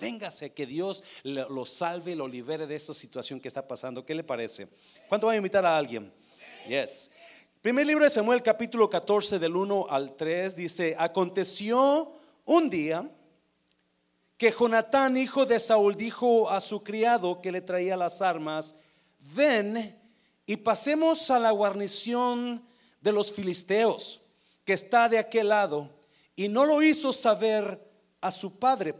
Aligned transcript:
véngase, 0.00 0.52
que 0.52 0.66
Dios 0.66 1.04
lo 1.22 1.66
salve 1.66 2.12
y 2.12 2.14
lo 2.14 2.26
libere 2.26 2.66
de 2.66 2.74
esa 2.74 2.94
situación 2.94 3.40
que 3.40 3.48
está 3.48 3.66
pasando. 3.66 4.04
¿Qué 4.04 4.14
le 4.14 4.24
parece? 4.24 4.68
¿Cuánto 5.08 5.26
va 5.26 5.34
a 5.34 5.36
invitar 5.36 5.64
a 5.64 5.76
alguien? 5.76 6.12
Yes. 6.66 7.10
Primer 7.62 7.86
libro 7.86 8.04
de 8.04 8.10
Samuel, 8.10 8.42
capítulo 8.42 8.88
14, 8.88 9.38
del 9.38 9.54
1 9.54 9.86
al 9.90 10.16
3, 10.16 10.56
dice, 10.56 10.96
aconteció 10.98 12.12
un 12.46 12.70
día 12.70 13.10
que 14.38 14.50
Jonatán, 14.50 15.18
hijo 15.18 15.44
de 15.44 15.58
Saúl, 15.58 15.94
dijo 15.94 16.48
a 16.48 16.62
su 16.62 16.82
criado 16.82 17.42
que 17.42 17.52
le 17.52 17.60
traía 17.60 17.98
las 17.98 18.22
armas, 18.22 18.74
ven 19.34 20.00
y 20.46 20.56
pasemos 20.56 21.30
a 21.30 21.38
la 21.38 21.50
guarnición 21.50 22.64
de 23.02 23.12
los 23.12 23.30
filisteos, 23.30 24.22
que 24.64 24.72
está 24.72 25.10
de 25.10 25.18
aquel 25.18 25.48
lado. 25.48 25.90
Y 26.34 26.48
no 26.48 26.64
lo 26.64 26.80
hizo 26.82 27.12
saber 27.12 27.86
a 28.22 28.30
su 28.30 28.58
padre 28.58 28.94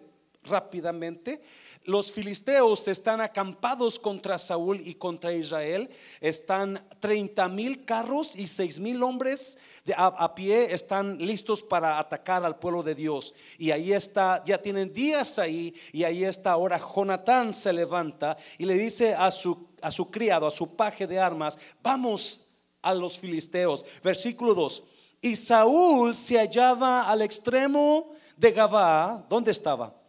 rápidamente. 0.45 1.43
Los 1.84 2.12
filisteos 2.12 2.89
están 2.89 3.21
acampados 3.21 3.99
contra 3.99 4.39
Saúl 4.39 4.80
y 4.86 4.94
contra 4.94 5.32
Israel. 5.32 5.89
Están 6.21 6.79
30 6.99 7.49
mil 7.49 7.85
carros 7.85 8.36
y 8.36 8.46
6 8.46 8.80
mil 8.80 9.03
hombres 9.03 9.58
a, 9.96 10.35
pie 10.35 10.72
están 10.75 11.18
listos 11.18 11.63
para 11.63 11.99
atacar 11.99 12.44
al 12.44 12.58
pueblo 12.58 12.82
de 12.82 12.94
Dios. 12.94 13.35
Y 13.58 13.71
ahí 13.71 13.93
está, 13.93 14.43
ya 14.44 14.58
tienen 14.58 14.93
días 14.93 15.39
ahí. 15.39 15.75
Y 15.93 16.04
ahí 16.04 16.25
está 16.25 16.52
ahora 16.52 16.79
Jonatán 16.79 17.52
se 17.52 17.72
levanta 17.72 18.36
y 18.58 18.66
le 18.66 18.75
dice 18.75 19.14
a 19.14 19.30
su, 19.30 19.68
a 19.82 19.91
su 19.91 20.11
criado, 20.11 20.46
a 20.46 20.50
su 20.50 20.77
paje 20.77 21.07
de 21.07 21.18
armas, 21.18 21.58
vamos 21.82 22.46
a 22.82 22.94
los 22.94 23.18
filisteos. 23.18 23.85
Versículo 24.02 24.54
2. 24.54 24.85
Y 25.22 25.36
Saúl 25.36 26.14
se 26.14 26.38
hallaba 26.38 27.11
al 27.11 27.22
extremo 27.22 28.13
de 28.36 28.52
Gabá. 28.52 29.27
¿Dónde 29.29 29.50
estaba? 29.50 30.00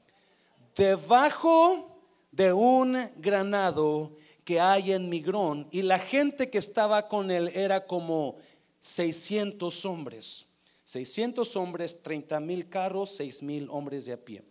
Debajo 0.76 2.00
de 2.32 2.54
un 2.54 2.98
granado 3.18 4.16
que 4.44 4.60
hay 4.60 4.92
en 4.94 5.10
Migrón. 5.10 5.68
Y 5.72 5.82
la 5.82 6.00
gente 6.00 6.50
que 6.50 6.58
estaba 6.58 7.08
con 7.08 7.32
él 7.32 7.50
era 7.54 7.86
como 7.86 8.38
600 8.80 9.86
hombres. 9.86 10.48
600 10.84 11.56
hombres, 11.56 12.02
30 12.02 12.40
mil 12.40 12.68
carros, 12.68 13.16
6 13.16 13.44
mil 13.44 13.68
hombres 13.70 14.06
de 14.06 14.14
a 14.14 14.18
pie. 14.18 14.44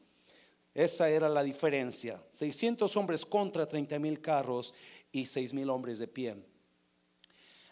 Esa 0.75 1.09
era 1.09 1.29
la 1.29 1.43
diferencia. 1.43 2.23
600 2.31 2.97
hombres 2.97 3.27
contra 3.27 3.67
30 3.67 3.99
mil 3.99 4.21
carros 4.21 4.73
y 5.13 5.27
6 5.27 5.53
mil 5.53 5.69
hombres 5.69 5.99
de 5.99 6.09
pie 6.09 6.37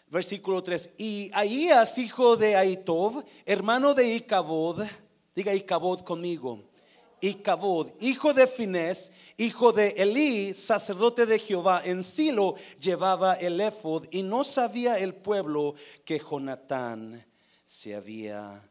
versículo 0.09 0.63
3. 0.63 0.91
Y 0.97 1.31
Ahías, 1.33 1.97
hijo 1.97 2.35
de 2.35 2.55
Aitov, 2.55 3.23
hermano 3.45 3.93
de 3.93 4.15
Icabod, 4.15 4.85
diga 5.35 5.53
Icabod 5.53 6.01
conmigo. 6.01 6.68
Icabod, 7.21 7.91
hijo 7.99 8.33
de 8.33 8.47
Finés, 8.47 9.11
hijo 9.37 9.71
de 9.71 9.89
Elí, 9.89 10.53
sacerdote 10.53 11.25
de 11.25 11.39
Jehová, 11.39 11.81
en 11.83 12.03
Silo 12.03 12.55
llevaba 12.79 13.33
el 13.33 13.59
efod 13.61 14.05
y 14.11 14.23
no 14.23 14.43
sabía 14.43 14.97
el 14.97 15.13
pueblo 15.13 15.75
que 16.05 16.19
Jonatán 16.19 17.25
se 17.65 17.95
había 17.95 18.61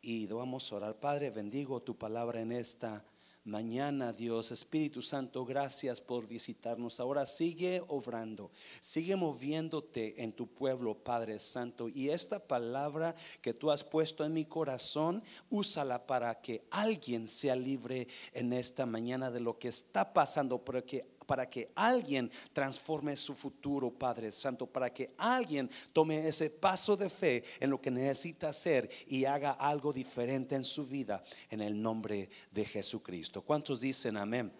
ido. 0.00 0.38
Vamos 0.38 0.70
a 0.70 0.76
orar, 0.76 1.00
Padre, 1.00 1.30
bendigo 1.30 1.82
tu 1.82 1.96
palabra 1.96 2.40
en 2.40 2.52
esta 2.52 3.04
mañana, 3.46 4.12
Dios. 4.12 4.52
Espíritu 4.52 5.00
Santo, 5.00 5.44
gracias 5.44 6.00
por 6.00 6.26
visitarnos. 6.26 7.00
Ahora 7.00 7.26
sigue 7.26 7.82
obrando, 7.88 8.50
sigue 8.80 9.16
moviéndote 9.16 10.22
en 10.22 10.32
tu 10.32 10.46
pueblo, 10.46 10.94
Padre 10.94 11.40
Santo. 11.40 11.88
Y 11.88 12.10
esta 12.10 12.38
palabra 12.38 13.14
que 13.40 13.54
tú 13.54 13.70
has 13.70 13.84
puesto 13.84 14.24
en 14.24 14.32
mi 14.32 14.44
corazón, 14.44 15.22
úsala 15.50 16.06
para 16.06 16.40
que 16.40 16.64
alguien 16.70 17.28
sea 17.28 17.56
libre 17.56 18.08
en 18.32 18.52
esta 18.52 18.86
mañana 18.86 19.30
de 19.30 19.40
lo 19.40 19.58
que 19.58 19.68
está 19.68 20.12
pasando, 20.12 20.58
porque 20.58 21.15
para 21.26 21.48
que 21.48 21.70
alguien 21.74 22.30
transforme 22.52 23.16
su 23.16 23.34
futuro, 23.34 23.90
Padre 23.90 24.32
Santo, 24.32 24.66
para 24.66 24.92
que 24.92 25.12
alguien 25.18 25.68
tome 25.92 26.26
ese 26.26 26.50
paso 26.50 26.96
de 26.96 27.10
fe 27.10 27.44
en 27.60 27.70
lo 27.70 27.80
que 27.80 27.90
necesita 27.90 28.48
hacer 28.48 28.88
y 29.08 29.24
haga 29.24 29.52
algo 29.52 29.92
diferente 29.92 30.54
en 30.54 30.64
su 30.64 30.86
vida, 30.86 31.22
en 31.50 31.60
el 31.60 31.80
nombre 31.80 32.30
de 32.50 32.64
Jesucristo. 32.64 33.42
¿Cuántos 33.42 33.80
dicen 33.80 34.16
amén? 34.16 34.52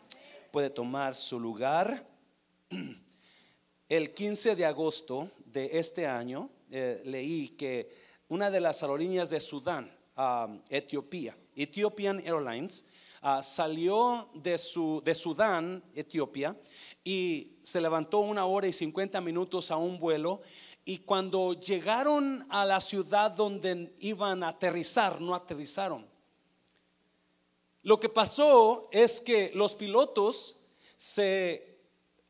Puede 0.50 0.71
tomar 0.71 1.15
su 1.15 1.38
lugar. 1.38 2.06
El 3.88 4.12
15 4.12 4.56
de 4.56 4.65
agosto 4.65 5.31
de 5.44 5.78
este 5.78 6.06
año 6.06 6.50
eh, 6.71 7.00
leí 7.05 7.50
que 7.50 7.88
una 8.28 8.50
de 8.50 8.60
las 8.60 8.82
aerolíneas 8.82 9.31
de 9.31 9.38
Sudán, 9.38 9.97
um, 10.16 10.60
Etiopía, 10.69 11.37
Ethiopian 11.55 12.21
Airlines, 12.26 12.84
Ah, 13.22 13.43
salió 13.43 14.28
de, 14.34 14.59
su, 14.59 15.03
de 15.04 15.15
Sudán, 15.15 15.82
Etiopía, 15.94 16.56
y 17.03 17.59
se 17.62 17.81
levantó 17.81 18.21
una 18.21 18.44
hora 18.47 18.66
y 18.66 18.72
50 18.72 19.21
minutos 19.21 19.71
a 19.71 19.77
un 19.77 19.99
vuelo. 19.99 20.43
Y 20.84 20.99
cuando 20.99 21.55
llegaron 21.55 22.47
a 22.50 22.65
la 22.65 22.81
ciudad 22.81 23.31
donde 23.31 23.94
iban 24.00 24.43
a 24.43 24.49
aterrizar, 24.49 25.21
no 25.21 25.34
aterrizaron. 25.34 26.06
Lo 27.82 27.99
que 28.00 28.09
pasó 28.09 28.88
es 28.93 29.21
que 29.21 29.50
los 29.55 29.75
pilotos 29.75 30.56
se 30.97 31.78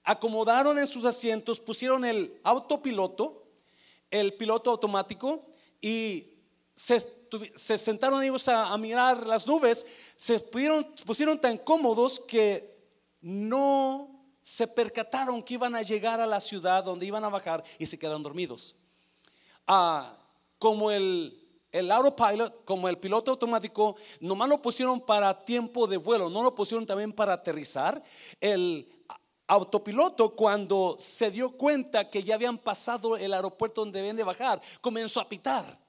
acomodaron 0.05 0.79
en 0.79 0.87
sus 0.87 1.05
asientos, 1.05 1.61
pusieron 1.61 2.05
el 2.05 2.39
autopiloto, 2.45 3.47
el 4.11 4.35
piloto 4.35 4.71
automático 4.71 5.47
y 5.81 6.36
se 6.77 7.01
se 7.55 7.79
sentaron 7.79 8.23
ellos 8.23 8.49
a, 8.49 8.77
mirar 8.79 9.27
las 9.27 9.47
nubes, 9.47 9.87
se 10.15 10.39
pusieron 10.41 11.41
tan 11.41 11.59
cómodos 11.59 12.21
que 12.21 12.77
no 13.21 14.11
se 14.43 14.69
percataron 14.69 15.43
que 15.43 15.55
iban 15.55 15.75
a 15.75 15.83
llegar 15.83 16.21
a 16.21 16.27
la 16.27 16.41
ciudad 16.41 16.85
donde 16.85 17.07
iban 17.07 17.25
a 17.25 17.29
bajar 17.29 17.65
y 17.79 17.87
se 17.87 17.99
quedaron 17.99 18.23
dormidos. 18.23 18.77
Ah, 19.67 20.17
como 20.59 20.91
el, 20.91 21.45
el 21.73 21.91
autopilot, 21.91 22.65
como 22.65 22.89
el 22.89 22.99
piloto 22.99 23.33
automático, 23.33 23.97
nomás 24.21 24.49
lo 24.49 24.63
pusieron 24.63 25.01
para 25.01 25.45
tiempo 25.45 25.87
de 25.87 25.97
vuelo, 25.97 26.31
no 26.31 26.43
lo 26.43 26.55
pusieron 26.55 26.87
también 26.87 27.13
para 27.13 27.33
aterrizar. 27.33 28.03
El 28.41 28.89
autopiloto 29.49 30.35
cuando 30.35 30.97
se 31.01 31.31
dio 31.31 31.51
cuenta 31.57 32.09
que 32.09 32.23
ya 32.23 32.37
habían 32.37 32.59
pasado 32.59 33.17
el 33.17 33.35
aeropuerto 33.35 33.81
donde 33.81 34.01
deben 34.01 34.17
de 34.17 34.23
bajar, 34.23 34.61
comenzó 34.81 35.21
a 35.21 35.29
pitar 35.29 35.86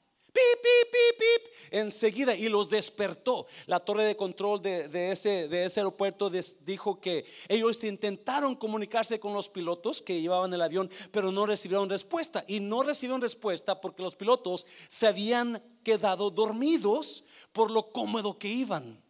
enseguida 1.72 2.36
y 2.36 2.50
los 2.50 2.70
despertó. 2.70 3.48
La 3.66 3.80
torre 3.80 4.04
de 4.04 4.16
control 4.16 4.62
de, 4.62 5.12
ese, 5.12 5.48
de 5.48 5.66
ese 5.66 5.80
aeropuerto 5.80 6.30
dijo 6.30 7.00
que 7.00 7.26
ellos 7.48 7.84
intentaron 7.84 8.56
comunicarse 8.56 9.20
con 9.20 9.34
los 9.34 9.50
pilotos 9.50 10.02
que 10.02 10.22
llevaban 10.22 10.54
el 10.54 10.62
avión, 10.62 10.90
pero 11.12 11.32
no 11.32 11.46
recibieron 11.46 11.90
respuesta. 11.90 12.44
Y 12.48 12.60
no 12.60 12.84
recibieron 12.84 13.22
respuesta 13.22 13.80
porque 13.80 14.04
los 14.04 14.16
pilotos 14.16 14.66
se 14.88 15.08
habían 15.08 15.62
quedado 15.84 16.30
dormidos 16.30 17.24
por 17.52 17.72
lo 17.72 17.90
cómodo 17.90 18.38
que 18.38 18.48
iban. 18.48 19.02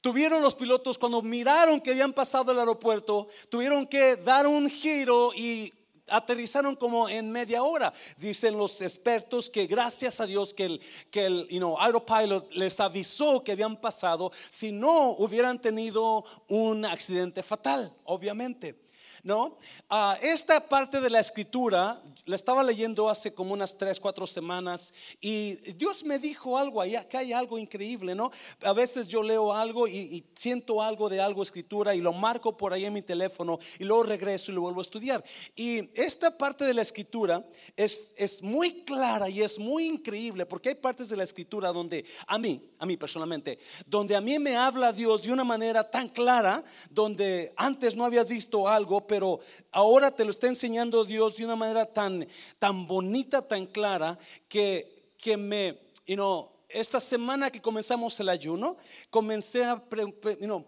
Tuvieron 0.00 0.42
los 0.42 0.56
pilotos 0.56 0.98
cuando 0.98 1.22
miraron 1.22 1.80
que 1.80 1.92
habían 1.92 2.12
pasado 2.12 2.50
el 2.50 2.58
aeropuerto, 2.58 3.28
tuvieron 3.48 3.86
que 3.86 4.16
dar 4.16 4.48
un 4.48 4.68
giro 4.68 5.32
y 5.32 5.72
aterrizaron 6.12 6.76
como 6.76 7.08
en 7.08 7.30
media 7.30 7.62
hora. 7.62 7.92
Dicen 8.16 8.56
los 8.56 8.80
expertos 8.82 9.48
que 9.48 9.66
gracias 9.66 10.20
a 10.20 10.26
Dios 10.26 10.54
que 10.54 10.64
el, 10.64 10.80
que 11.10 11.26
el 11.26 11.48
you 11.48 11.58
know, 11.58 11.76
autopilot 11.78 12.52
les 12.52 12.78
avisó 12.80 13.42
que 13.42 13.52
habían 13.52 13.76
pasado, 13.80 14.30
si 14.48 14.72
no 14.72 15.12
hubieran 15.12 15.60
tenido 15.60 16.24
un 16.48 16.84
accidente 16.84 17.42
fatal, 17.42 17.92
obviamente. 18.04 18.91
¿No? 19.22 19.58
Ah, 19.88 20.18
esta 20.20 20.68
parte 20.68 21.00
de 21.00 21.08
la 21.08 21.20
escritura 21.20 22.02
la 22.24 22.34
estaba 22.34 22.62
leyendo 22.62 23.08
hace 23.08 23.32
como 23.32 23.52
unas 23.52 23.76
tres, 23.76 24.00
cuatro 24.00 24.26
semanas 24.26 24.92
y 25.20 25.56
Dios 25.74 26.04
me 26.04 26.18
dijo 26.18 26.58
algo 26.58 26.80
allá, 26.80 27.08
que 27.08 27.16
hay 27.16 27.32
algo 27.32 27.58
increíble, 27.58 28.14
¿no? 28.14 28.30
A 28.62 28.72
veces 28.72 29.08
yo 29.08 29.22
leo 29.22 29.52
algo 29.52 29.86
y, 29.86 30.24
siento 30.34 30.82
algo 30.82 31.08
de 31.08 31.20
algo 31.20 31.42
escritura 31.42 31.94
y 31.94 32.00
lo 32.00 32.12
marco 32.12 32.56
por 32.56 32.72
ahí 32.72 32.84
en 32.84 32.92
mi 32.92 33.02
teléfono 33.02 33.58
y 33.78 33.84
luego 33.84 34.04
regreso 34.04 34.50
y 34.50 34.54
lo 34.54 34.62
vuelvo 34.62 34.80
a 34.80 34.82
estudiar. 34.82 35.24
Y 35.54 35.90
esta 35.94 36.36
parte 36.36 36.64
de 36.64 36.74
la 36.74 36.82
escritura 36.82 37.44
es, 37.76 38.14
es 38.16 38.42
muy 38.42 38.84
clara 38.84 39.28
y 39.28 39.42
es 39.42 39.58
muy 39.58 39.86
increíble 39.86 40.46
porque 40.46 40.70
hay 40.70 40.74
partes 40.76 41.08
de 41.08 41.16
la 41.16 41.24
escritura 41.24 41.72
donde 41.72 42.04
a 42.26 42.38
mí, 42.38 42.60
a 42.78 42.86
mí 42.86 42.96
personalmente, 42.96 43.58
donde 43.86 44.16
a 44.16 44.20
mí 44.20 44.38
me 44.38 44.56
habla 44.56 44.92
Dios 44.92 45.22
de 45.22 45.32
una 45.32 45.44
manera 45.44 45.88
tan 45.88 46.08
clara, 46.08 46.64
donde 46.90 47.52
antes 47.56 47.94
no 47.94 48.04
habías 48.04 48.28
visto 48.28 48.68
algo, 48.68 49.06
pero 49.12 49.40
ahora 49.72 50.10
te 50.10 50.24
lo 50.24 50.30
está 50.30 50.46
enseñando 50.46 51.04
Dios 51.04 51.36
de 51.36 51.44
una 51.44 51.54
manera 51.54 51.84
tan, 51.84 52.26
tan 52.58 52.86
bonita, 52.86 53.46
tan 53.46 53.66
clara, 53.66 54.18
que, 54.48 55.12
que 55.18 55.36
me, 55.36 55.78
you 56.06 56.14
know, 56.14 56.50
esta 56.66 56.98
semana 56.98 57.50
que 57.50 57.60
comenzamos 57.60 58.18
el 58.20 58.30
ayuno, 58.30 58.74
comencé 59.10 59.64
a, 59.64 59.84
you 60.40 60.64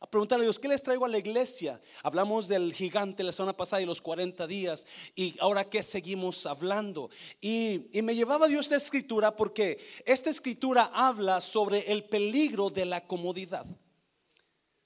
a 0.00 0.06
preguntarle 0.10 0.42
a 0.42 0.48
Dios, 0.48 0.58
¿qué 0.58 0.68
les 0.68 0.82
traigo 0.82 1.06
a 1.06 1.08
la 1.08 1.16
iglesia? 1.16 1.80
Hablamos 2.02 2.46
del 2.46 2.74
gigante 2.74 3.24
la 3.24 3.32
semana 3.32 3.56
pasada 3.56 3.80
y 3.80 3.86
los 3.86 4.02
40 4.02 4.46
días 4.46 4.86
y 5.16 5.34
ahora 5.40 5.64
qué 5.64 5.82
seguimos 5.82 6.44
hablando. 6.44 7.08
Y, 7.40 7.86
y 7.98 8.02
me 8.02 8.14
llevaba 8.14 8.48
Dios 8.48 8.66
esta 8.66 8.76
escritura 8.76 9.34
porque 9.34 9.78
esta 10.04 10.28
escritura 10.28 10.90
habla 10.92 11.40
sobre 11.40 11.90
el 11.90 12.04
peligro 12.04 12.68
de 12.68 12.84
la 12.84 13.06
comodidad. 13.06 13.64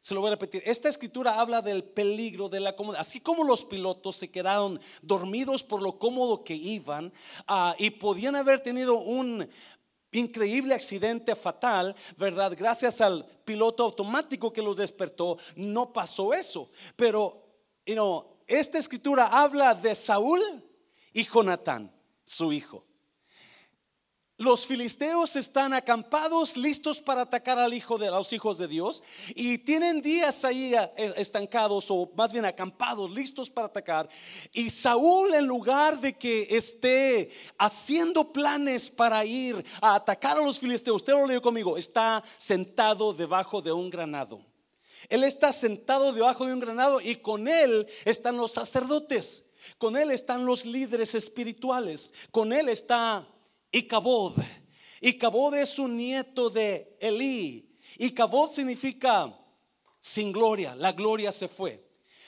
Se 0.02 0.14
lo 0.14 0.20
voy 0.20 0.28
a 0.28 0.32
repetir. 0.32 0.64
Esta 0.66 0.88
escritura 0.88 1.40
habla 1.40 1.62
del 1.62 1.84
peligro 1.84 2.48
de 2.48 2.58
la 2.58 2.74
comodidad. 2.74 3.02
Así 3.02 3.20
como 3.20 3.44
los 3.44 3.64
pilotos 3.64 4.16
se 4.16 4.32
quedaron 4.32 4.80
dormidos 5.00 5.62
por 5.62 5.80
lo 5.80 5.96
cómodo 5.96 6.42
que 6.42 6.56
iban 6.56 7.12
ah, 7.46 7.76
y 7.78 7.90
podían 7.90 8.34
haber 8.34 8.58
tenido 8.58 8.98
un 8.98 9.48
increíble 10.10 10.74
accidente 10.74 11.36
fatal, 11.36 11.94
¿verdad? 12.16 12.52
Gracias 12.58 13.00
al 13.00 13.24
piloto 13.44 13.84
automático 13.84 14.52
que 14.52 14.60
los 14.60 14.76
despertó, 14.76 15.38
no 15.54 15.92
pasó 15.92 16.34
eso. 16.34 16.72
Pero, 16.96 17.40
you 17.86 18.24
esta 18.48 18.78
escritura 18.78 19.28
habla 19.28 19.72
de 19.72 19.94
Saúl 19.94 20.40
y 21.12 21.24
Jonatán, 21.24 21.94
su 22.24 22.52
hijo. 22.52 22.84
Los 24.42 24.66
filisteos 24.66 25.36
están 25.36 25.72
acampados, 25.72 26.56
listos 26.56 27.00
para 27.00 27.20
atacar 27.20 27.60
al 27.60 27.72
hijo 27.72 27.96
de 27.96 28.10
los 28.10 28.32
hijos 28.32 28.58
de 28.58 28.66
Dios 28.66 29.00
y 29.36 29.58
tienen 29.58 30.02
días 30.02 30.44
ahí 30.44 30.74
eh, 30.74 31.14
estancados 31.16 31.86
o 31.90 32.10
más 32.16 32.32
bien 32.32 32.44
acampados, 32.44 33.08
listos 33.12 33.48
para 33.48 33.68
atacar. 33.68 34.08
Y 34.52 34.68
Saúl 34.68 35.32
en 35.34 35.46
lugar 35.46 36.00
de 36.00 36.14
que 36.14 36.48
esté 36.50 37.30
haciendo 37.56 38.32
planes 38.32 38.90
para 38.90 39.24
ir 39.24 39.64
a 39.80 39.94
atacar 39.94 40.36
a 40.36 40.44
los 40.44 40.58
filisteos, 40.58 40.96
usted 40.96 41.12
lo 41.12 41.24
leyó 41.24 41.40
conmigo, 41.40 41.78
está 41.78 42.20
sentado 42.36 43.14
debajo 43.14 43.62
de 43.62 43.70
un 43.70 43.90
granado. 43.90 44.44
Él 45.08 45.22
está 45.22 45.52
sentado 45.52 46.12
debajo 46.12 46.46
de 46.46 46.52
un 46.52 46.58
granado 46.58 47.00
y 47.00 47.14
con 47.14 47.46
él 47.46 47.86
están 48.04 48.36
los 48.38 48.50
sacerdotes, 48.50 49.44
con 49.78 49.96
él 49.96 50.10
están 50.10 50.44
los 50.44 50.66
líderes 50.66 51.14
espirituales, 51.14 52.12
con 52.32 52.52
él 52.52 52.68
está 52.68 53.24
y 53.72 53.82
Cabod. 53.82 54.34
Y 55.00 55.14
Cabod 55.14 55.54
es 55.54 55.78
un 55.80 55.96
nieto 55.96 56.48
de 56.48 56.96
Elí. 57.00 57.68
Y 57.98 58.10
Cabod 58.10 58.52
significa 58.52 59.36
sin 59.98 60.32
gloria, 60.32 60.74
la 60.74 60.92
gloria 60.92 61.32
se 61.32 61.48
fue. 61.48 61.82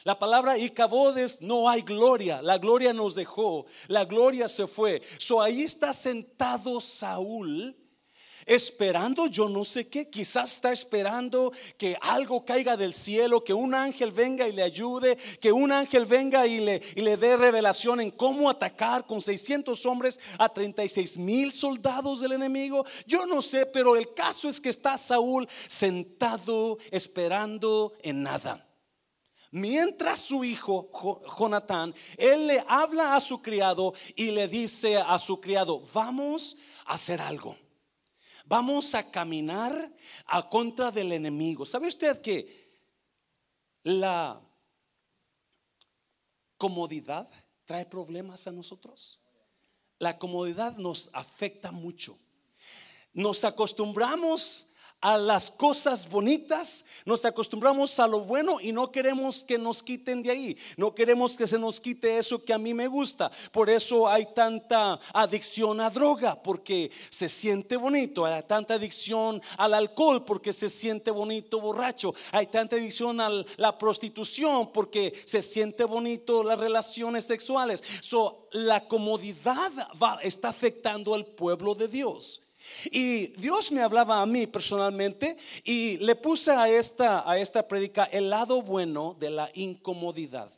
La 0.04 0.18
palabra 0.18 0.58
Icabod 0.58 1.16
es 1.16 1.40
no 1.40 1.68
hay 1.68 1.80
gloria, 1.80 2.42
la 2.42 2.58
gloria 2.58 2.92
nos 2.92 3.14
dejó, 3.14 3.64
la 3.88 4.04
gloria 4.04 4.48
se 4.48 4.66
fue. 4.66 5.00
So 5.18 5.40
ahí 5.40 5.62
está 5.62 5.94
sentado 5.94 6.78
Saúl 6.80 7.74
esperando 8.46 9.26
yo 9.26 9.48
no 9.48 9.64
sé 9.64 9.86
qué, 9.88 10.08
quizás 10.08 10.52
está 10.52 10.72
esperando 10.72 11.52
que 11.76 11.96
algo 12.00 12.44
caiga 12.44 12.76
del 12.76 12.94
cielo, 12.94 13.44
que 13.44 13.54
un 13.54 13.74
ángel 13.74 14.12
venga 14.12 14.48
y 14.48 14.52
le 14.52 14.62
ayude, 14.62 15.16
que 15.40 15.52
un 15.52 15.72
ángel 15.72 16.06
venga 16.06 16.46
y 16.46 16.60
le, 16.60 17.16
dé 17.16 17.36
revelación 17.36 18.00
en 18.00 18.10
cómo 18.10 18.50
atacar 18.50 19.06
con 19.06 19.20
600 19.20 19.84
hombres 19.86 20.20
a 20.38 20.48
36 20.48 21.18
mil 21.18 21.52
soldados 21.52 22.20
del 22.20 22.32
enemigo. 22.32 22.84
Yo 23.06 23.26
no 23.26 23.42
sé, 23.42 23.66
pero 23.66 23.96
el 23.96 24.12
caso 24.14 24.48
es 24.48 24.60
que 24.60 24.70
está 24.70 24.98
Saúl 24.98 25.48
sentado 25.68 26.78
esperando 26.90 27.92
en 28.02 28.22
nada. 28.22 28.66
Mientras 29.50 30.18
su 30.18 30.42
hijo 30.42 30.90
Jonatán, 31.38 31.94
él 32.16 32.48
le 32.48 32.64
habla 32.66 33.14
a 33.14 33.20
su 33.20 33.40
criado 33.40 33.94
y 34.16 34.32
le 34.32 34.48
dice 34.48 34.96
a 34.96 35.16
su 35.20 35.40
criado, 35.40 35.80
vamos 35.92 36.56
a 36.86 36.94
hacer 36.94 37.20
algo. 37.20 37.56
Vamos 38.44 38.94
a 38.94 39.10
caminar 39.10 39.92
a 40.26 40.48
contra 40.48 40.90
del 40.90 41.12
enemigo. 41.12 41.64
¿Sabe 41.64 41.88
usted 41.88 42.20
que 42.20 42.70
la 43.82 44.40
comodidad 46.58 47.28
trae 47.64 47.86
problemas 47.86 48.46
a 48.46 48.52
nosotros? 48.52 49.20
La 49.98 50.18
comodidad 50.18 50.76
nos 50.76 51.08
afecta 51.14 51.72
mucho. 51.72 52.18
Nos 53.14 53.44
acostumbramos 53.44 54.68
a 55.04 55.18
las 55.18 55.50
cosas 55.50 56.08
bonitas, 56.08 56.82
nos 57.04 57.26
acostumbramos 57.26 58.00
a 58.00 58.08
lo 58.08 58.20
bueno 58.20 58.58
y 58.58 58.72
no 58.72 58.90
queremos 58.90 59.44
que 59.44 59.58
nos 59.58 59.82
quiten 59.82 60.22
de 60.22 60.30
ahí, 60.30 60.56
no 60.78 60.94
queremos 60.94 61.36
que 61.36 61.46
se 61.46 61.58
nos 61.58 61.78
quite 61.78 62.16
eso 62.16 62.42
que 62.42 62.54
a 62.54 62.58
mí 62.58 62.72
me 62.72 62.86
gusta. 62.86 63.30
Por 63.52 63.68
eso 63.68 64.08
hay 64.08 64.24
tanta 64.32 64.98
adicción 65.12 65.82
a 65.82 65.90
droga, 65.90 66.42
porque 66.42 66.90
se 67.10 67.28
siente 67.28 67.76
bonito, 67.76 68.24
hay 68.24 68.44
tanta 68.44 68.74
adicción 68.74 69.42
al 69.58 69.74
alcohol, 69.74 70.24
porque 70.24 70.54
se 70.54 70.70
siente 70.70 71.10
bonito 71.10 71.60
borracho, 71.60 72.14
hay 72.32 72.46
tanta 72.46 72.76
adicción 72.76 73.20
a 73.20 73.28
la 73.58 73.76
prostitución, 73.76 74.72
porque 74.72 75.12
se 75.26 75.42
siente 75.42 75.84
bonito 75.84 76.42
las 76.42 76.58
relaciones 76.58 77.26
sexuales. 77.26 77.84
So, 78.00 78.48
la 78.52 78.88
comodidad 78.88 79.70
va, 80.02 80.18
está 80.22 80.48
afectando 80.48 81.12
al 81.12 81.26
pueblo 81.26 81.74
de 81.74 81.88
Dios. 81.88 82.40
Y 82.90 83.28
Dios 83.38 83.72
me 83.72 83.82
hablaba 83.82 84.20
a 84.20 84.26
mí 84.26 84.46
personalmente 84.46 85.36
y 85.64 85.98
le 85.98 86.14
puse 86.16 86.52
a 86.52 86.68
esta, 86.68 87.28
a 87.28 87.38
esta 87.38 87.66
predica 87.66 88.04
el 88.04 88.30
lado 88.30 88.62
bueno 88.62 89.16
de 89.18 89.30
la 89.30 89.50
incomodidad 89.54 90.50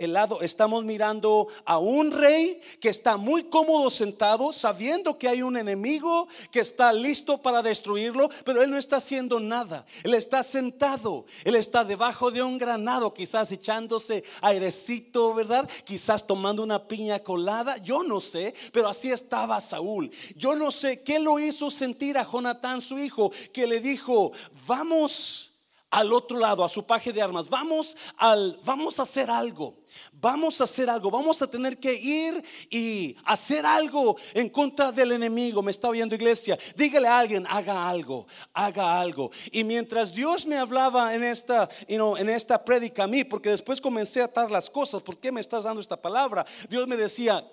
el 0.00 0.14
lado, 0.14 0.40
estamos 0.40 0.82
mirando 0.84 1.48
a 1.66 1.78
un 1.78 2.10
rey 2.10 2.60
que 2.80 2.88
está 2.88 3.18
muy 3.18 3.44
cómodo 3.44 3.90
sentado, 3.90 4.52
sabiendo 4.52 5.18
que 5.18 5.28
hay 5.28 5.42
un 5.42 5.58
enemigo 5.58 6.26
que 6.50 6.60
está 6.60 6.90
listo 6.92 7.38
para 7.38 7.60
destruirlo, 7.60 8.30
pero 8.44 8.62
él 8.62 8.70
no 8.70 8.78
está 8.78 8.96
haciendo 8.96 9.38
nada. 9.38 9.84
Él 10.02 10.14
está 10.14 10.42
sentado, 10.42 11.26
él 11.44 11.54
está 11.54 11.84
debajo 11.84 12.30
de 12.30 12.42
un 12.42 12.56
granado, 12.56 13.12
quizás 13.12 13.52
echándose 13.52 14.24
airecito, 14.40 15.34
¿verdad? 15.34 15.68
Quizás 15.84 16.26
tomando 16.26 16.62
una 16.62 16.88
piña 16.88 17.18
colada, 17.18 17.76
yo 17.76 18.02
no 18.02 18.20
sé, 18.20 18.54
pero 18.72 18.88
así 18.88 19.10
estaba 19.10 19.60
Saúl. 19.60 20.10
Yo 20.34 20.56
no 20.56 20.70
sé 20.70 21.02
qué 21.02 21.20
lo 21.20 21.38
hizo 21.38 21.70
sentir 21.70 22.16
a 22.16 22.24
Jonatán, 22.24 22.80
su 22.80 22.98
hijo, 22.98 23.30
que 23.52 23.66
le 23.66 23.80
dijo, 23.80 24.32
vamos 24.66 25.49
al 25.90 26.12
otro 26.12 26.38
lado, 26.38 26.62
a 26.62 26.68
su 26.68 26.86
paje 26.86 27.12
de 27.12 27.20
armas. 27.20 27.48
Vamos 27.48 27.96
al 28.16 28.58
vamos 28.64 28.98
a 28.98 29.02
hacer 29.02 29.28
algo. 29.30 29.76
Vamos 30.12 30.60
a 30.60 30.64
hacer 30.64 30.88
algo. 30.88 31.10
Vamos 31.10 31.42
a 31.42 31.50
tener 31.50 31.78
que 31.78 31.92
ir 31.92 32.44
y 32.70 33.16
hacer 33.24 33.66
algo 33.66 34.16
en 34.32 34.48
contra 34.48 34.92
del 34.92 35.12
enemigo. 35.12 35.62
Me 35.62 35.72
está 35.72 35.88
oyendo 35.88 36.14
iglesia. 36.14 36.56
Dígale 36.76 37.08
a 37.08 37.18
alguien, 37.18 37.44
haga 37.48 37.88
algo, 37.88 38.26
haga 38.52 39.00
algo. 39.00 39.30
Y 39.50 39.64
mientras 39.64 40.14
Dios 40.14 40.46
me 40.46 40.56
hablaba 40.56 41.14
en 41.14 41.24
esta, 41.24 41.68
en 41.88 42.28
esta 42.28 42.64
prédica 42.64 43.04
a 43.04 43.08
mí, 43.08 43.24
porque 43.24 43.50
después 43.50 43.80
comencé 43.80 44.20
a 44.22 44.26
atar 44.26 44.50
las 44.50 44.70
cosas, 44.70 45.02
¿por 45.02 45.18
qué 45.18 45.32
me 45.32 45.40
estás 45.40 45.64
dando 45.64 45.80
esta 45.80 46.00
palabra? 46.00 46.46
Dios 46.68 46.86
me 46.86 46.96
decía, 46.96 47.44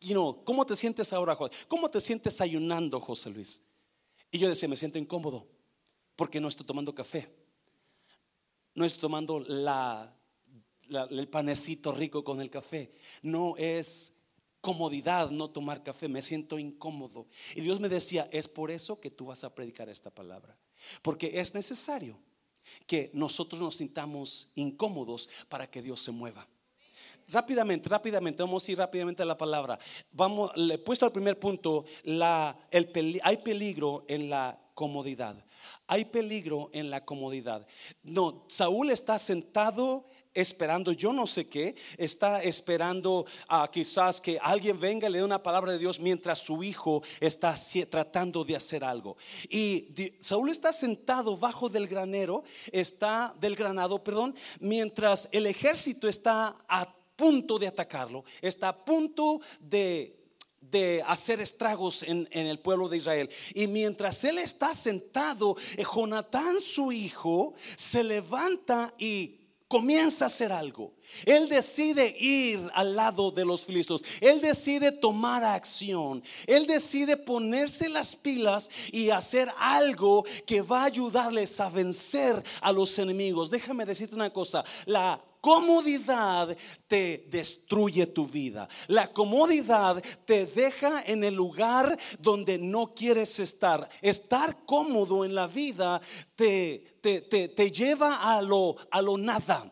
you 0.00 0.42
¿cómo 0.44 0.66
te 0.66 0.74
sientes 0.74 1.12
ahora, 1.12 1.38
¿Cómo 1.68 1.88
te 1.88 2.00
sientes 2.00 2.40
ayunando, 2.40 2.98
José 2.98 3.30
Luis? 3.30 3.62
Y 4.32 4.38
yo 4.38 4.48
decía, 4.48 4.68
me 4.68 4.76
siento 4.76 4.98
incómodo 4.98 5.46
porque 6.16 6.40
no 6.40 6.48
estoy 6.48 6.66
tomando 6.66 6.92
café 6.92 7.43
no 8.74 8.84
es 8.84 8.96
tomando 8.96 9.38
el 9.38 11.28
panecito 11.28 11.92
rico 11.92 12.24
con 12.24 12.40
el 12.40 12.50
café. 12.50 12.92
No 13.22 13.56
es 13.56 14.14
comodidad 14.60 15.30
no 15.30 15.50
tomar 15.50 15.82
café. 15.82 16.08
Me 16.08 16.22
siento 16.22 16.58
incómodo. 16.58 17.26
Y 17.54 17.60
Dios 17.60 17.80
me 17.80 17.88
decía, 17.88 18.28
es 18.32 18.48
por 18.48 18.70
eso 18.70 19.00
que 19.00 19.10
tú 19.10 19.26
vas 19.26 19.44
a 19.44 19.54
predicar 19.54 19.88
esta 19.88 20.10
palabra. 20.10 20.56
Porque 21.02 21.38
es 21.40 21.54
necesario 21.54 22.18
que 22.86 23.10
nosotros 23.12 23.60
nos 23.60 23.76
sintamos 23.76 24.48
incómodos 24.54 25.28
para 25.48 25.70
que 25.70 25.82
Dios 25.82 26.00
se 26.00 26.10
mueva. 26.10 26.48
Rápidamente, 27.28 27.88
rápidamente, 27.88 28.42
vamos 28.42 28.68
a 28.68 28.72
ir 28.72 28.78
rápidamente 28.78 29.22
a 29.22 29.26
la 29.26 29.38
palabra. 29.38 29.78
Vamos, 30.12 30.50
le 30.56 30.74
he 30.74 30.78
puesto 30.78 31.06
al 31.06 31.12
primer 31.12 31.38
punto, 31.38 31.84
la, 32.02 32.58
el, 32.70 33.20
hay 33.22 33.38
peligro 33.38 34.04
en 34.08 34.28
la 34.28 34.58
comodidad. 34.74 35.44
Hay 35.86 36.04
peligro 36.04 36.70
en 36.72 36.90
la 36.90 37.04
comodidad. 37.04 37.66
No, 38.02 38.44
Saúl 38.48 38.90
está 38.90 39.18
sentado 39.18 40.06
esperando 40.34 40.92
yo 40.92 41.12
no 41.12 41.26
sé 41.26 41.46
qué, 41.48 41.76
está 41.96 42.42
esperando 42.42 43.24
a 43.48 43.70
quizás 43.70 44.20
que 44.20 44.38
alguien 44.42 44.78
venga 44.78 45.08
y 45.08 45.12
le 45.12 45.18
dé 45.18 45.24
una 45.24 45.42
palabra 45.42 45.72
de 45.72 45.78
Dios 45.78 46.00
mientras 46.00 46.40
su 46.40 46.62
hijo 46.62 47.02
está 47.20 47.54
tratando 47.88 48.44
de 48.44 48.56
hacer 48.56 48.84
algo. 48.84 49.16
Y 49.48 49.86
Saúl 50.20 50.50
está 50.50 50.72
sentado 50.72 51.36
bajo 51.36 51.68
del 51.68 51.86
granero, 51.86 52.42
está 52.72 53.34
del 53.40 53.54
granado, 53.54 54.02
perdón, 54.02 54.34
mientras 54.58 55.28
el 55.30 55.46
ejército 55.46 56.08
está 56.08 56.56
a 56.68 56.92
punto 57.16 57.58
de 57.58 57.68
atacarlo, 57.68 58.24
está 58.42 58.70
a 58.70 58.84
punto 58.84 59.40
de 59.60 60.23
de 60.74 61.04
hacer 61.06 61.40
estragos 61.40 62.02
en, 62.02 62.26
el 62.32 62.58
pueblo 62.58 62.88
de 62.88 62.96
Israel. 62.96 63.30
Y 63.54 63.68
mientras 63.68 64.24
él 64.24 64.38
está 64.38 64.74
sentado, 64.74 65.56
eh, 65.76 65.84
Jonatán, 65.84 66.60
su 66.60 66.90
hijo, 66.90 67.54
se 67.76 68.02
levanta 68.02 68.92
y 68.98 69.38
comienza 69.68 70.24
a 70.24 70.26
hacer 70.26 70.50
algo. 70.50 70.92
Él 71.24 71.48
decide 71.48 72.16
ir 72.18 72.68
al 72.74 72.96
lado 72.96 73.30
de 73.30 73.44
los 73.44 73.64
filisteos. 73.64 74.02
Él 74.20 74.40
decide 74.40 74.90
tomar 74.90 75.44
acción. 75.44 76.24
Él 76.44 76.66
decide 76.66 77.16
ponerse 77.16 77.88
las 77.88 78.16
pilas 78.16 78.68
y 78.90 79.10
hacer 79.10 79.48
algo 79.60 80.24
que 80.44 80.60
va 80.60 80.82
a 80.82 80.86
ayudarles 80.86 81.60
a 81.60 81.70
vencer 81.70 82.42
a 82.60 82.72
los 82.72 82.98
enemigos. 82.98 83.48
Déjame 83.48 83.86
decirte 83.86 84.16
una 84.16 84.30
cosa. 84.30 84.64
La 84.86 85.22
comodidad 85.44 86.56
te 86.86 87.26
destruye 87.28 88.06
tu 88.06 88.26
vida. 88.26 88.66
La 88.88 89.12
comodidad 89.12 90.02
te 90.24 90.46
deja 90.46 91.02
en 91.02 91.22
el 91.22 91.34
lugar 91.34 91.98
donde 92.18 92.56
no 92.56 92.94
quieres 92.94 93.38
estar. 93.40 93.86
Estar 94.00 94.64
cómodo 94.64 95.22
en 95.22 95.34
la 95.34 95.46
vida 95.46 96.00
te, 96.34 96.96
te, 97.02 97.20
te, 97.20 97.70
lleva 97.70 98.34
a 98.34 98.40
lo, 98.40 98.74
a 98.90 99.02
lo 99.02 99.18
nada. 99.18 99.70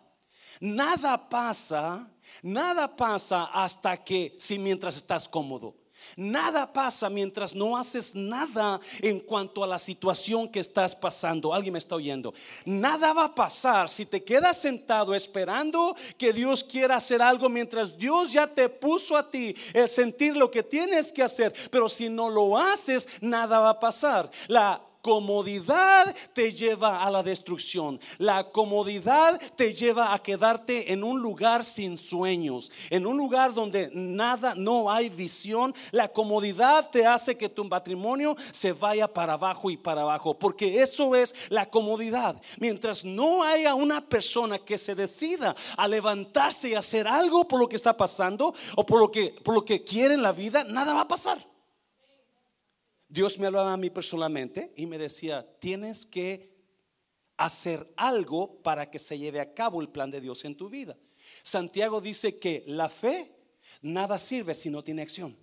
Nada 0.60 1.30
pasa, 1.30 2.06
nada 2.42 2.94
pasa 2.94 3.44
hasta 3.44 4.04
que, 4.04 4.36
si 4.38 4.58
mientras 4.58 4.96
estás 4.96 5.26
cómodo. 5.26 5.81
Nada 6.16 6.72
pasa 6.72 7.08
mientras 7.08 7.54
no 7.54 7.76
haces 7.76 8.14
nada 8.14 8.80
en 9.00 9.20
cuanto 9.20 9.64
a 9.64 9.66
la 9.66 9.78
situación 9.78 10.48
que 10.48 10.60
estás 10.60 10.94
pasando. 10.94 11.54
Alguien 11.54 11.72
me 11.72 11.78
está 11.78 11.96
oyendo. 11.96 12.34
Nada 12.64 13.12
va 13.12 13.24
a 13.24 13.34
pasar 13.34 13.88
si 13.88 14.06
te 14.06 14.22
quedas 14.22 14.60
sentado 14.60 15.14
esperando 15.14 15.96
que 16.16 16.32
Dios 16.32 16.64
quiera 16.64 16.96
hacer 16.96 17.22
algo 17.22 17.48
mientras 17.48 17.96
Dios 17.96 18.32
ya 18.32 18.46
te 18.46 18.68
puso 18.68 19.16
a 19.16 19.30
ti 19.30 19.54
el 19.72 19.88
sentir 19.88 20.36
lo 20.36 20.50
que 20.50 20.62
tienes 20.62 21.12
que 21.12 21.22
hacer. 21.22 21.52
Pero 21.70 21.88
si 21.88 22.08
no 22.08 22.28
lo 22.28 22.58
haces, 22.58 23.08
nada 23.20 23.58
va 23.60 23.70
a 23.70 23.80
pasar. 23.80 24.30
La 24.48 24.80
comodidad 25.02 26.14
te 26.32 26.52
lleva 26.52 27.02
a 27.02 27.10
la 27.10 27.22
destrucción. 27.22 28.00
La 28.18 28.44
comodidad 28.44 29.38
te 29.56 29.74
lleva 29.74 30.14
a 30.14 30.22
quedarte 30.22 30.92
en 30.92 31.02
un 31.02 31.20
lugar 31.20 31.64
sin 31.64 31.98
sueños, 31.98 32.70
en 32.88 33.06
un 33.06 33.18
lugar 33.18 33.52
donde 33.52 33.90
nada, 33.92 34.54
no 34.54 34.90
hay 34.90 35.08
visión. 35.08 35.74
La 35.90 36.08
comodidad 36.08 36.88
te 36.88 37.04
hace 37.04 37.36
que 37.36 37.48
tu 37.48 37.64
matrimonio 37.64 38.36
se 38.52 38.72
vaya 38.72 39.12
para 39.12 39.34
abajo 39.34 39.70
y 39.70 39.76
para 39.76 40.02
abajo, 40.02 40.38
porque 40.38 40.80
eso 40.80 41.16
es 41.16 41.34
la 41.50 41.66
comodidad. 41.66 42.40
Mientras 42.58 43.04
no 43.04 43.42
haya 43.42 43.74
una 43.74 44.08
persona 44.08 44.58
que 44.58 44.78
se 44.78 44.94
decida 44.94 45.56
a 45.76 45.88
levantarse 45.88 46.70
y 46.70 46.74
hacer 46.74 47.08
algo 47.08 47.48
por 47.48 47.58
lo 47.58 47.68
que 47.68 47.76
está 47.76 47.96
pasando 47.96 48.54
o 48.76 48.86
por 48.86 49.00
lo 49.00 49.10
que, 49.10 49.34
por 49.42 49.54
lo 49.54 49.64
que 49.64 49.82
quiere 49.82 50.14
en 50.14 50.22
la 50.22 50.32
vida, 50.32 50.62
nada 50.62 50.94
va 50.94 51.00
a 51.02 51.08
pasar. 51.08 51.51
Dios 53.12 53.38
me 53.38 53.46
hablaba 53.46 53.74
a 53.74 53.76
mí 53.76 53.90
personalmente 53.90 54.72
y 54.74 54.86
me 54.86 54.96
decía, 54.96 55.46
tienes 55.58 56.06
que 56.06 56.50
hacer 57.36 57.92
algo 57.94 58.62
para 58.62 58.90
que 58.90 58.98
se 58.98 59.18
lleve 59.18 59.38
a 59.38 59.52
cabo 59.52 59.82
el 59.82 59.90
plan 59.90 60.10
de 60.10 60.22
Dios 60.22 60.46
en 60.46 60.56
tu 60.56 60.70
vida. 60.70 60.96
Santiago 61.42 62.00
dice 62.00 62.38
que 62.38 62.64
la 62.66 62.88
fe 62.88 63.36
nada 63.82 64.16
sirve 64.16 64.54
si 64.54 64.70
no 64.70 64.82
tiene 64.82 65.02
acción. 65.02 65.36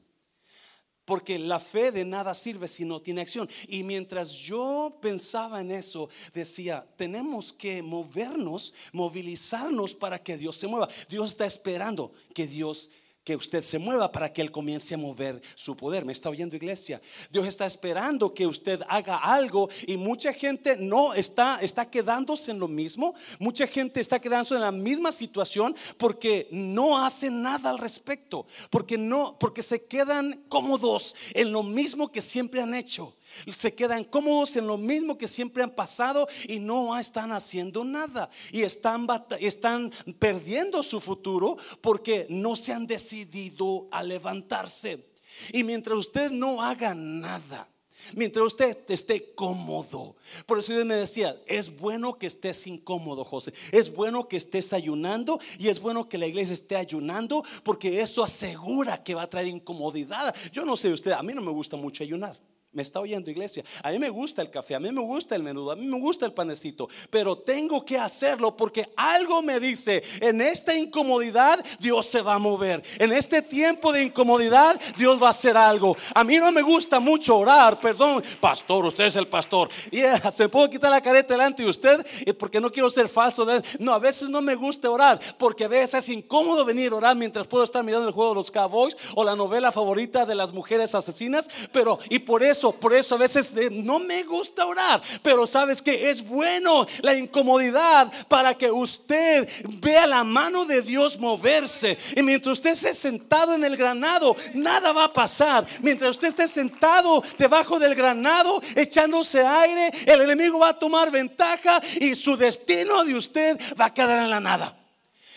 Porque 1.06 1.38
la 1.38 1.60
fe 1.60 1.92
de 1.92 2.06
nada 2.06 2.34
sirve 2.34 2.68
si 2.68 2.86
no 2.86 3.04
tiene 3.04 3.22
acción. 3.22 3.48
Y 3.68 3.84
mientras 3.84 4.32
yo 4.32 4.98
pensaba 5.00 5.62
en 5.62 5.70
eso, 5.70 6.10
decía, 6.34 6.88
tenemos 6.96 7.54
que 7.54 7.84
movernos, 7.84 8.74
movilizarnos 8.94 9.94
para 9.94 10.18
que 10.18 10.38
Dios 10.38 10.56
se 10.56 10.66
mueva. 10.66 10.90
Dios 11.08 11.30
está 11.30 11.46
esperando 11.46 12.14
que 12.34 12.48
Dios 12.48 12.90
que 13.30 13.36
usted 13.36 13.64
se 13.64 13.78
mueva 13.78 14.12
para 14.12 14.34
que 14.34 14.42
Él 14.42 14.50
comience 14.50 14.96
a 14.96 14.98
mover 14.98 15.40
su 15.54 15.78
poder. 15.78 16.04
¿Me 16.04 16.14
está 16.14 16.32
oyendo 16.32 16.56
iglesia? 16.56 17.00
Dios 17.30 17.46
está 17.46 17.68
esperando 17.68 18.34
que 18.34 18.48
usted 18.48 18.82
haga 18.90 19.18
algo 19.18 19.70
y 19.86 19.98
mucha 19.98 20.34
gente 20.34 20.78
no 20.78 21.14
está, 21.14 21.60
está 21.62 21.92
quedándose 21.92 22.50
en 22.50 22.58
lo 22.58 22.68
mismo. 22.68 23.14
Mucha 23.38 23.68
gente 23.68 24.02
está 24.02 24.20
quedándose 24.20 24.56
en 24.56 24.62
la 24.62 24.72
misma 24.72 25.12
situación 25.12 25.76
porque 26.00 26.48
no 26.50 26.98
hacen 26.98 27.44
nada 27.44 27.70
al 27.70 27.78
respecto. 27.78 28.48
Porque 28.72 28.98
no, 28.98 29.38
porque 29.38 29.62
se 29.62 29.86
quedan 29.86 30.44
cómodos 30.50 31.16
en 31.36 31.52
lo 31.52 31.62
mismo 31.62 32.12
que 32.12 32.24
siempre 32.24 32.62
han 32.64 32.74
hecho. 32.74 33.14
Se 33.54 33.74
quedan 33.74 34.04
cómodos 34.04 34.56
en 34.58 34.68
lo 34.68 34.78
mismo 34.78 35.18
que 35.18 35.28
siempre 35.28 35.64
han 35.64 35.72
pasado 35.72 36.28
y 36.48 36.60
no 36.60 36.98
están 36.98 37.32
haciendo 37.32 37.84
nada. 37.84 38.30
Y 38.52 38.62
están, 38.62 39.08
están 39.40 39.92
perdiendo 40.18 40.84
su 40.84 41.00
futuro 41.00 41.58
porque 41.82 42.28
no 42.30 42.56
se 42.56 42.74
han 42.74 42.88
decidido 42.88 43.88
a 43.92 44.04
levantarse. 44.04 45.06
Y 45.54 45.64
mientras 45.64 45.98
usted 45.98 46.32
no 46.32 46.62
haga 46.62 46.94
nada, 46.94 47.68
mientras 48.16 48.46
usted 48.46 48.78
esté 48.90 49.34
cómodo. 49.34 50.16
Por 50.46 50.60
eso 50.60 50.74
Dios 50.74 50.86
me 50.86 50.96
decía, 50.96 51.38
es 51.46 51.76
bueno 51.76 52.18
que 52.18 52.28
estés 52.28 52.66
incómodo, 52.68 53.24
José. 53.24 53.54
Es 53.72 53.94
bueno 53.94 54.28
que 54.28 54.38
estés 54.38 54.74
ayunando 54.74 55.40
y 55.58 55.68
es 55.68 55.80
bueno 55.80 56.08
que 56.10 56.18
la 56.18 56.28
iglesia 56.28 56.54
esté 56.54 56.76
ayunando 56.76 57.44
porque 57.64 58.02
eso 58.02 58.24
asegura 58.24 59.04
que 59.04 59.16
va 59.16 59.24
a 59.24 59.30
traer 59.30 59.48
incomodidad. 59.48 60.36
Yo 60.52 60.66
no 60.66 60.76
sé 60.76 60.92
usted, 60.92 61.12
a 61.12 61.24
mí 61.24 61.34
no 61.34 61.42
me 61.42 61.52
gusta 61.52 61.78
mucho 61.78 62.04
ayunar. 62.04 62.38
Me 62.72 62.84
está 62.84 63.00
oyendo 63.00 63.32
iglesia. 63.32 63.64
A 63.82 63.90
mí 63.90 63.98
me 63.98 64.12
gusta 64.12 64.44
el 64.44 64.52
café, 64.52 64.76
a 64.76 64.80
mí 64.80 64.92
me 64.92 65.02
gusta 65.02 65.36
el 65.36 65.42
menudo, 65.42 65.72
a 65.72 65.76
mí 65.76 65.88
me 65.88 66.00
gusta 66.00 66.28
el 66.28 66.34
panecito, 66.34 66.88
pero 67.10 67.36
tengo 67.36 67.84
que 67.84 67.98
hacerlo 67.98 68.56
porque 68.56 68.88
algo 68.96 69.42
me 69.42 69.60
dice, 69.60 70.04
en 70.22 70.40
esta 70.40 70.76
incomodidad 70.76 71.66
Dios 71.80 72.06
se 72.06 72.22
va 72.22 72.36
a 72.36 72.40
mover. 72.40 72.84
En 73.00 73.12
este 73.12 73.42
tiempo 73.42 73.92
de 73.92 74.04
incomodidad 74.04 74.80
Dios 75.00 75.20
va 75.20 75.28
a 75.28 75.32
hacer 75.32 75.58
algo. 75.58 75.98
A 76.14 76.24
mí 76.24 76.38
no 76.38 76.52
me 76.52 76.62
gusta 76.62 77.00
mucho 77.00 77.40
orar, 77.40 77.80
perdón, 77.80 78.22
pastor, 78.40 78.86
usted 78.86 79.06
es 79.06 79.16
el 79.16 79.28
pastor. 79.28 79.70
Y 79.90 80.02
se 80.32 80.48
puede 80.48 80.70
quitar 80.70 80.92
la 80.92 81.02
careta 81.02 81.34
delante 81.34 81.64
de 81.64 81.70
usted 81.70 82.06
porque 82.38 82.62
no 82.62 82.72
quiero 82.72 82.92
ser 82.92 83.10
falso. 83.10 83.48
No, 83.80 83.94
a 83.94 84.00
veces 84.00 84.30
no 84.30 84.44
me 84.44 84.54
gusta 84.54 84.92
orar 84.92 85.20
porque 85.40 85.64
a 85.64 85.70
veces 85.70 85.96
es 85.96 86.10
incómodo 86.10 86.64
venir 86.64 86.92
a 86.92 86.98
orar 86.98 87.16
mientras 87.16 87.48
puedo 87.48 87.64
estar 87.64 87.84
mirando 87.84 88.08
el 88.08 88.14
juego 88.14 88.30
de 88.30 88.36
los 88.36 88.52
Cowboys 88.52 88.96
o 89.16 89.24
la 89.24 89.36
novela 89.36 89.72
favorita 89.72 90.24
de 90.28 90.36
las 90.36 90.54
mujeres 90.54 90.94
asesinas, 90.94 91.50
pero 91.72 91.98
y 92.10 92.20
por 92.20 92.44
eso 92.44 92.59
por 92.62 92.94
eso 92.94 93.16
a 93.16 93.18
veces 93.18 93.56
eh, 93.56 93.70
no 93.72 94.00
me 94.00 94.24
gusta 94.24 94.66
orar, 94.66 95.02
pero 95.22 95.48
sabes 95.48 95.82
que 95.82 96.10
es 96.10 96.26
bueno 96.26 96.86
la 97.02 97.14
incomodidad 97.14 98.12
para 98.28 98.54
que 98.54 98.70
usted 98.70 99.48
vea 99.82 100.06
la 100.08 100.24
mano 100.24 100.66
de 100.66 100.82
Dios 100.82 101.18
moverse. 101.18 101.98
Y 102.16 102.24
mientras 102.24 102.60
usted 102.60 102.72
esté 102.72 102.94
sentado 102.94 103.54
en 103.54 103.64
el 103.64 103.78
granado, 103.78 104.36
nada 104.54 104.92
va 104.92 105.06
a 105.06 105.14
pasar. 105.14 105.66
Mientras 105.82 106.12
usted 106.12 106.28
esté 106.30 106.48
sentado 106.48 107.24
debajo 107.38 107.80
del 107.80 107.96
granado, 107.96 108.62
echándose 108.76 109.46
aire, 109.46 109.92
el 110.06 110.22
enemigo 110.22 110.60
va 110.60 110.70
a 110.70 110.80
tomar 110.80 111.12
ventaja 111.12 111.82
y 112.00 112.16
su 112.16 112.36
destino 112.36 113.04
de 113.04 113.16
usted 113.16 113.60
va 113.80 113.86
a 113.86 113.94
quedar 113.94 114.24
en 114.24 114.30
la 114.30 114.40
nada. 114.40 114.76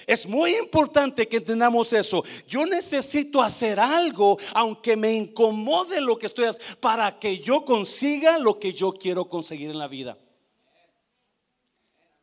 Es 0.07 0.27
muy 0.27 0.57
importante 0.57 1.29
que 1.29 1.39
entendamos 1.39 1.93
eso. 1.93 2.25
Yo 2.47 2.67
necesito 2.67 3.43
hacer 3.43 3.81
algo, 3.81 4.39
aunque 4.55 4.97
me 4.97 5.13
incomode 5.13 6.01
lo 6.01 6.19
que 6.19 6.27
estoy 6.27 6.47
haciendo, 6.47 6.81
para 6.81 7.19
que 7.19 7.39
yo 7.39 7.65
consiga 7.65 8.39
lo 8.39 8.59
que 8.59 8.73
yo 8.73 8.93
quiero 8.93 9.29
conseguir 9.29 9.71
en 9.71 9.79
la 9.79 9.89
vida. 9.89 10.19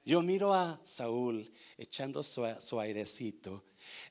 Yo 0.10 0.24
miro 0.24 0.56
a 0.56 0.80
Saúl 0.84 1.52
echando 1.78 2.24
su, 2.24 2.80
airecito 2.80 3.64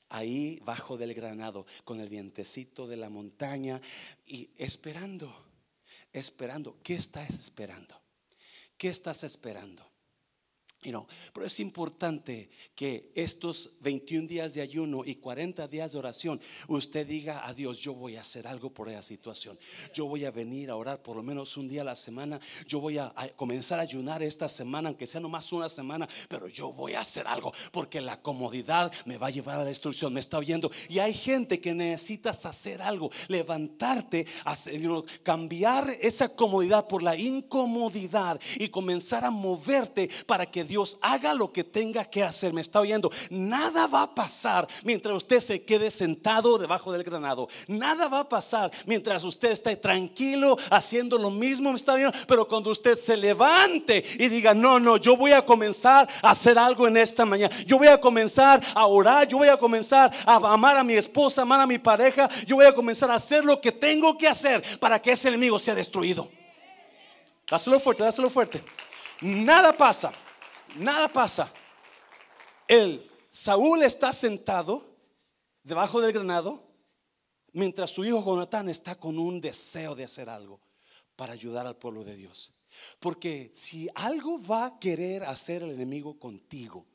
ahí 0.07 0.59
bajo 0.63 0.97
del 0.97 1.13
granado, 1.13 1.65
con 1.83 1.99
el 1.99 2.09
vientecito 2.09 2.87
de 2.87 2.95
la 2.95 3.09
montaña 3.09 3.81
y 4.25 4.49
esperando, 4.55 5.33
esperando. 6.13 6.77
¿Qué 6.83 6.95
estás 6.95 7.29
esperando? 7.31 7.99
¿Qué 8.77 8.87
estás 8.87 9.25
esperando? 9.25 9.88
Pero 10.81 11.45
es 11.45 11.59
importante 11.59 12.49
que 12.73 13.11
estos 13.13 13.71
21 13.81 14.27
días 14.27 14.53
de 14.53 14.61
ayuno 14.61 15.03
y 15.05 15.15
40 15.15 15.67
días 15.67 15.91
de 15.91 15.99
oración, 15.99 16.39
usted 16.69 17.05
diga 17.05 17.45
a 17.45 17.53
Dios, 17.53 17.79
yo 17.79 17.93
voy 17.93 18.15
a 18.15 18.21
hacer 18.21 18.47
algo 18.47 18.69
por 18.73 18.87
esa 18.87 19.03
situación. 19.03 19.59
Yo 19.93 20.05
voy 20.05 20.23
a 20.23 20.31
venir 20.31 20.69
a 20.69 20.77
orar 20.77 21.01
por 21.01 21.17
lo 21.17 21.23
menos 21.23 21.57
un 21.57 21.67
día 21.67 21.81
a 21.81 21.85
la 21.85 21.95
semana. 21.95 22.39
Yo 22.65 22.79
voy 22.79 22.97
a, 22.97 23.13
comenzar 23.35 23.79
a 23.79 23.81
ayunar 23.81 24.23
esta 24.23 24.47
semana, 24.47 24.87
aunque 24.87 25.05
sea 25.05 25.19
nomás 25.19 25.51
una 25.51 25.67
semana, 25.67 26.07
pero 26.29 26.47
yo 26.47 26.71
voy 26.71 26.93
a 26.93 27.01
hacer 27.01 27.27
algo 27.27 27.53
porque 27.73 27.99
la 27.99 28.21
comodidad 28.21 28.91
me 29.05 29.17
va 29.17 29.27
a 29.27 29.31
llevar 29.31 29.55
a 29.55 29.59
la 29.59 29.65
destrucción. 29.65 30.13
Me 30.13 30.21
está 30.21 30.37
oyendo. 30.37 30.71
Y 30.87 30.99
hay 30.99 31.13
gente 31.13 31.59
que 31.59 31.73
necesitas 31.73 32.45
hacer 32.45 32.81
algo, 32.81 33.11
levantarte, 33.27 34.25
cambiar 35.23 35.89
esa 36.01 36.29
comodidad 36.29 36.87
por 36.87 37.03
la 37.03 37.17
incomodidad 37.17 38.39
y 38.57 38.69
comenzar 38.69 39.25
a 39.25 39.31
moverte 39.31 40.09
para 40.25 40.45
que 40.45 40.68
Dios 40.69 40.99
haga 41.01 41.33
lo 41.33 41.51
que 41.51 41.63
tenga 41.63 42.05
que 42.05 42.23
hacer. 42.23 42.53
Me 42.53 42.61
está 42.61 42.79
oyendo. 42.79 43.11
Nada 43.31 43.87
va 43.87 44.03
a 44.03 44.13
pasar 44.13 44.67
mientras 44.83 45.15
usted 45.15 45.39
se 45.39 45.65
quede 45.65 45.89
sentado 45.89 46.59
debajo 46.59 46.93
del 46.93 47.03
granado. 47.03 47.49
Nada 47.67 48.07
va 48.07 48.19
a 48.19 48.29
pasar 48.29 48.69
mientras 48.85 49.23
usted 49.23 49.49
esté 49.49 49.75
tranquilo 49.75 50.57
haciendo 50.69 51.17
lo 51.17 51.31
mismo. 51.31 51.71
Me 51.71 51.75
está 51.75 51.95
viendo. 51.95 52.15
Pero 52.27 52.47
cuando 52.47 52.69
usted 52.69 52.95
se 52.99 53.17
levante 53.17 54.03
y 54.19 54.29
diga, 54.29 54.53
no, 54.53 54.79
no, 54.79 54.97
yo 54.97 55.17
voy 55.17 55.31
a 55.31 55.43
comenzar 55.43 56.07
a 56.21 56.29
hacer 56.29 56.59
algo 56.59 56.87
en 56.87 56.97
esta 56.97 57.25
mañana. 57.25 57.53
Yo 57.65 57.79
voy 57.79 57.87
a 57.87 57.99
comenzar 57.99 58.61
a 58.75 58.85
orar. 58.85 59.27
Yo 59.27 59.39
voy 59.39 59.47
a 59.47 59.57
comenzar 59.57 60.11
a 60.23 60.35
amar 60.35 60.77
a 60.77 60.83
mi 60.83 60.93
esposa, 60.93 61.41
amar 61.41 61.61
a 61.61 61.65
mi 61.65 61.79
pareja. 61.79 62.29
Yo 62.45 62.57
voy 62.57 62.67
a 62.67 62.75
comenzar 62.75 63.09
a 63.09 63.15
hacer 63.15 63.43
lo 63.43 63.59
que 63.59 63.71
tengo 63.71 64.15
que 64.19 64.27
hacer 64.27 64.63
para 64.79 65.01
que 65.01 65.13
ese 65.13 65.29
enemigo 65.29 65.57
sea 65.57 65.73
destruido. 65.73 66.29
Dáselo 67.49 67.79
fuerte, 67.79 68.03
dáselo 68.03 68.29
fuerte. 68.29 68.63
Nada 69.21 69.73
pasa 69.73 70.13
Nada 70.75 71.11
pasa. 71.11 71.51
el 72.67 73.09
Saúl 73.31 73.83
está 73.83 74.11
sentado 74.11 74.95
debajo 75.63 76.01
del 76.01 76.13
granado 76.13 76.63
mientras 77.53 77.91
su 77.91 78.03
hijo 78.05 78.23
Jonatán 78.23 78.69
está 78.69 78.95
con 78.95 79.19
un 79.19 79.39
deseo 79.39 79.95
de 79.95 80.03
hacer 80.03 80.29
algo 80.29 80.59
para 81.15 81.33
ayudar 81.33 81.67
al 81.67 81.77
pueblo 81.77 82.03
de 82.03 82.15
Dios. 82.15 82.53
Porque 82.99 83.51
si 83.53 83.89
algo 83.95 84.41
va 84.41 84.65
a 84.65 84.79
querer 84.79 85.23
hacer 85.23 85.63
el 85.63 85.71
enemigo 85.71 86.17
contigo, 86.19 86.85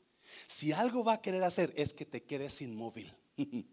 si 0.45 0.71
algo 0.71 1.03
va 1.03 1.13
a 1.13 1.21
querer 1.21 1.43
hacer 1.43 1.73
es 1.75 1.93
que 1.93 2.05
te 2.05 2.23
quedes 2.23 2.61
inmóvil. 2.61 3.13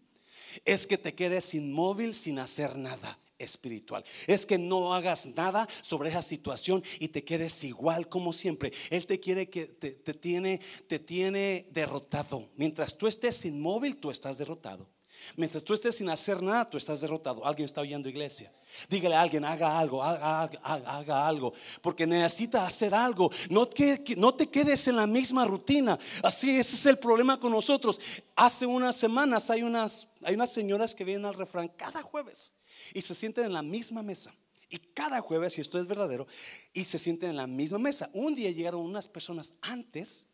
Es 0.65 0.85
que 0.85 0.99
te 0.99 1.15
quedes 1.15 1.55
inmóvil 1.55 2.13
sin 2.13 2.37
hacer 2.37 2.77
nada 2.77 3.17
espiritual. 3.43 4.03
Es 4.27 4.45
que 4.45 4.57
no 4.57 4.93
hagas 4.93 5.25
nada 5.27 5.67
sobre 5.81 6.09
esa 6.09 6.21
situación 6.21 6.83
y 6.99 7.09
te 7.09 7.23
quedes 7.23 7.63
igual 7.63 8.09
como 8.09 8.33
siempre. 8.33 8.71
Él 8.89 9.05
te 9.05 9.19
quiere 9.19 9.49
que 9.49 9.65
te, 9.65 9.91
tiene, 10.13 10.59
te 10.87 10.99
tiene 10.99 11.67
derrotado. 11.71 12.49
Mientras 12.55 12.97
tú 12.97 13.07
estés 13.07 13.45
inmóvil, 13.45 13.97
tú 13.97 14.11
estás 14.11 14.37
derrotado. 14.37 14.87
Mientras 15.35 15.63
tú 15.63 15.73
estés 15.73 15.95
sin 15.95 16.09
hacer 16.09 16.41
nada, 16.41 16.69
tú 16.69 16.77
estás 16.77 17.01
derrotado. 17.01 17.45
Alguien 17.45 17.65
está 17.65 17.81
oyendo 17.81 18.09
iglesia. 18.09 18.51
Dígale 18.89 19.15
a 19.15 19.21
alguien, 19.21 19.45
haga 19.45 19.79
algo, 19.79 20.03
haga, 20.03 21.27
algo. 21.27 21.53
Porque 21.81 22.05
necesita 22.05 22.65
hacer 22.65 22.93
algo. 22.93 23.31
No, 23.49 23.69
no 24.17 24.33
te 24.33 24.49
quedes 24.49 24.87
en 24.87 24.97
la 24.97 25.07
misma 25.07 25.45
rutina. 25.45 25.97
Así, 26.21 26.57
ese 26.57 26.75
es 26.75 26.85
el 26.85 26.97
problema 26.97 27.39
con 27.39 27.51
nosotros. 27.51 27.99
Hace 28.35 28.65
unas 28.65 28.95
semanas 28.95 29.49
hay 29.49 29.63
unas, 29.63 30.07
hay 30.23 30.35
unas 30.35 30.51
señoras 30.51 30.93
que 30.93 31.03
vienen 31.03 31.25
al 31.25 31.35
refrán 31.35 31.69
cada 31.69 32.01
jueves 32.01 32.53
y 32.93 33.01
se 33.01 33.15
sienten 33.15 33.45
en 33.45 33.53
la 33.53 33.61
misma 33.61 34.03
mesa. 34.03 34.33
Y 34.69 34.77
cada 34.77 35.21
jueves, 35.21 35.53
si 35.53 35.61
esto 35.61 35.79
es 35.79 35.87
verdadero, 35.87 36.27
y 36.73 36.83
se 36.83 36.97
sienten 36.97 37.31
en 37.31 37.35
la 37.35 37.47
misma 37.47 37.77
mesa. 37.77 38.09
Un 38.13 38.33
día 38.33 38.49
llegaron 38.49 38.81
unas 38.81 39.07
personas 39.07 39.53
antes 39.61 40.27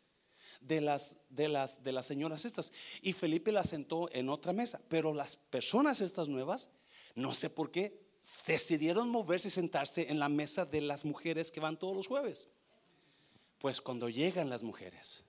de 0.62 0.82
las, 0.82 1.24
de 1.30 1.50
las, 1.50 1.84
de 1.84 1.92
las 1.92 2.06
señoras 2.06 2.46
estas 2.46 2.72
y 3.02 3.14
Felipe 3.14 3.52
las 3.52 3.70
sentó 3.70 4.10
en 4.14 4.30
otra 4.30 4.54
mesa. 4.54 4.82
Pero 4.90 5.14
las 5.14 5.38
personas 5.38 6.02
estas 6.02 6.28
nuevas, 6.30 6.70
no 7.16 7.34
sé 7.34 7.50
por 7.50 7.72
qué, 7.72 8.00
decidieron 8.46 9.10
moverse 9.10 9.48
y 9.48 9.52
sentarse 9.52 10.10
en 10.10 10.20
la 10.20 10.30
mesa 10.30 10.66
de 10.66 10.82
las 10.82 11.06
mujeres 11.06 11.52
que 11.52 11.60
van 11.60 11.78
todos 11.78 11.96
los 11.96 12.08
jueves. 12.08 12.50
Pues 13.60 13.82
cuando 13.82 14.10
llegan 14.10 14.50
las 14.50 14.64
mujeres, 14.64 15.24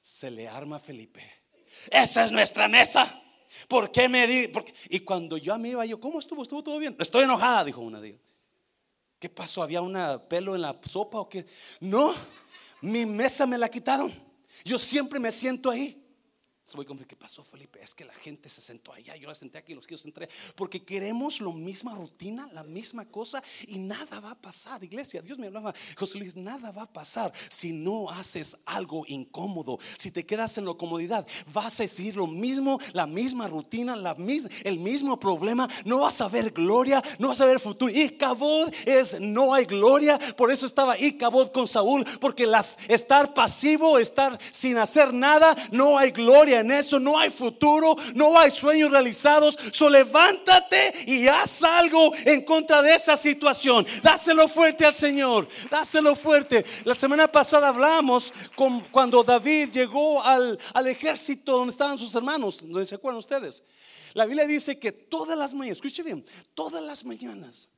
se 0.00 0.30
le 0.30 0.48
arma 0.48 0.76
a 0.76 0.80
Felipe. 0.80 1.22
Esa 1.90 2.24
es 2.24 2.32
nuestra 2.32 2.68
mesa. 2.68 3.22
¿Por 3.68 3.90
qué 3.90 4.08
me 4.08 4.26
di? 4.26 4.50
Y 4.88 5.00
cuando 5.00 5.36
yo 5.36 5.54
a 5.54 5.58
mí 5.58 5.70
iba, 5.70 5.84
yo, 5.84 6.00
¿cómo 6.00 6.18
estuvo? 6.18 6.42
¿Estuvo 6.42 6.62
todo 6.62 6.78
bien? 6.78 6.96
Estoy 6.98 7.24
enojada, 7.24 7.64
dijo 7.64 7.80
una 7.80 8.00
de 8.00 8.08
ellas. 8.08 8.20
¿Qué 9.18 9.28
pasó? 9.28 9.62
¿Había 9.62 9.80
un 9.80 9.96
pelo 10.28 10.54
en 10.54 10.62
la 10.62 10.78
sopa 10.90 11.18
o 11.18 11.28
qué? 11.28 11.46
No, 11.80 12.12
mi 12.80 13.06
mesa 13.06 13.46
me 13.46 13.56
la 13.56 13.68
quitaron. 13.68 14.12
Yo 14.64 14.78
siempre 14.78 15.20
me 15.20 15.30
siento 15.30 15.70
ahí. 15.70 16.01
Voy 16.74 16.86
con 16.86 16.96
¿qué 16.96 17.16
pasó, 17.16 17.44
Felipe? 17.44 17.80
Es 17.82 17.94
que 17.94 18.02
la 18.02 18.14
gente 18.14 18.48
se 18.48 18.62
sentó 18.62 18.94
allá, 18.94 19.14
yo 19.16 19.28
la 19.28 19.34
senté 19.34 19.58
aquí, 19.58 19.74
los 19.74 19.86
quiero 19.86 20.00
senté. 20.00 20.26
Porque 20.54 20.82
queremos 20.82 21.38
la 21.42 21.52
misma 21.52 21.94
rutina, 21.94 22.48
la 22.52 22.62
misma 22.62 23.04
cosa, 23.04 23.42
y 23.66 23.78
nada 23.78 24.20
va 24.20 24.30
a 24.30 24.40
pasar, 24.40 24.82
iglesia. 24.82 25.20
Dios 25.20 25.38
me 25.38 25.48
hablaba, 25.48 25.74
José 25.98 26.16
Luis, 26.16 26.34
nada 26.34 26.70
va 26.70 26.82
a 26.82 26.92
pasar 26.92 27.30
si 27.50 27.72
no 27.72 28.08
haces 28.08 28.56
algo 28.64 29.04
incómodo. 29.06 29.78
Si 29.98 30.10
te 30.10 30.24
quedas 30.24 30.56
en 30.56 30.64
la 30.64 30.72
comodidad, 30.72 31.26
vas 31.52 31.78
a 31.78 31.82
decir 31.82 32.16
lo 32.16 32.26
mismo, 32.26 32.78
la 32.94 33.06
misma 33.06 33.48
rutina, 33.48 33.94
la 33.94 34.16
el 34.64 34.78
mismo 34.78 35.18
problema. 35.18 35.68
No 35.84 36.00
vas 36.00 36.22
a 36.22 36.28
ver 36.28 36.52
gloria, 36.52 37.02
no 37.18 37.28
vas 37.28 37.40
a 37.42 37.46
ver 37.46 37.60
futuro. 37.60 37.92
Y 37.92 38.16
Cabod 38.16 38.72
es 38.86 39.20
no 39.20 39.52
hay 39.52 39.66
gloria. 39.66 40.18
Por 40.38 40.50
eso 40.50 40.64
estaba 40.64 40.96
Cabod 41.18 41.50
con 41.50 41.66
Saúl, 41.66 42.06
porque 42.18 42.46
las, 42.46 42.78
estar 42.88 43.34
pasivo, 43.34 43.98
estar 43.98 44.38
sin 44.50 44.78
hacer 44.78 45.12
nada, 45.12 45.54
no 45.70 45.98
hay 45.98 46.12
gloria 46.12 46.51
en 46.60 46.70
eso, 46.70 46.98
no 46.98 47.18
hay 47.18 47.30
futuro, 47.30 47.96
no 48.14 48.38
hay 48.38 48.50
sueños 48.50 48.90
realizados. 48.90 49.58
So 49.72 49.88
levántate 49.88 50.92
y 51.06 51.26
haz 51.26 51.62
algo 51.62 52.12
en 52.24 52.44
contra 52.44 52.82
de 52.82 52.94
esa 52.94 53.16
situación. 53.16 53.86
Dáselo 54.02 54.48
fuerte 54.48 54.84
al 54.84 54.94
Señor, 54.94 55.48
dáselo 55.70 56.14
fuerte. 56.14 56.64
La 56.84 56.94
semana 56.94 57.28
pasada 57.28 57.68
hablamos 57.68 58.32
con, 58.54 58.80
cuando 58.90 59.22
David 59.22 59.70
llegó 59.72 60.22
al, 60.22 60.58
al 60.74 60.86
ejército 60.86 61.56
donde 61.56 61.72
estaban 61.72 61.98
sus 61.98 62.14
hermanos, 62.14 62.60
donde 62.62 62.86
se 62.86 62.94
acuerdan 62.94 63.18
ustedes. 63.18 63.62
La 64.14 64.26
Biblia 64.26 64.46
dice 64.46 64.78
que 64.78 64.92
todas 64.92 65.38
las 65.38 65.54
mañanas, 65.54 65.78
escuche 65.78 66.02
bien, 66.02 66.24
todas 66.54 66.82
las 66.82 67.04
mañanas 67.04 67.68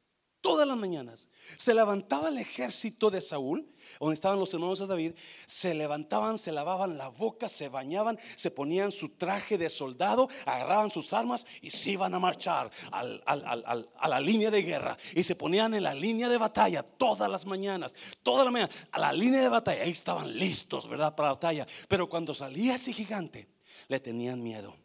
todas 0.45 0.69
las 0.69 0.77
mañanas. 0.77 1.31
Se 1.57 1.73
levantaba 1.73 2.29
el 2.29 2.37
ejército 2.37 3.11
de 3.11 3.23
Saúl, 3.23 3.67
donde 3.99 4.15
estaban 4.15 4.39
los 4.39 4.53
hermanos 4.53 4.79
de 4.79 4.87
David, 4.87 5.13
se 5.47 5.73
levantaban, 5.73 6.37
se 6.37 6.53
lavaban 6.53 6.99
la 6.99 7.09
boca, 7.09 7.49
se 7.49 7.71
bañaban, 7.71 8.19
se 8.37 8.51
ponían 8.51 8.93
su 8.93 9.09
traje 9.09 9.57
de 9.57 9.71
soldado, 9.71 10.29
agarraban 10.45 10.91
sus 10.91 11.15
armas 11.15 11.47
y 11.63 11.71
se 11.71 11.93
iban 11.93 12.13
a 12.13 12.19
marchar 12.19 12.71
a 12.93 14.07
la 14.07 14.21
línea 14.21 14.51
de 14.51 14.63
guerra. 14.63 14.99
Y 15.15 15.23
se 15.23 15.35
ponían 15.35 15.73
en 15.73 15.83
la 15.83 15.95
línea 15.95 16.29
de 16.29 16.37
batalla 16.37 16.83
todas 16.83 17.31
las 17.31 17.47
mañanas, 17.47 17.97
todas 18.23 18.45
las 18.45 18.53
mañanas, 18.53 18.77
a 18.93 18.99
la 18.99 19.15
línea 19.15 19.41
de 19.41 19.49
batalla. 19.49 19.83
Ahí 19.83 19.93
estaban 19.93 20.37
listos, 20.37 20.87
¿verdad? 20.91 21.17
Para 21.17 21.29
la 21.29 21.35
batalla. 21.37 21.67
Pero 21.89 22.07
cuando 22.07 22.35
salía 22.35 22.75
ese 22.75 22.93
gigante, 22.93 23.49
le 23.89 23.99
tenían 23.99 24.43
miedo. 24.43 24.77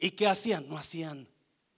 ¿Y 0.00 0.10
qué 0.10 0.26
hacían? 0.26 0.68
No 0.68 0.76
hacían 0.76 1.28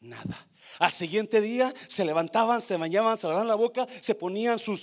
nada. 0.03 0.49
Al 0.79 0.91
siguiente 0.91 1.41
día 1.41 1.73
se 1.87 2.05
levantaban, 2.05 2.61
se 2.61 2.77
bañaban, 2.77 3.17
se 3.17 3.27
lavaban 3.27 3.47
la 3.47 3.55
boca, 3.55 3.87
se 4.01 4.15
ponían 4.15 4.59
su, 4.59 4.79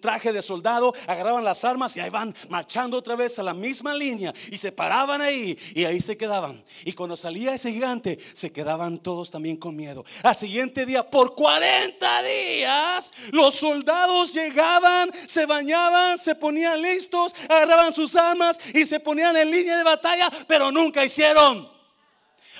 traje 0.00 0.32
de 0.32 0.42
soldado, 0.42 0.92
agarraban 1.06 1.44
las 1.44 1.64
armas 1.64 1.96
y 1.96 2.00
ahí 2.00 2.10
van 2.10 2.34
marchando 2.48 2.96
otra 2.96 3.16
vez 3.16 3.38
a 3.38 3.42
la 3.42 3.54
misma 3.54 3.94
línea 3.94 4.32
y 4.50 4.58
se 4.58 4.70
paraban 4.70 5.22
ahí 5.22 5.58
y 5.74 5.84
ahí 5.84 6.00
se 6.00 6.16
quedaban. 6.16 6.62
Y 6.84 6.92
cuando 6.92 7.16
salía 7.16 7.54
ese 7.54 7.72
gigante, 7.72 8.18
se 8.34 8.52
quedaban 8.52 8.98
todos 8.98 9.30
también 9.30 9.56
con 9.56 9.74
miedo. 9.74 10.04
Al 10.22 10.36
siguiente 10.36 10.84
día, 10.84 11.08
por 11.08 11.34
40 11.34 12.22
días, 12.22 13.12
los 13.32 13.54
soldados 13.54 14.34
llegaban, 14.34 15.10
se 15.26 15.46
bañaban, 15.46 16.18
se 16.18 16.34
ponían 16.34 16.80
listos, 16.82 17.34
agarraban 17.48 17.92
sus 17.92 18.14
armas 18.14 18.58
y 18.74 18.84
se 18.84 19.00
ponían 19.00 19.36
en 19.36 19.50
línea 19.50 19.78
de 19.78 19.84
batalla, 19.84 20.30
pero 20.46 20.70
nunca 20.70 21.04
hicieron 21.04 21.77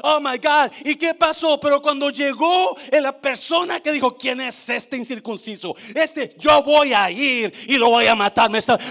Oh 0.03 0.21
my 0.21 0.39
God. 0.39 0.73
¿Y 0.85 0.97
qué 0.97 1.15
pasó? 1.15 1.61
Pero 1.61 1.81
cuando 1.81 2.11
llegó 2.11 2.77
la 2.91 3.13
persona 3.13 3.81
que 3.81 3.93
dijo, 3.93 4.17
¿quién 4.17 4.41
es 4.41 4.69
este 4.69 4.97
incircunciso? 4.97 5.77
Este, 5.95 6.35
yo 6.39 6.63
voy 6.63 6.93
a 6.93 7.11
ir 7.11 7.53
y 7.67 7.77
lo 7.77 7.91
voy 7.91 8.07
a 8.07 8.15
matar. 8.15 8.39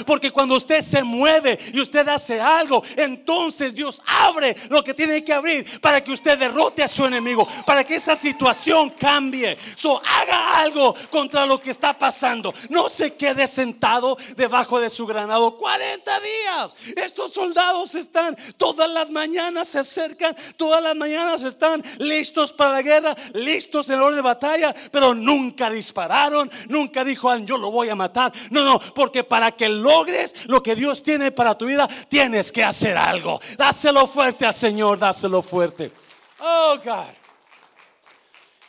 Porque 0.05 0.31
cuando 0.31 0.55
usted 0.55 0.83
se 0.83 1.03
mueve 1.03 1.57
y 1.73 1.79
usted 1.79 2.07
hace 2.09 2.39
algo, 2.39 2.83
entonces 2.95 3.73
Dios 3.73 4.01
abre 4.05 4.55
lo 4.69 4.83
que 4.83 4.93
tiene 4.93 5.23
que 5.23 5.33
abrir 5.33 5.79
para 5.79 6.03
que 6.03 6.11
usted 6.11 6.37
derrote 6.37 6.83
a 6.83 6.87
su 6.87 7.05
enemigo, 7.05 7.47
para 7.65 7.83
que 7.83 7.95
esa 7.95 8.15
situación 8.15 8.89
cambie. 8.91 9.57
So, 9.75 10.01
haga 10.03 10.59
algo 10.59 10.93
contra 11.09 11.45
lo 11.45 11.59
que 11.59 11.71
está 11.71 11.97
pasando. 11.97 12.53
No 12.69 12.89
se 12.89 13.15
quede 13.15 13.47
sentado 13.47 14.17
debajo 14.35 14.79
de 14.79 14.89
su 14.89 15.05
granado 15.05 15.57
40 15.57 16.19
días. 16.19 16.75
Estos 16.95 17.33
soldados 17.33 17.95
están 17.95 18.35
todas 18.57 18.89
las 18.89 19.09
mañanas, 19.09 19.69
se 19.69 19.79
acercan 19.79 20.35
todas 20.57 20.83
las 20.83 20.95
mañanas 20.97 21.43
están 21.43 21.83
listos 21.99 22.53
para 22.53 22.71
la 22.71 22.81
guerra, 22.81 23.15
listos 23.33 23.89
en 23.89 23.95
el 23.95 24.01
orden 24.01 24.17
de 24.17 24.21
batalla, 24.21 24.75
pero 24.91 25.13
nunca 25.13 25.69
dispararon, 25.69 26.49
nunca 26.67 27.03
dijo, 27.03 27.35
yo 27.37 27.57
lo 27.57 27.71
voy 27.71 27.89
a 27.89 27.95
matar. 27.95 28.33
No, 28.51 28.63
no, 28.63 28.79
porque 28.93 29.23
para 29.23 29.51
que 29.51 29.69
logres 29.69 30.47
lo 30.47 30.61
que 30.61 30.75
Dios 30.75 31.03
tiene 31.03 31.31
para 31.31 31.57
tu 31.57 31.65
vida, 31.65 31.87
tienes 32.09 32.51
que 32.51 32.63
hacer 32.63 32.97
algo. 32.97 33.39
Dáselo 33.57 34.07
fuerte 34.07 34.45
al 34.45 34.53
Señor, 34.53 34.99
dáselo 34.99 35.41
fuerte. 35.41 35.91
Oh, 36.39 36.77
God. 36.83 37.13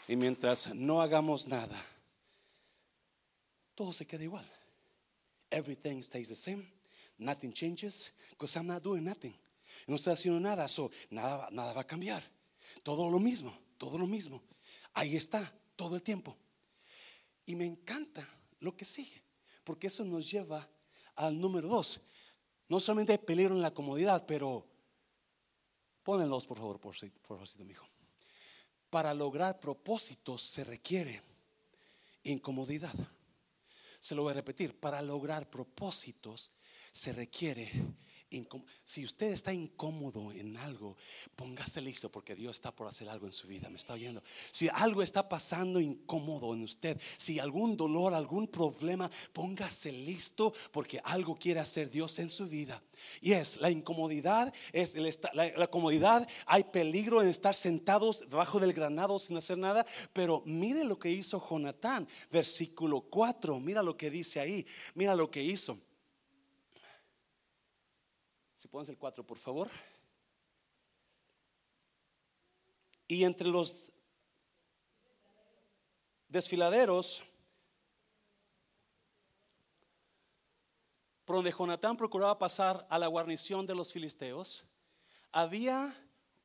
Y 0.07 0.17
mientras 0.17 0.75
no 0.75 1.03
hagamos 1.03 1.49
nada, 1.49 1.77
todo 3.75 3.93
se 3.93 4.07
queda 4.07 4.25
igual. 4.25 4.47
Everything 5.51 6.03
stays 6.03 6.29
the 6.29 6.37
same. 6.37 6.67
Nothing 7.19 7.53
changes 7.53 8.13
because 8.31 8.57
I'm 8.57 8.67
not 8.67 8.83
doing 8.83 9.05
nothing 9.05 9.35
no 9.87 9.97
está 9.97 10.13
haciendo 10.13 10.41
nada, 10.41 10.67
nada, 11.11 11.49
nada 11.51 11.73
va 11.73 11.83
a 11.83 11.87
cambiar. 11.87 12.23
Todo 12.83 13.11
lo 13.11 13.19
mismo, 13.19 13.57
todo 13.77 13.99
lo 13.99 14.07
mismo. 14.07 14.43
Ahí 14.95 15.17
está, 15.17 15.53
todo 15.77 15.95
el 15.95 16.03
tiempo. 16.03 16.37
Y 17.47 17.55
me 17.55 17.65
encanta 17.65 18.29
lo 18.61 18.77
que 18.77 18.85
sigue, 18.85 19.23
porque 19.65 19.87
eso 19.87 20.05
nos 20.05 20.31
lleva 20.31 20.69
al 21.15 21.41
número 21.41 21.69
dos. 21.69 22.01
No 22.69 22.81
solamente 22.81 23.19
peligro 23.19 23.55
en 23.55 23.63
la 23.63 23.73
comodidad, 23.73 24.27
pero 24.27 24.67
pónganlos 26.03 26.47
por 26.47 26.59
favor, 26.59 26.81
por, 26.81 26.95
favor, 26.95 27.49
mi 27.65 27.73
hijo. 27.73 27.87
Para 28.91 29.15
lograr 29.15 29.61
propósitos 29.61 30.43
se 30.43 30.65
requiere 30.65 31.23
incomodidad. 32.23 32.95
Se 33.99 34.15
lo 34.15 34.23
voy 34.23 34.33
a 34.33 34.35
repetir, 34.35 34.79
para 34.79 35.03
lograr 35.03 35.49
propósitos 35.51 36.53
se 36.93 37.13
requiere 37.13 37.71
Si 38.85 39.05
usted 39.05 39.33
está 39.33 39.53
incómodo 39.53 40.33
en 40.33 40.57
algo, 40.57 40.97
póngase 41.35 41.81
listo 41.81 42.11
porque 42.11 42.35
Dios 42.35 42.57
está 42.57 42.75
por 42.75 42.87
hacer 42.87 43.09
algo 43.09 43.27
en 43.27 43.33
su 43.33 43.49
vida. 43.49 43.69
Me 43.71 43.77
está 43.77 43.95
oyendo. 43.95 44.23
Si 44.51 44.69
algo 44.69 45.03
está 45.03 45.29
pasando 45.29 45.81
incómodo 45.81 46.53
en 46.55 46.63
usted, 46.63 47.01
si 47.17 47.39
algún 47.39 47.77
dolor, 47.77 48.13
algún 48.13 48.49
problema, 48.49 49.11
póngase 49.33 49.93
listo 49.93 50.53
porque 50.73 51.01
algo 51.05 51.37
quiere 51.37 51.61
hacer 51.61 51.91
Dios 51.91 52.19
en 52.19 52.29
su 52.29 52.47
vida. 52.47 52.83
Y 53.21 53.33
es 53.33 53.61
la 53.61 53.71
incomodidad, 53.71 54.53
es 54.73 54.97
la, 55.33 55.67
comodidad. 55.69 56.29
Hay 56.47 56.65
peligro 56.65 57.23
en 57.23 57.29
estar 57.29 57.55
sentados 57.55 58.29
debajo 58.29 58.61
del 58.61 58.73
granado 58.73 59.19
sin 59.19 59.37
hacer 59.37 59.57
nada. 59.57 59.87
Pero 60.13 60.43
mire 60.45 60.85
lo 60.85 60.99
que 60.99 61.11
hizo 61.11 61.43
Jonatán, 61.49 62.07
versículo 62.31 63.01
4. 63.03 63.59
Mira 63.61 63.83
lo 63.83 63.97
que 63.97 64.11
dice 64.11 64.41
ahí. 64.41 64.67
Mira 64.95 65.15
lo 65.15 65.31
que 65.31 65.43
hizo. 65.43 65.79
Si 68.59 68.67
pones 68.67 68.89
el 68.89 68.99
4, 68.99 69.25
por 69.25 69.39
favor. 69.39 69.71
Y 73.07 73.23
entre 73.23 73.47
los 73.47 73.93
desfiladeros, 76.27 77.23
por 81.25 81.37
donde 81.37 81.55
Jonatán 81.57 81.97
procuraba 81.97 82.37
pasar 82.37 82.85
a 82.91 82.99
la 82.99 83.07
guarnición 83.07 83.65
de 83.65 83.77
los 83.77 83.93
filisteos, 83.93 84.65
había 85.31 85.95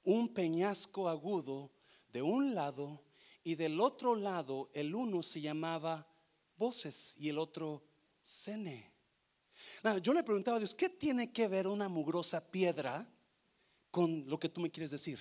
un 0.04 0.32
peñasco 0.32 1.10
agudo 1.10 1.72
de 2.10 2.22
un 2.22 2.54
lado 2.54 3.04
y 3.44 3.56
del 3.56 3.82
otro 3.82 4.16
lado 4.16 4.70
el 4.76 4.94
uno 4.94 5.24
se 5.24 5.42
llamaba 5.42 6.08
Voces 6.58 7.16
y 7.18 7.30
el 7.30 7.40
otro 7.40 7.84
Sene 8.22 8.94
yo 10.02 10.14
le 10.14 10.24
preguntaba 10.24 10.58
a 10.58 10.60
Dios, 10.60 10.74
¿qué 10.74 10.90
tiene 10.90 11.32
que 11.32 11.48
ver 11.48 11.68
una 11.68 11.90
mugrosa 11.90 12.52
piedra 12.52 13.08
con 13.92 14.26
lo 14.28 14.40
que 14.40 14.50
tú 14.50 14.62
me 14.62 14.72
quieres 14.72 14.92
decir? 14.92 15.20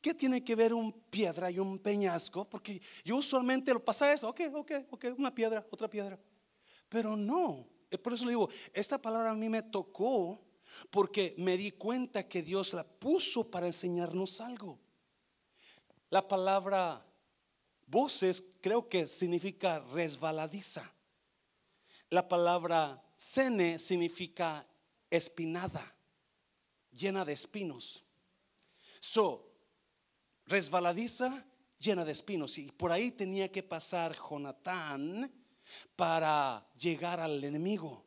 ¿Qué 0.00 0.12
tiene 0.12 0.44
que 0.44 0.54
ver 0.54 0.74
un 0.74 0.92
piedra 0.92 1.50
y 1.50 1.58
un 1.58 1.78
peñasco? 1.78 2.48
Porque 2.48 2.80
yo 3.04 3.16
usualmente 3.16 3.72
lo 3.72 3.82
pasa 3.82 4.12
eso, 4.12 4.28
ok, 4.28 4.40
ok, 4.52 4.72
ok, 4.90 5.06
una 5.16 5.34
piedra, 5.34 5.66
otra 5.70 5.88
piedra. 5.88 6.18
Pero 6.88 7.16
no, 7.16 7.66
eh, 7.90 7.98
por 7.98 8.12
eso 8.12 8.24
le 8.24 8.32
digo, 8.32 8.48
esta 8.72 9.00
palabra 9.00 9.30
a 9.30 9.34
mí 9.34 9.48
me 9.48 9.62
tocó 9.62 10.40
porque 10.90 11.34
me 11.38 11.56
di 11.56 11.72
cuenta 11.72 12.28
que 12.28 12.42
Dios 12.42 12.72
la 12.72 12.84
puso 12.84 13.50
para 13.50 13.66
enseñarnos 13.66 14.40
algo. 14.40 14.78
La 16.10 16.26
palabra 16.26 17.04
voces 17.86 18.42
creo 18.60 18.88
que 18.88 19.06
significa 19.06 19.80
resbaladiza. 19.92 20.93
La 22.14 22.28
palabra 22.28 23.02
Sene 23.16 23.76
significa 23.76 24.64
espinada, 25.10 25.96
llena 26.92 27.24
de 27.24 27.32
espinos. 27.32 28.04
So, 29.00 29.52
resbaladiza, 30.46 31.44
llena 31.76 32.04
de 32.04 32.12
espinos. 32.12 32.56
Y 32.58 32.70
por 32.70 32.92
ahí 32.92 33.10
tenía 33.10 33.50
que 33.50 33.64
pasar 33.64 34.16
Jonatán 34.16 35.28
para 35.96 36.64
llegar 36.76 37.18
al 37.18 37.42
enemigo. 37.42 38.06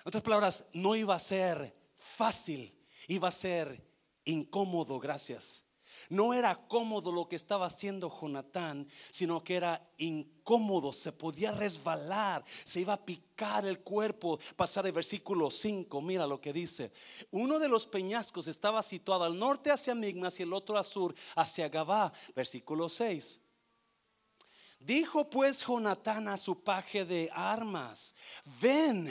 En 0.00 0.08
otras 0.08 0.24
palabras, 0.24 0.64
no 0.72 0.96
iba 0.96 1.14
a 1.14 1.20
ser 1.20 1.72
fácil, 1.96 2.76
iba 3.06 3.28
a 3.28 3.30
ser 3.30 3.80
incómodo, 4.24 4.98
gracias. 4.98 5.65
No 6.08 6.34
era 6.34 6.54
cómodo 6.68 7.12
lo 7.12 7.28
que 7.28 7.36
estaba 7.36 7.66
haciendo 7.66 8.10
Jonatán, 8.10 8.88
sino 9.10 9.42
que 9.42 9.56
era 9.56 9.88
incómodo, 9.98 10.92
se 10.92 11.12
podía 11.12 11.52
resbalar, 11.52 12.44
se 12.64 12.80
iba 12.80 12.92
a 12.94 13.04
picar 13.04 13.66
el 13.66 13.80
cuerpo. 13.80 14.38
Pasar 14.56 14.86
el 14.86 14.92
versículo 14.92 15.50
5, 15.50 16.00
mira 16.00 16.26
lo 16.26 16.40
que 16.40 16.52
dice. 16.52 16.92
Uno 17.30 17.58
de 17.58 17.68
los 17.68 17.86
peñascos 17.86 18.46
estaba 18.46 18.82
situado 18.82 19.24
al 19.24 19.38
norte 19.38 19.70
hacia 19.70 19.94
Migmas 19.94 20.38
y 20.40 20.44
el 20.44 20.52
otro 20.52 20.78
al 20.78 20.84
sur 20.84 21.14
hacia 21.34 21.68
Gabá. 21.68 22.12
Versículo 22.34 22.88
6. 22.88 23.40
Dijo 24.78 25.28
pues 25.28 25.64
Jonatán 25.64 26.28
a 26.28 26.36
su 26.36 26.62
paje 26.62 27.04
de 27.04 27.28
armas, 27.32 28.14
ven, 28.60 29.08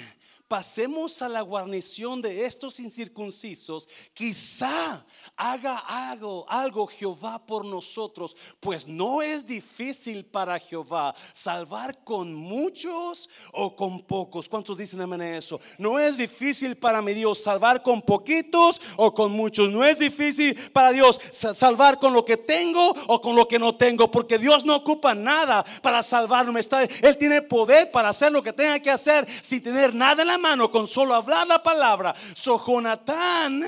pasemos 0.47 1.21
a 1.21 1.29
la 1.29 1.41
guarnición 1.41 2.21
de 2.21 2.45
estos 2.45 2.79
incircuncisos, 2.79 3.87
quizá 4.13 5.03
haga 5.35 5.77
algo, 6.11 6.45
algo 6.47 6.87
Jehová 6.87 7.43
por 7.45 7.65
nosotros, 7.65 8.35
pues 8.59 8.87
no 8.87 9.21
es 9.21 9.45
difícil 9.45 10.25
para 10.25 10.59
Jehová 10.59 11.15
salvar 11.33 12.03
con 12.03 12.33
muchos 12.33 13.29
o 13.53 13.75
con 13.75 14.01
pocos. 14.03 14.47
¿Cuántos 14.47 14.77
dicen 14.77 15.01
amén 15.01 15.21
eso? 15.21 15.59
No 15.77 15.97
es 15.99 16.17
difícil 16.17 16.77
para 16.77 17.01
mi 17.01 17.13
Dios 17.13 17.41
salvar 17.41 17.81
con 17.81 18.01
poquitos 18.01 18.79
o 18.97 19.13
con 19.13 19.31
muchos. 19.31 19.71
No 19.71 19.83
es 19.83 19.99
difícil 19.99 20.55
para 20.71 20.91
Dios 20.91 21.19
salvar 21.31 21.99
con 21.99 22.13
lo 22.13 22.23
que 22.23 22.37
tengo 22.37 22.93
o 23.07 23.19
con 23.19 23.35
lo 23.35 23.47
que 23.47 23.59
no 23.59 23.75
tengo, 23.75 24.11
porque 24.11 24.37
Dios 24.37 24.63
no 24.63 24.75
ocupa 24.75 25.15
nada 25.15 25.65
para 25.81 26.03
salvarme. 26.03 26.61
Él 27.01 27.17
tiene 27.17 27.41
poder 27.41 27.91
para 27.91 28.09
hacer 28.09 28.31
lo 28.31 28.43
que 28.43 28.53
tenga 28.53 28.79
que 28.79 28.91
hacer 28.91 29.27
sin 29.41 29.61
tener 29.61 29.93
nada 29.93 30.21
en 30.21 30.27
la 30.27 30.34
mano 30.37 30.71
con 30.71 30.87
solo 30.87 31.13
hablar 31.13 31.47
la 31.47 31.61
palabra. 31.61 32.15
So 32.35 32.63
Jonatán 32.65 33.59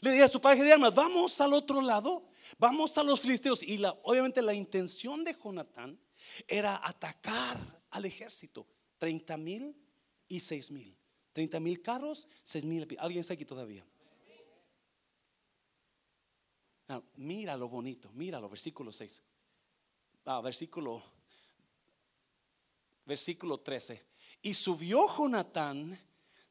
le 0.00 0.10
dice 0.10 0.24
a 0.24 0.28
su 0.28 0.40
padre 0.40 0.62
de 0.62 0.72
armas, 0.72 0.94
vamos 0.94 1.40
al 1.40 1.52
otro 1.52 1.80
lado, 1.80 2.28
vamos 2.58 2.96
a 2.98 3.02
los 3.02 3.20
filisteos. 3.20 3.62
Y 3.62 3.78
la, 3.78 3.90
obviamente 4.02 4.42
la 4.42 4.54
intención 4.54 5.24
de 5.24 5.34
Jonatán 5.34 5.98
era 6.46 6.80
atacar 6.86 7.58
al 7.90 8.04
ejército. 8.04 8.66
30 8.98 9.36
mil 9.36 9.76
y 10.28 10.40
6 10.40 10.70
mil. 10.70 10.96
30 11.32 11.60
mil 11.60 11.82
carros, 11.82 12.28
6 12.44 12.64
mil. 12.64 12.96
¿Alguien 12.98 13.20
está 13.20 13.34
aquí 13.34 13.44
todavía? 13.44 13.84
mira 17.16 17.54
lo 17.54 17.68
bonito, 17.68 18.10
mira 18.14 18.40
lo 18.40 18.48
versículo 18.48 18.90
6. 18.90 19.22
Ah, 20.24 20.40
versículo, 20.40 21.02
versículo 23.04 23.60
13. 23.60 24.06
Y 24.42 24.54
subió 24.54 25.06
Jonatán 25.16 25.98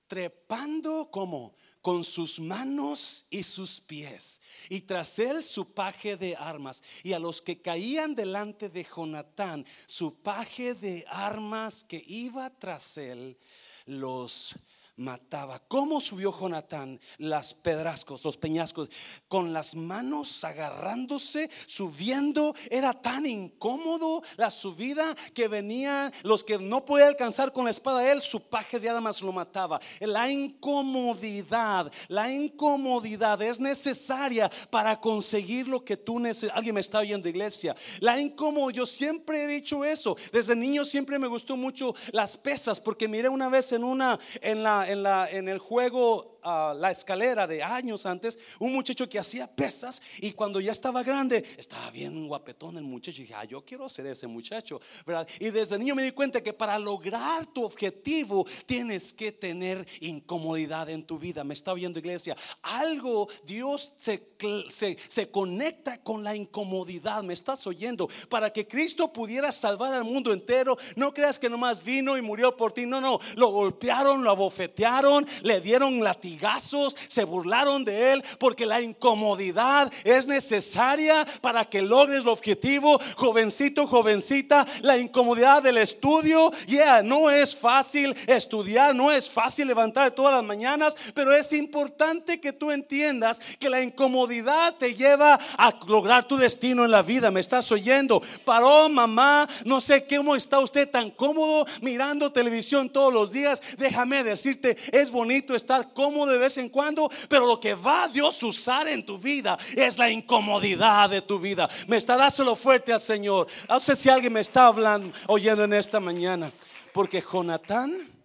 trepando 0.07 1.09
como 1.11 1.55
con 1.81 2.03
sus 2.03 2.39
manos 2.39 3.25
y 3.29 3.43
sus 3.43 3.79
pies, 3.79 4.41
y 4.69 4.81
tras 4.81 5.19
él 5.19 5.41
su 5.43 5.73
paje 5.73 6.17
de 6.17 6.35
armas, 6.35 6.83
y 7.01 7.13
a 7.13 7.19
los 7.19 7.41
que 7.41 7.61
caían 7.61 8.13
delante 8.13 8.67
de 8.67 8.83
Jonatán, 8.83 9.65
su 9.85 10.21
paje 10.21 10.73
de 10.73 11.05
armas 11.07 11.85
que 11.85 12.03
iba 12.05 12.49
tras 12.49 12.97
él, 12.97 13.37
los 13.85 14.57
mataba. 14.97 15.59
¿Cómo 15.67 16.01
subió 16.01 16.37
Jonatán 16.37 16.99
las 17.17 17.53
pedrascos, 17.53 18.23
los 18.25 18.35
peñascos? 18.35 18.89
Con 19.27 19.53
las 19.53 19.75
manos 19.75 20.43
agarrándose, 20.43 21.49
subiendo. 21.67 22.53
Era 22.69 22.93
tan 22.93 23.25
incómodo 23.25 24.21
la 24.35 24.49
subida 24.49 25.15
que 25.33 25.47
venían 25.47 26.11
los 26.23 26.43
que 26.43 26.57
no 26.57 26.85
podía 26.85 27.07
alcanzar 27.07 27.53
con 27.53 27.65
la 27.65 27.71
espada 27.71 28.11
él, 28.11 28.21
su 28.21 28.41
paje 28.41 28.79
de 28.79 28.89
armas 28.89 29.21
lo 29.21 29.31
mataba. 29.31 29.79
La 29.99 30.29
incomodidad, 30.29 31.91
la 32.07 32.31
incomodidad 32.31 33.41
es 33.41 33.59
necesaria 33.59 34.49
para 34.69 34.99
conseguir 34.99 35.67
lo 35.67 35.83
que 35.83 35.97
tú 35.97 36.19
necesitas. 36.19 36.57
Alguien 36.57 36.75
me 36.75 36.81
está 36.81 36.99
oyendo, 36.99 37.29
iglesia. 37.29 37.75
La 37.99 38.19
incomodidad, 38.19 38.77
yo 38.77 38.85
siempre 38.85 39.43
he 39.43 39.47
dicho 39.47 39.85
eso. 39.85 40.17
Desde 40.31 40.55
niño 40.55 40.83
siempre 40.85 41.19
me 41.19 41.27
gustó 41.27 41.55
mucho 41.55 41.93
las 42.11 42.35
pesas 42.37 42.79
porque 42.79 43.07
miré 43.07 43.29
una 43.29 43.49
vez 43.49 43.71
en 43.71 43.83
una 43.83 44.19
en 44.41 44.63
la 44.63 44.86
en, 44.87 45.03
la, 45.03 45.29
en 45.29 45.49
el 45.49 45.59
juego 45.59 46.36
la 46.47 46.91
escalera 46.91 47.45
de 47.45 47.61
años 47.61 48.05
antes, 48.05 48.37
un 48.59 48.73
muchacho 48.73 49.09
que 49.09 49.19
hacía 49.19 49.47
pesas 49.47 50.01
y 50.19 50.31
cuando 50.31 50.59
ya 50.59 50.71
estaba 50.71 51.03
grande, 51.03 51.43
estaba 51.57 51.89
bien 51.89 52.27
guapetón 52.27 52.77
el 52.77 52.83
muchacho. 52.83 53.21
Dije, 53.21 53.33
ah, 53.35 53.43
yo 53.43 53.63
quiero 53.65 53.89
ser 53.89 54.05
ese 54.07 54.27
muchacho, 54.27 54.79
¿verdad? 55.05 55.27
Y 55.39 55.49
desde 55.49 55.77
niño 55.77 55.95
me 55.95 56.03
di 56.03 56.11
cuenta 56.11 56.41
que 56.41 56.53
para 56.53 56.79
lograr 56.79 57.45
tu 57.47 57.63
objetivo 57.63 58.45
tienes 58.65 59.11
que 59.11 59.31
tener 59.31 59.85
incomodidad 59.99 60.89
en 60.89 61.05
tu 61.05 61.19
vida. 61.19 61.43
Me 61.43 61.53
está 61.53 61.73
viendo 61.73 61.99
iglesia. 61.99 62.35
Algo, 62.61 63.27
Dios 63.45 63.93
se, 63.97 64.29
se, 64.69 64.97
se 65.07 65.29
conecta 65.29 66.01
con 66.01 66.23
la 66.23 66.35
incomodidad. 66.35 67.23
Me 67.23 67.33
estás 67.33 67.65
oyendo. 67.67 68.09
Para 68.29 68.51
que 68.51 68.67
Cristo 68.67 69.11
pudiera 69.11 69.51
salvar 69.51 69.93
al 69.93 70.03
mundo 70.03 70.31
entero, 70.31 70.77
no 70.95 71.13
creas 71.13 71.39
que 71.39 71.49
nomás 71.49 71.83
vino 71.83 72.17
y 72.17 72.21
murió 72.21 72.55
por 72.55 72.71
ti. 72.71 72.85
No, 72.85 73.01
no. 73.01 73.19
Lo 73.35 73.49
golpearon, 73.49 74.23
lo 74.23 74.31
abofetearon, 74.31 75.25
le 75.43 75.59
dieron 75.61 76.03
latigazo 76.03 76.36
latigazos, 76.37 76.95
se 77.07 77.23
burlaron 77.23 77.83
de 77.83 78.13
él, 78.13 78.23
porque 78.39 78.65
la 78.65 78.81
incomodidad 78.81 79.91
es 80.03 80.27
necesaria 80.27 81.25
para 81.41 81.65
que 81.65 81.81
logres 81.81 82.21
el 82.21 82.27
objetivo. 82.27 82.99
Jovencito, 83.15 83.87
jovencita, 83.87 84.65
la 84.81 84.97
incomodidad 84.97 85.63
del 85.63 85.77
estudio, 85.77 86.51
ya 86.67 87.01
no 87.01 87.29
es 87.29 87.55
fácil 87.55 88.15
estudiar, 88.27 88.95
no 88.95 89.11
es 89.11 89.29
fácil 89.29 89.67
levantar 89.67 90.11
todas 90.11 90.33
las 90.33 90.43
mañanas, 90.43 90.95
pero 91.13 91.33
es 91.33 91.51
importante 91.53 92.39
que 92.39 92.53
tú 92.53 92.71
entiendas 92.71 93.39
que 93.59 93.69
la 93.69 93.81
incomodidad 93.81 94.75
te 94.75 94.93
lleva 94.93 95.39
a 95.57 95.73
lograr 95.87 96.27
tu 96.27 96.37
destino 96.37 96.85
en 96.85 96.91
la 96.91 97.01
vida. 97.01 97.31
¿Me 97.31 97.39
estás 97.39 97.71
oyendo? 97.71 98.21
Paró 98.45 98.89
mamá, 98.89 99.47
no 99.65 99.81
sé 99.81 100.05
cómo 100.07 100.35
está 100.35 100.59
usted 100.59 100.89
tan 100.89 101.11
cómodo 101.11 101.65
mirando 101.81 102.31
televisión 102.31 102.89
todos 102.89 103.13
los 103.13 103.31
días. 103.31 103.61
Déjame 103.77 104.23
decirte, 104.23 104.77
es 104.91 105.11
bonito 105.11 105.55
estar 105.55 105.93
cómodo 105.93 106.26
de 106.27 106.37
vez 106.37 106.57
en 106.57 106.69
cuando, 106.69 107.09
pero 107.29 107.45
lo 107.45 107.59
que 107.59 107.73
va 107.73 108.03
a 108.03 108.07
Dios 108.07 108.41
usar 108.43 108.87
en 108.87 109.05
tu 109.05 109.17
vida 109.17 109.57
es 109.75 109.97
la 109.97 110.09
incomodidad 110.09 111.09
de 111.09 111.21
tu 111.21 111.39
vida. 111.39 111.69
Me 111.87 111.97
está 111.97 112.15
dáselo 112.15 112.55
fuerte 112.55 112.93
al 112.93 113.01
Señor. 113.01 113.47
No 113.69 113.79
sé 113.79 113.95
si 113.95 114.09
alguien 114.09 114.33
me 114.33 114.41
está 114.41 114.67
hablando, 114.67 115.11
oyendo 115.27 115.63
en 115.63 115.73
esta 115.73 115.99
mañana. 115.99 116.51
Porque 116.93 117.21
Jonatán 117.21 118.17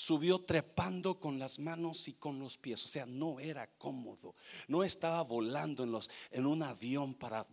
subió 0.00 0.40
trepando 0.40 1.20
con 1.20 1.38
las 1.38 1.58
manos 1.58 2.08
y 2.08 2.14
con 2.14 2.38
los 2.38 2.56
pies. 2.56 2.84
O 2.84 2.88
sea, 2.88 3.06
no 3.06 3.38
era 3.38 3.66
cómodo. 3.78 4.34
No 4.66 4.82
estaba 4.82 5.22
volando 5.22 5.84
en, 5.84 5.92
los, 5.92 6.10
en 6.30 6.46
un 6.46 6.62
avión 6.62 7.14
para 7.14 7.46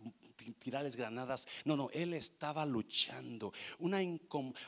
tirarles 0.58 0.96
granadas. 0.96 1.46
No, 1.64 1.76
no, 1.76 1.90
él 1.92 2.14
estaba 2.14 2.64
luchando. 2.64 3.52
Una 3.78 3.98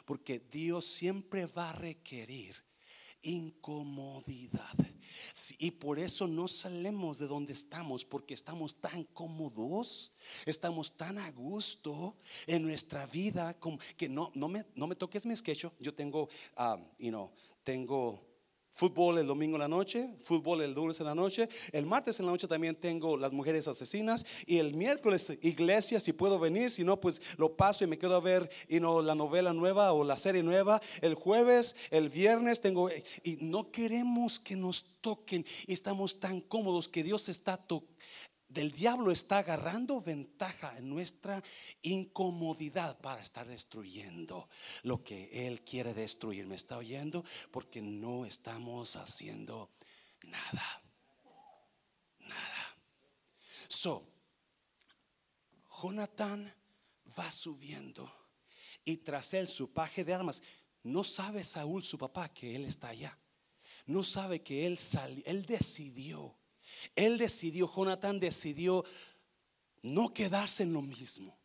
porque 0.05 0.41
Dios 0.41 0.87
siempre 0.87 1.47
va 1.47 1.71
a 1.71 1.75
requerir 1.75 2.55
incomodidad. 3.23 4.77
y 5.59 5.71
por 5.73 5.99
eso 5.99 6.27
no 6.27 6.49
salimos 6.49 7.19
de 7.19 7.27
donde 7.27 7.53
estamos, 7.53 8.05
porque 8.05 8.35
estamos 8.35 8.75
tan 8.77 9.05
cómodos, 9.05 10.13
estamos 10.47 10.97
tan 10.97 11.19
a 11.19 11.31
gusto 11.33 12.17
en 12.47 12.63
nuestra 12.63 13.07
vida, 13.07 13.57
que 13.97 14.09
no, 14.09 14.31
no, 14.35 14.49
me, 14.49 14.65
no 14.75 14.87
me 14.87 14.95
toques 14.95 15.27
mi 15.27 15.37
sketch. 15.37 15.67
Yo 15.79 15.95
tengo, 15.95 16.29
uh, 16.57 16.79
you 16.99 17.31
tengo 17.65 18.30
Fútbol 18.73 19.19
el 19.19 19.27
domingo 19.27 19.57
en 19.57 19.61
la 19.61 19.69
noche, 19.69 20.11
fútbol 20.21 20.63
el 20.63 20.73
lunes 20.73 21.01
en 21.01 21.07
la 21.07 21.15
noche. 21.15 21.49
El 21.73 21.87
martes 21.87 22.21
en 22.21 22.27
la 22.27 22.33
noche 22.33 22.47
también 22.47 22.77
tengo 22.77 23.17
las 23.17 23.33
mujeres 23.33 23.67
asesinas. 23.69 24.25
Y 24.47 24.59
el 24.59 24.75
miércoles 24.75 25.37
iglesia, 25.43 26.01
si 26.01 26.13
puedo 26.13 26.39
venir, 26.39 26.71
si 26.71 26.85
no, 26.85 27.01
pues 27.01 27.21
lo 27.37 27.57
paso 27.57 27.85
y 27.85 27.87
me 27.89 27.99
quedo 27.99 28.15
a 28.15 28.21
ver 28.21 28.49
y 28.69 28.81
no, 28.81 29.03
la 29.03 29.15
novela 29.15 29.53
nueva 29.53 29.93
o 29.93 30.05
la 30.05 30.19
serie 30.19 30.43
nueva. 30.43 30.81
El 31.01 31.15
jueves, 31.15 31.77
el 31.91 32.09
viernes 32.09 32.61
tengo... 32.61 32.89
Y 33.23 33.39
no 33.41 33.71
queremos 33.71 34.39
que 34.39 34.57
nos 34.57 34.85
toquen. 35.01 35.45
Y 35.67 35.73
estamos 35.73 36.21
tan 36.21 36.41
cómodos 36.41 36.89
que 36.89 37.03
Dios 37.03 37.29
está 37.29 37.57
tocando 37.57 37.91
del 38.51 38.73
diablo 38.73 39.13
está 39.13 39.39
agarrando 39.39 40.01
ventaja 40.01 40.77
en 40.77 40.91
nuestra 40.91 41.43
incomodidad 41.83 43.01
para 43.01 43.23
estar 43.23 43.47
destruyendo 43.47 44.49
lo 44.83 45.05
que 45.05 45.47
él 45.47 45.63
quiere 45.63 45.95
destruir. 45.95 46.47
¿Me 46.47 46.57
está 46.57 46.77
oyendo? 46.77 47.25
Porque 47.53 47.81
no 47.81 48.27
estamos 48.27 48.97
haciendo 48.97 49.71
nada. 50.25 50.83
Nada. 52.19 52.77
So, 53.69 54.05
Jonathan 55.81 56.53
va 57.17 57.31
subiendo 57.31 58.13
y 58.85 58.97
tras 58.97 59.33
él 59.33 59.47
su 59.47 59.73
paje 59.73 60.05
de 60.05 60.13
armas. 60.13 60.43
No 60.83 61.05
sabe 61.05 61.45
Saúl, 61.45 61.85
su 61.85 61.97
papá, 61.99 62.31
que 62.31 62.57
él 62.57 62.65
está 62.65 62.89
allá. 62.89 63.17
No 63.87 64.03
sabe 64.03 64.43
que 64.43 64.67
él 64.67 64.77
salió, 64.77 65.23
él 65.25 65.47
decidió 65.47 66.40
él 66.95 67.19
decidió, 67.19 67.73
Jonathan 67.75 68.21
decidió 68.21 68.85
no 69.83 70.13
quedarse 70.13 70.63
en 70.63 70.73
lo 70.73 70.83
mismo, 70.83 71.39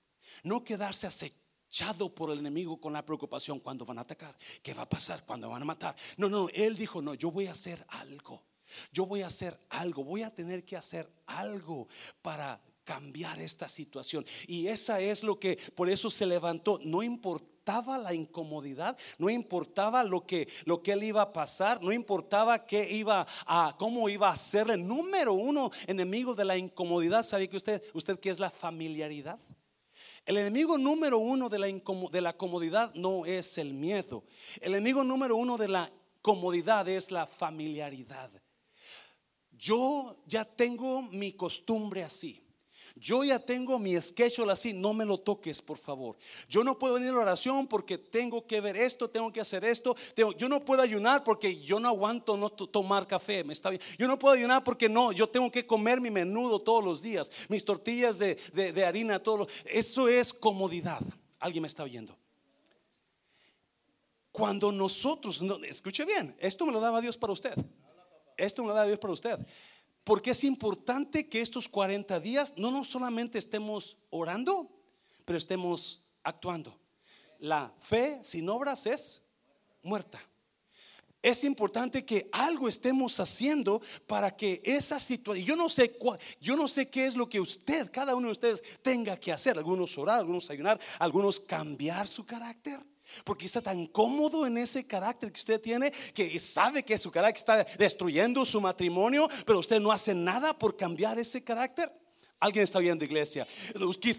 no 0.43 0.63
quedarse 0.63 1.07
acechado 1.07 2.13
por 2.13 2.31
el 2.31 2.39
enemigo 2.39 2.79
con 2.79 2.93
la 2.93 3.05
preocupación 3.05 3.59
cuando 3.59 3.85
van 3.85 3.97
a 3.97 4.01
atacar, 4.01 4.37
qué 4.61 4.73
va 4.73 4.83
a 4.83 4.89
pasar 4.89 5.25
cuando 5.25 5.49
van 5.49 5.61
a 5.61 5.65
matar. 5.65 5.95
No, 6.17 6.29
no, 6.29 6.47
él 6.53 6.75
dijo, 6.75 7.01
no, 7.01 7.13
yo 7.13 7.31
voy 7.31 7.47
a 7.47 7.51
hacer 7.51 7.85
algo. 7.89 8.43
Yo 8.91 9.05
voy 9.05 9.21
a 9.21 9.27
hacer 9.27 9.59
algo, 9.69 10.03
voy 10.03 10.23
a 10.23 10.33
tener 10.33 10.65
que 10.65 10.75
hacer 10.75 11.09
algo 11.27 11.87
para 12.21 12.61
cambiar 12.83 13.39
esta 13.39 13.67
situación. 13.69 14.25
Y 14.47 14.67
esa 14.67 14.99
es 14.99 15.23
lo 15.23 15.39
que, 15.39 15.57
por 15.75 15.89
eso 15.89 16.09
se 16.09 16.25
levantó, 16.25 16.79
no 16.83 17.03
importa 17.03 17.54
importaba 17.65 17.97
la 17.97 18.13
incomodidad, 18.13 18.95
no 19.17 19.27
importaba 19.27 20.03
lo 20.03 20.27
que, 20.27 20.47
lo 20.65 20.83
que 20.83 20.91
él 20.91 21.03
iba 21.03 21.23
a 21.23 21.33
pasar, 21.33 21.81
no 21.81 21.91
importaba 21.91 22.63
qué 22.63 22.87
iba 22.91 23.25
a, 23.47 23.75
cómo 23.79 24.07
iba 24.07 24.29
a 24.29 24.37
ser 24.37 24.69
el 24.69 24.87
número 24.87 25.33
uno 25.33 25.71
enemigo 25.87 26.35
de 26.35 26.45
la 26.45 26.57
incomodidad. 26.57 27.23
¿Sabe 27.23 27.49
que 27.49 27.57
usted, 27.57 27.81
usted 27.95 28.19
qué 28.19 28.29
es 28.29 28.39
la 28.39 28.51
familiaridad? 28.51 29.39
El 30.27 30.37
enemigo 30.37 30.77
número 30.77 31.17
uno 31.17 31.49
de 31.49 31.57
la, 31.57 31.67
de 31.67 32.21
la 32.21 32.33
comodidad 32.33 32.93
no 32.93 33.25
es 33.25 33.57
el 33.57 33.73
miedo. 33.73 34.25
El 34.61 34.75
enemigo 34.75 35.03
número 35.03 35.35
uno 35.35 35.57
de 35.57 35.67
la 35.67 35.91
comodidad 36.21 36.87
es 36.87 37.09
la 37.09 37.25
familiaridad. 37.25 38.29
Yo 39.49 40.21
ya 40.27 40.45
tengo 40.45 41.01
mi 41.01 41.31
costumbre 41.31 42.03
así. 42.03 42.44
Yo 42.97 43.25
ya 43.25 43.39
tengo 43.39 43.77
mi 43.77 43.99
schedule 43.99 44.53
así, 44.53 44.71
no 44.71 44.93
me 44.93 45.03
lo 45.03 45.17
toques, 45.17 45.61
por 45.61 45.77
favor. 45.77 46.15
Yo 46.47 46.63
no 46.63 46.79
puedo 46.79 46.93
venir 46.93 47.09
a 47.09 47.13
la 47.13 47.19
oración 47.19 47.67
porque 47.67 47.97
tengo 47.97 48.47
que 48.47 48.61
ver 48.61 48.77
esto, 48.77 49.09
tengo 49.09 49.33
que 49.33 49.41
hacer 49.41 49.65
esto. 49.65 49.97
yo 50.37 50.47
no 50.47 50.63
puedo 50.63 50.81
ayunar 50.81 51.21
porque 51.25 51.61
yo 51.61 51.77
no 51.77 51.89
aguanto 51.89 52.37
no 52.37 52.49
tomar 52.49 53.05
café, 53.05 53.43
me 53.43 53.51
está 53.51 53.69
bien. 53.69 53.81
Yo 53.99 54.07
no 54.07 54.17
puedo 54.17 54.33
ayunar 54.33 54.63
porque 54.63 54.87
no, 54.87 55.11
yo 55.11 55.27
tengo 55.27 55.51
que 55.51 55.67
comer 55.67 55.99
mi 55.99 56.09
menudo 56.09 56.59
todos 56.59 56.81
los 56.81 57.01
días, 57.01 57.29
mis 57.49 57.65
tortillas 57.65 58.17
de, 58.17 58.35
de, 58.53 58.85
harina, 58.85 59.21
todo. 59.21 59.45
Eso 59.65 60.07
es 60.07 60.31
comodidad. 60.31 61.01
¿Alguien 61.39 61.63
me 61.63 61.67
está 61.67 61.83
oyendo? 61.83 62.17
Cuando 64.31 64.71
nosotros, 64.71 65.41
no, 65.41 65.61
escuche 65.65 66.05
bien, 66.05 66.33
esto 66.39 66.65
me 66.65 66.71
lo 66.71 66.79
daba 66.79 67.01
Dios 67.01 67.17
para 67.17 67.33
usted. 67.33 67.55
Esto 68.37 68.61
me 68.61 68.69
lo 68.69 68.73
daba 68.73 68.87
Dios 68.87 68.99
para 68.99 69.13
usted. 69.13 69.37
Porque 70.05 70.31
es 70.31 70.43
importante 70.43 71.27
que 71.27 71.41
estos 71.41 71.67
40 71.67 72.19
días 72.19 72.53
no, 72.55 72.69
no 72.69 72.85
solamente 72.85 73.39
estemos 73.39 73.97
orando, 74.11 74.71
pero 75.25 75.37
estemos 75.37 76.03
actuando. 76.23 76.79
La 77.39 77.73
fe 77.79 78.19
sin 78.23 78.47
obras 78.47 78.85
es 78.85 79.23
muerta. 79.81 80.21
Es 81.23 81.43
importante 81.43 82.05
que 82.05 82.29
algo 82.31 82.69
estemos 82.69 83.19
haciendo 83.19 83.81
para 84.05 84.35
que 84.35 84.61
esa 84.63 84.99
situación, 84.99 85.43
yo 85.43 85.55
no 85.55 85.69
sé 85.69 85.97
yo 86.39 86.55
no 86.55 86.67
sé 86.67 86.87
qué 86.87 87.07
es 87.07 87.15
lo 87.15 87.27
que 87.27 87.39
usted, 87.39 87.89
cada 87.91 88.15
uno 88.15 88.27
de 88.27 88.33
ustedes 88.33 88.61
tenga 88.83 89.19
que 89.19 89.31
hacer, 89.31 89.57
algunos 89.57 89.97
orar, 89.97 90.19
algunos 90.19 90.51
ayunar, 90.51 90.79
algunos 90.99 91.39
cambiar 91.39 92.07
su 92.07 92.27
carácter. 92.27 92.79
Porque 93.23 93.45
está 93.45 93.61
tan 93.61 93.87
cómodo 93.87 94.45
en 94.45 94.57
ese 94.57 94.85
carácter 94.85 95.31
que 95.31 95.39
usted 95.39 95.61
tiene 95.61 95.91
que 95.91 96.39
sabe 96.39 96.83
que 96.83 96.97
su 96.97 97.11
carácter 97.11 97.35
está 97.37 97.77
destruyendo 97.77 98.45
su 98.45 98.59
matrimonio, 98.59 99.27
pero 99.45 99.59
usted 99.59 99.79
no 99.79 99.91
hace 99.91 100.13
nada 100.13 100.57
por 100.57 100.75
cambiar 100.75 101.19
ese 101.19 101.43
carácter. 101.43 101.91
Alguien 102.39 102.63
está 102.63 102.79
viendo 102.79 103.05
iglesia. 103.05 103.47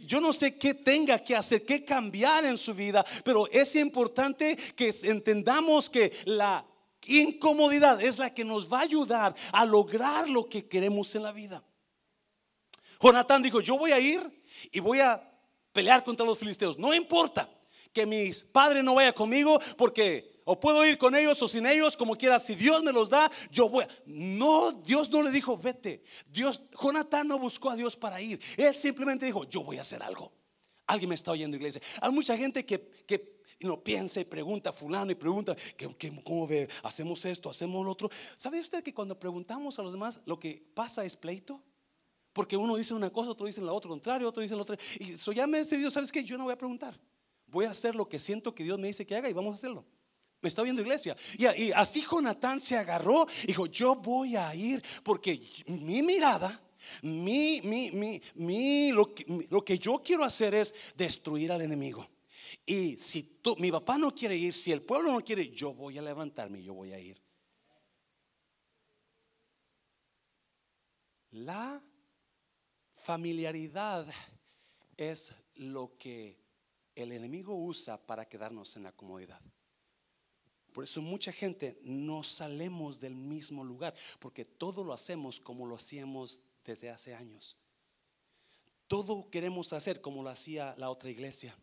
Yo 0.06 0.20
no 0.20 0.32
sé 0.32 0.58
qué 0.58 0.74
tenga 0.74 1.18
que 1.22 1.36
hacer, 1.36 1.64
qué 1.64 1.84
cambiar 1.84 2.44
en 2.44 2.56
su 2.56 2.74
vida, 2.74 3.04
pero 3.24 3.46
es 3.50 3.76
importante 3.76 4.56
que 4.74 4.94
entendamos 5.02 5.90
que 5.90 6.12
la 6.24 6.66
incomodidad 7.06 8.00
es 8.02 8.18
la 8.18 8.32
que 8.32 8.44
nos 8.44 8.72
va 8.72 8.80
a 8.80 8.82
ayudar 8.82 9.34
a 9.52 9.64
lograr 9.64 10.28
lo 10.28 10.48
que 10.48 10.66
queremos 10.66 11.14
en 11.14 11.22
la 11.22 11.32
vida. 11.32 11.62
Jonatán 13.00 13.42
dijo, 13.42 13.60
yo 13.60 13.76
voy 13.76 13.92
a 13.92 14.00
ir 14.00 14.44
y 14.72 14.80
voy 14.80 15.00
a 15.00 15.22
pelear 15.72 16.02
contra 16.02 16.24
los 16.24 16.38
filisteos. 16.38 16.78
No 16.78 16.94
importa 16.94 17.48
que 17.96 18.04
mi 18.04 18.30
padre 18.52 18.82
no 18.82 18.94
vaya 18.94 19.14
conmigo 19.14 19.58
porque 19.78 20.42
o 20.44 20.60
puedo 20.60 20.84
ir 20.84 20.98
con 20.98 21.16
ellos 21.16 21.40
o 21.40 21.48
sin 21.48 21.64
ellos, 21.64 21.96
como 21.96 22.14
quiera. 22.14 22.38
Si 22.38 22.54
Dios 22.54 22.82
me 22.82 22.92
los 22.92 23.08
da, 23.08 23.30
yo 23.50 23.70
voy. 23.70 23.86
No, 24.04 24.70
Dios 24.70 25.08
no 25.08 25.22
le 25.22 25.30
dijo, 25.30 25.56
vete. 25.56 26.04
Dios, 26.30 26.62
Jonatán 26.78 27.26
no 27.26 27.38
buscó 27.38 27.70
a 27.70 27.74
Dios 27.74 27.96
para 27.96 28.20
ir. 28.20 28.38
Él 28.58 28.74
simplemente 28.74 29.24
dijo, 29.24 29.44
yo 29.44 29.64
voy 29.64 29.78
a 29.78 29.80
hacer 29.80 30.02
algo. 30.02 30.30
Alguien 30.86 31.08
me 31.08 31.14
está 31.14 31.30
oyendo, 31.30 31.56
iglesia. 31.56 31.80
Hay 32.02 32.12
mucha 32.12 32.36
gente 32.36 32.66
que, 32.66 32.86
que 33.06 33.40
no 33.60 33.82
piensa 33.82 34.20
y 34.20 34.24
pregunta 34.24 34.74
fulano 34.74 35.10
y 35.10 35.14
pregunta, 35.14 35.56
cómo 36.22 36.46
ve? 36.46 36.68
¿Hacemos 36.82 37.24
esto? 37.24 37.48
¿Hacemos 37.48 37.82
lo 37.82 37.92
otro? 37.92 38.10
¿Sabe 38.36 38.60
usted 38.60 38.84
que 38.84 38.92
cuando 38.92 39.18
preguntamos 39.18 39.78
a 39.78 39.82
los 39.82 39.90
demás, 39.90 40.20
lo 40.26 40.38
que 40.38 40.62
pasa 40.74 41.02
es 41.02 41.16
pleito? 41.16 41.62
Porque 42.34 42.58
uno 42.58 42.76
dice 42.76 42.92
una 42.92 43.08
cosa, 43.08 43.30
otro 43.30 43.46
dice 43.46 43.62
la 43.62 43.72
otra 43.72 43.88
contrario, 43.88 44.28
otro 44.28 44.42
dice 44.42 44.54
la 44.54 44.62
otra. 44.62 44.76
Y 45.00 45.12
eso 45.12 45.32
ya 45.32 45.46
me 45.46 45.60
dice 45.60 45.78
Dios, 45.78 45.94
¿sabes 45.94 46.12
qué? 46.12 46.22
Yo 46.22 46.36
no 46.36 46.44
voy 46.44 46.52
a 46.52 46.58
preguntar 46.58 47.00
voy 47.46 47.64
a 47.64 47.70
hacer 47.70 47.94
lo 47.94 48.08
que 48.08 48.18
siento 48.18 48.54
que 48.54 48.64
Dios 48.64 48.78
me 48.78 48.88
dice 48.88 49.06
que 49.06 49.16
haga 49.16 49.28
y 49.28 49.32
vamos 49.32 49.52
a 49.52 49.54
hacerlo. 49.54 49.84
Me 50.40 50.48
está 50.48 50.62
viendo 50.62 50.82
iglesia. 50.82 51.16
Y, 51.38 51.72
así 51.72 52.02
Jonatán 52.02 52.60
se 52.60 52.76
agarró 52.76 53.26
dijo, 53.46 53.66
yo 53.66 53.96
voy 53.96 54.36
a 54.36 54.54
ir 54.54 54.82
porque 55.02 55.48
mi 55.66 56.02
mirada, 56.02 56.60
mi, 57.02 57.60
mi, 57.62 57.90
mi, 57.90 58.22
mi, 58.34 58.92
lo, 58.92 59.14
que, 59.14 59.46
lo 59.48 59.64
que 59.64 59.78
yo 59.78 60.02
quiero 60.04 60.24
hacer 60.24 60.54
es 60.54 60.74
destruir 60.96 61.50
al 61.52 61.62
enemigo. 61.62 62.06
Y 62.64 62.96
si 62.98 63.22
tú, 63.42 63.56
mi 63.56 63.70
papá 63.72 63.98
no 63.98 64.14
quiere 64.14 64.36
ir, 64.36 64.54
si 64.54 64.72
el 64.72 64.82
pueblo 64.82 65.12
no 65.12 65.20
quiere, 65.22 65.50
yo 65.50 65.72
voy 65.72 65.98
a 65.98 66.02
levantarme 66.02 66.62
yo 66.62 66.74
voy 66.74 66.92
a 66.92 66.98
ir. 66.98 67.20
La 71.30 71.82
familiaridad 72.92 74.06
es 74.96 75.34
lo 75.54 75.96
que 75.98 76.45
el 76.96 77.12
enemigo 77.12 77.54
usa 77.54 78.04
para 78.04 78.28
quedarnos 78.28 78.74
en 78.76 78.82
la 78.82 78.92
comodidad. 78.92 79.40
Por 80.72 80.84
eso 80.84 81.00
mucha 81.00 81.30
gente 81.30 81.78
no 81.82 82.22
salemos 82.22 83.00
del 83.00 83.14
mismo 83.14 83.62
lugar, 83.62 83.94
porque 84.18 84.44
todo 84.44 84.82
lo 84.82 84.92
hacemos 84.92 85.38
como 85.38 85.66
lo 85.66 85.76
hacíamos 85.76 86.42
desde 86.64 86.90
hace 86.90 87.14
años. 87.14 87.56
Todo 88.88 89.30
queremos 89.30 89.72
hacer 89.72 90.00
como 90.00 90.22
lo 90.22 90.30
hacía 90.30 90.74
la 90.78 90.90
otra 90.90 91.10
iglesia. 91.10 91.56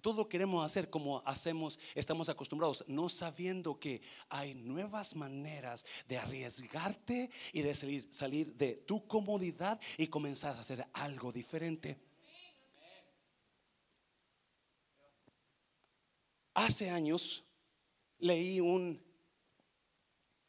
Todo 0.00 0.28
queremos 0.28 0.64
hacer 0.64 0.88
como 0.88 1.22
hacemos, 1.26 1.78
estamos 1.94 2.28
acostumbrados, 2.28 2.84
no 2.88 3.08
sabiendo 3.08 3.78
que 3.78 4.00
hay 4.28 4.54
nuevas 4.54 5.14
maneras 5.14 5.84
de 6.08 6.18
arriesgarte 6.18 7.30
y 7.52 7.62
de 7.62 7.74
salir, 7.74 8.08
salir 8.10 8.54
de 8.54 8.76
tu 8.76 9.06
comodidad 9.06 9.78
y 9.98 10.06
comenzar 10.06 10.56
a 10.56 10.60
hacer 10.60 10.86
algo 10.94 11.32
diferente. 11.32 11.98
Hace 16.54 16.90
años 16.90 17.44
leí 18.18 18.60
un 18.60 19.02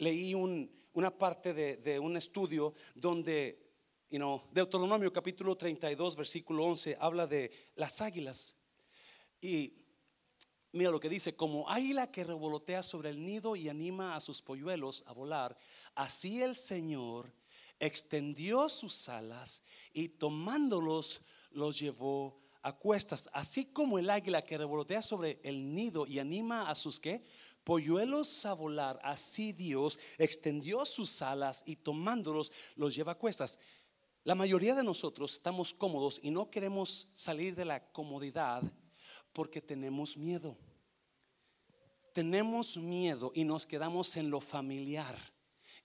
leí 0.02 0.34
un, 0.34 0.70
una 0.94 1.16
parte 1.16 1.54
de, 1.54 2.00
un 2.00 2.18
estudio 2.18 2.74
donde 2.96 3.72
you 4.10 4.18
know, 4.18 4.42
Deuteronomio 4.52 5.14
capítulo 5.14 5.56
32, 5.56 6.16
versículo 6.16 6.66
11, 6.66 6.98
habla 7.00 7.28
de 7.28 7.52
las 7.76 8.02
águilas. 8.02 8.58
Y 9.40 9.76
mira 10.72 10.90
lo 10.90 11.00
que 11.00 11.08
dice, 11.08 11.36
como 11.36 11.70
águila 11.70 12.12
que 12.12 12.24
revolotea 12.24 12.82
sobre 12.82 13.12
el 13.12 13.22
nido 13.22 13.56
y 13.56 13.70
anima 13.70 14.16
a 14.16 14.22
sus 14.22 14.42
polluelos 14.42 15.04
a 15.06 15.14
volar, 15.14 15.56
así 15.94 16.42
el 16.42 16.56
Señor 16.56 17.32
extendió 17.80 18.70
sus 18.70 19.08
alas 19.08 19.64
y 19.94 20.10
tomándolos 20.10 21.22
los 21.52 21.80
llevó 21.80 22.41
a 22.64 22.74
cuestas, 22.74 23.30
así 23.34 23.66
como 23.66 23.98
el 23.98 24.10
águila 24.10 24.42
que 24.42 24.58
revolotea 24.58 25.02
sobre 25.02 25.40
el 25.44 25.74
nido 25.74 26.06
y 26.06 26.20
anima 26.20 26.70
a 26.70 26.76
sus 26.76 27.00
que 27.00 27.24
polluelos 27.64 28.46
a 28.46 28.54
volar, 28.54 29.00
así 29.04 29.54
Dios 29.54 30.00
extendió 30.18 30.86
sus 30.86 31.22
alas 31.22 31.64
y 31.66 31.76
tomándolos 31.76 32.52
los 32.76 32.96
lleva 32.96 33.14
a 33.14 33.18
cuestas. 33.18 33.60
La 34.24 34.36
mayoría 34.36 34.76
de 34.76 34.84
nosotros 34.84 35.34
estamos 35.34 35.74
cómodos 35.74 36.20
y 36.22 36.30
no 36.30 36.50
queremos 36.52 37.08
salir 37.14 37.56
de 37.56 37.66
la 37.66 37.92
comodidad 37.92 38.62
porque 39.34 39.62
tenemos 39.62 40.18
miedo. 40.18 40.58
Tenemos 42.14 42.78
miedo 42.78 43.32
y 43.34 43.44
nos 43.44 43.66
quedamos 43.66 44.18
en 44.18 44.30
lo 44.30 44.42
familiar, 44.42 45.18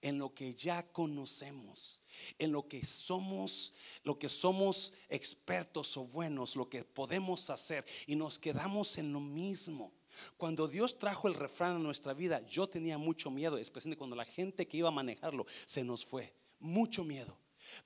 en 0.03 0.19
lo 0.19 0.35
que 0.35 0.55
ya 0.55 0.83
conocemos, 0.93 2.03
en 2.39 2.53
lo 2.53 2.69
que 2.69 2.85
somos, 2.85 3.73
lo 4.05 4.19
que 4.19 4.29
somos 4.29 4.93
expertos 5.09 5.97
o 5.97 6.05
buenos, 6.05 6.57
lo 6.57 6.69
que 6.69 6.85
podemos 6.85 7.51
hacer 7.51 7.85
y 8.07 8.17
nos 8.17 8.39
quedamos 8.39 8.99
en 8.99 9.13
lo 9.13 9.21
mismo. 9.21 9.93
Cuando 10.37 10.69
Dios 10.69 10.99
trajo 10.99 11.29
el 11.29 11.35
refrán 11.35 11.77
a 11.77 11.81
nuestra 11.81 12.15
vida, 12.15 12.45
yo 12.47 12.69
tenía 12.69 12.99
mucho 12.99 13.31
miedo, 13.31 13.59
especialmente 13.59 13.99
cuando 13.99 14.17
la 14.17 14.25
gente 14.25 14.67
que 14.67 14.79
iba 14.79 14.89
a 14.89 14.93
manejarlo 14.93 15.47
se 15.65 15.85
nos 15.85 16.05
fue. 16.05 16.33
Mucho 16.59 17.05
miedo. 17.05 17.37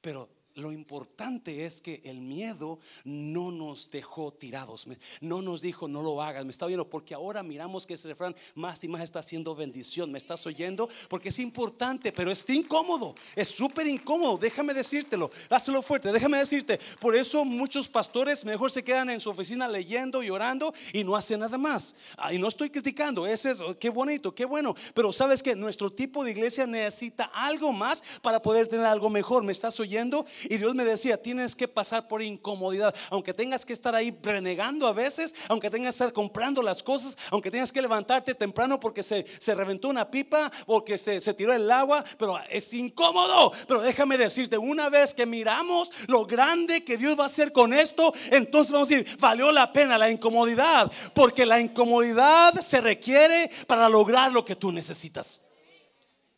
Pero 0.00 0.28
lo 0.54 0.72
importante 0.72 1.64
es 1.64 1.80
que 1.80 2.00
el 2.04 2.20
miedo 2.20 2.78
no 3.04 3.50
nos 3.50 3.90
dejó 3.90 4.32
tirados, 4.32 4.86
no 5.20 5.42
nos 5.42 5.62
dijo 5.62 5.88
no 5.88 6.02
lo 6.02 6.22
hagas, 6.22 6.44
me 6.44 6.50
está 6.50 6.66
oyendo, 6.66 6.88
porque 6.88 7.14
ahora 7.14 7.42
miramos 7.42 7.86
que 7.86 7.94
ese 7.94 8.08
refrán 8.08 8.34
más 8.54 8.82
y 8.84 8.88
más 8.88 9.02
está 9.02 9.20
haciendo 9.20 9.54
bendición, 9.54 10.10
me 10.10 10.18
estás 10.18 10.46
oyendo, 10.46 10.88
porque 11.08 11.28
es 11.28 11.38
importante, 11.38 12.12
pero 12.12 12.30
es 12.30 12.48
incómodo, 12.50 13.14
es 13.36 13.48
súper 13.48 13.86
incómodo, 13.86 14.38
déjame 14.38 14.74
decírtelo, 14.74 15.30
dáselo 15.48 15.82
fuerte, 15.82 16.12
déjame 16.12 16.38
decirte, 16.38 16.80
por 16.98 17.14
eso 17.14 17.44
muchos 17.44 17.88
pastores 17.88 18.44
mejor 18.44 18.70
se 18.70 18.82
quedan 18.82 19.10
en 19.10 19.20
su 19.20 19.30
oficina 19.30 19.68
leyendo 19.68 20.22
y 20.22 20.30
orando 20.30 20.72
y 20.92 21.04
no 21.04 21.16
hacen 21.16 21.40
nada 21.40 21.58
más. 21.58 21.94
Y 22.32 22.38
no 22.38 22.48
estoy 22.48 22.70
criticando, 22.70 23.26
ese 23.26 23.52
es, 23.52 23.58
qué 23.78 23.88
bonito, 23.88 24.34
qué 24.34 24.44
bueno, 24.44 24.74
pero 24.94 25.12
sabes 25.12 25.42
que 25.42 25.54
nuestro 25.54 25.90
tipo 25.90 26.24
de 26.24 26.32
iglesia 26.32 26.66
necesita 26.66 27.30
algo 27.32 27.72
más 27.72 28.02
para 28.22 28.42
poder 28.42 28.68
tener 28.68 28.86
algo 28.86 29.10
mejor, 29.10 29.42
me 29.42 29.52
estás 29.52 29.78
oyendo 29.80 30.26
y 30.44 30.56
Dios 30.56 30.74
me 30.74 30.84
decía, 30.84 31.20
tienes 31.20 31.54
que 31.54 31.68
pasar 31.68 32.08
por 32.08 32.22
incomodidad, 32.22 32.94
aunque 33.10 33.34
tengas 33.34 33.64
que 33.64 33.72
estar 33.72 33.94
ahí 33.94 34.16
renegando 34.22 34.86
a 34.86 34.92
veces, 34.92 35.34
aunque 35.48 35.70
tengas 35.70 35.94
que 35.94 36.04
estar 36.04 36.12
comprando 36.12 36.62
las 36.62 36.82
cosas, 36.82 37.16
aunque 37.30 37.50
tengas 37.50 37.72
que 37.72 37.82
levantarte 37.82 38.34
temprano 38.34 38.78
porque 38.78 39.02
se, 39.02 39.24
reventó 39.54 39.88
una 39.88 40.10
pipa, 40.10 40.50
porque 40.66 40.96
se, 40.96 41.20
se 41.20 41.34
tiró 41.34 41.52
el 41.52 41.70
agua, 41.70 42.04
pero 42.18 42.38
es 42.48 42.72
incómodo. 42.74 43.52
Pero 43.66 43.80
déjame 43.82 44.16
decirte, 44.16 44.56
una 44.56 44.88
vez 44.88 45.14
que 45.14 45.26
miramos 45.26 45.90
lo 46.06 46.24
grande 46.24 46.84
que 46.84 46.96
Dios 46.96 47.18
va 47.18 47.24
a 47.24 47.26
hacer 47.26 47.52
con 47.52 47.72
esto, 47.72 48.12
entonces 48.30 48.72
vamos 48.72 48.90
a 48.90 48.94
decir, 48.94 49.18
valió 49.18 49.52
la 49.52 49.72
pena 49.72 49.98
la 49.98 50.10
incomodidad, 50.10 50.90
porque 51.14 51.46
la 51.46 51.60
incomodidad 51.60 52.54
se 52.60 52.80
requiere 52.80 53.50
para 53.66 53.88
lograr 53.88 54.32
lo 54.32 54.44
que 54.44 54.56
tú 54.56 54.72
necesitas. 54.72 55.42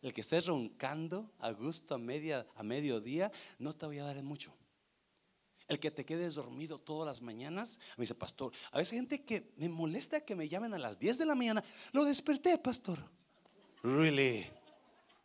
El 0.03 0.13
que 0.13 0.19
estés 0.19 0.47
roncando 0.47 1.31
a 1.39 1.51
gusto 1.51 1.95
a, 1.95 1.97
media, 1.97 2.45
a 2.55 2.61
mediodía, 2.61 3.31
no 3.57 3.73
te 3.73 3.85
voy 3.85 3.99
a 3.99 4.03
dar 4.03 4.21
mucho. 4.21 4.53
El 5.69 5.79
que 5.79 5.91
te 5.91 6.05
quedes 6.05 6.35
dormido 6.35 6.77
todas 6.77 7.07
las 7.07 7.21
mañanas, 7.21 7.79
me 7.95 8.03
dice, 8.03 8.13
pastor, 8.13 8.51
a 8.73 8.77
veces 8.77 8.91
hay 8.91 8.97
gente 8.97 9.23
que 9.23 9.53
me 9.55 9.69
molesta 9.69 10.19
que 10.19 10.35
me 10.35 10.49
llamen 10.49 10.73
a 10.73 10.77
las 10.77 10.99
10 10.99 11.19
de 11.19 11.25
la 11.25 11.35
mañana. 11.35 11.63
Lo 11.93 12.03
desperté, 12.03 12.57
pastor. 12.57 12.99
Really. 13.81 14.45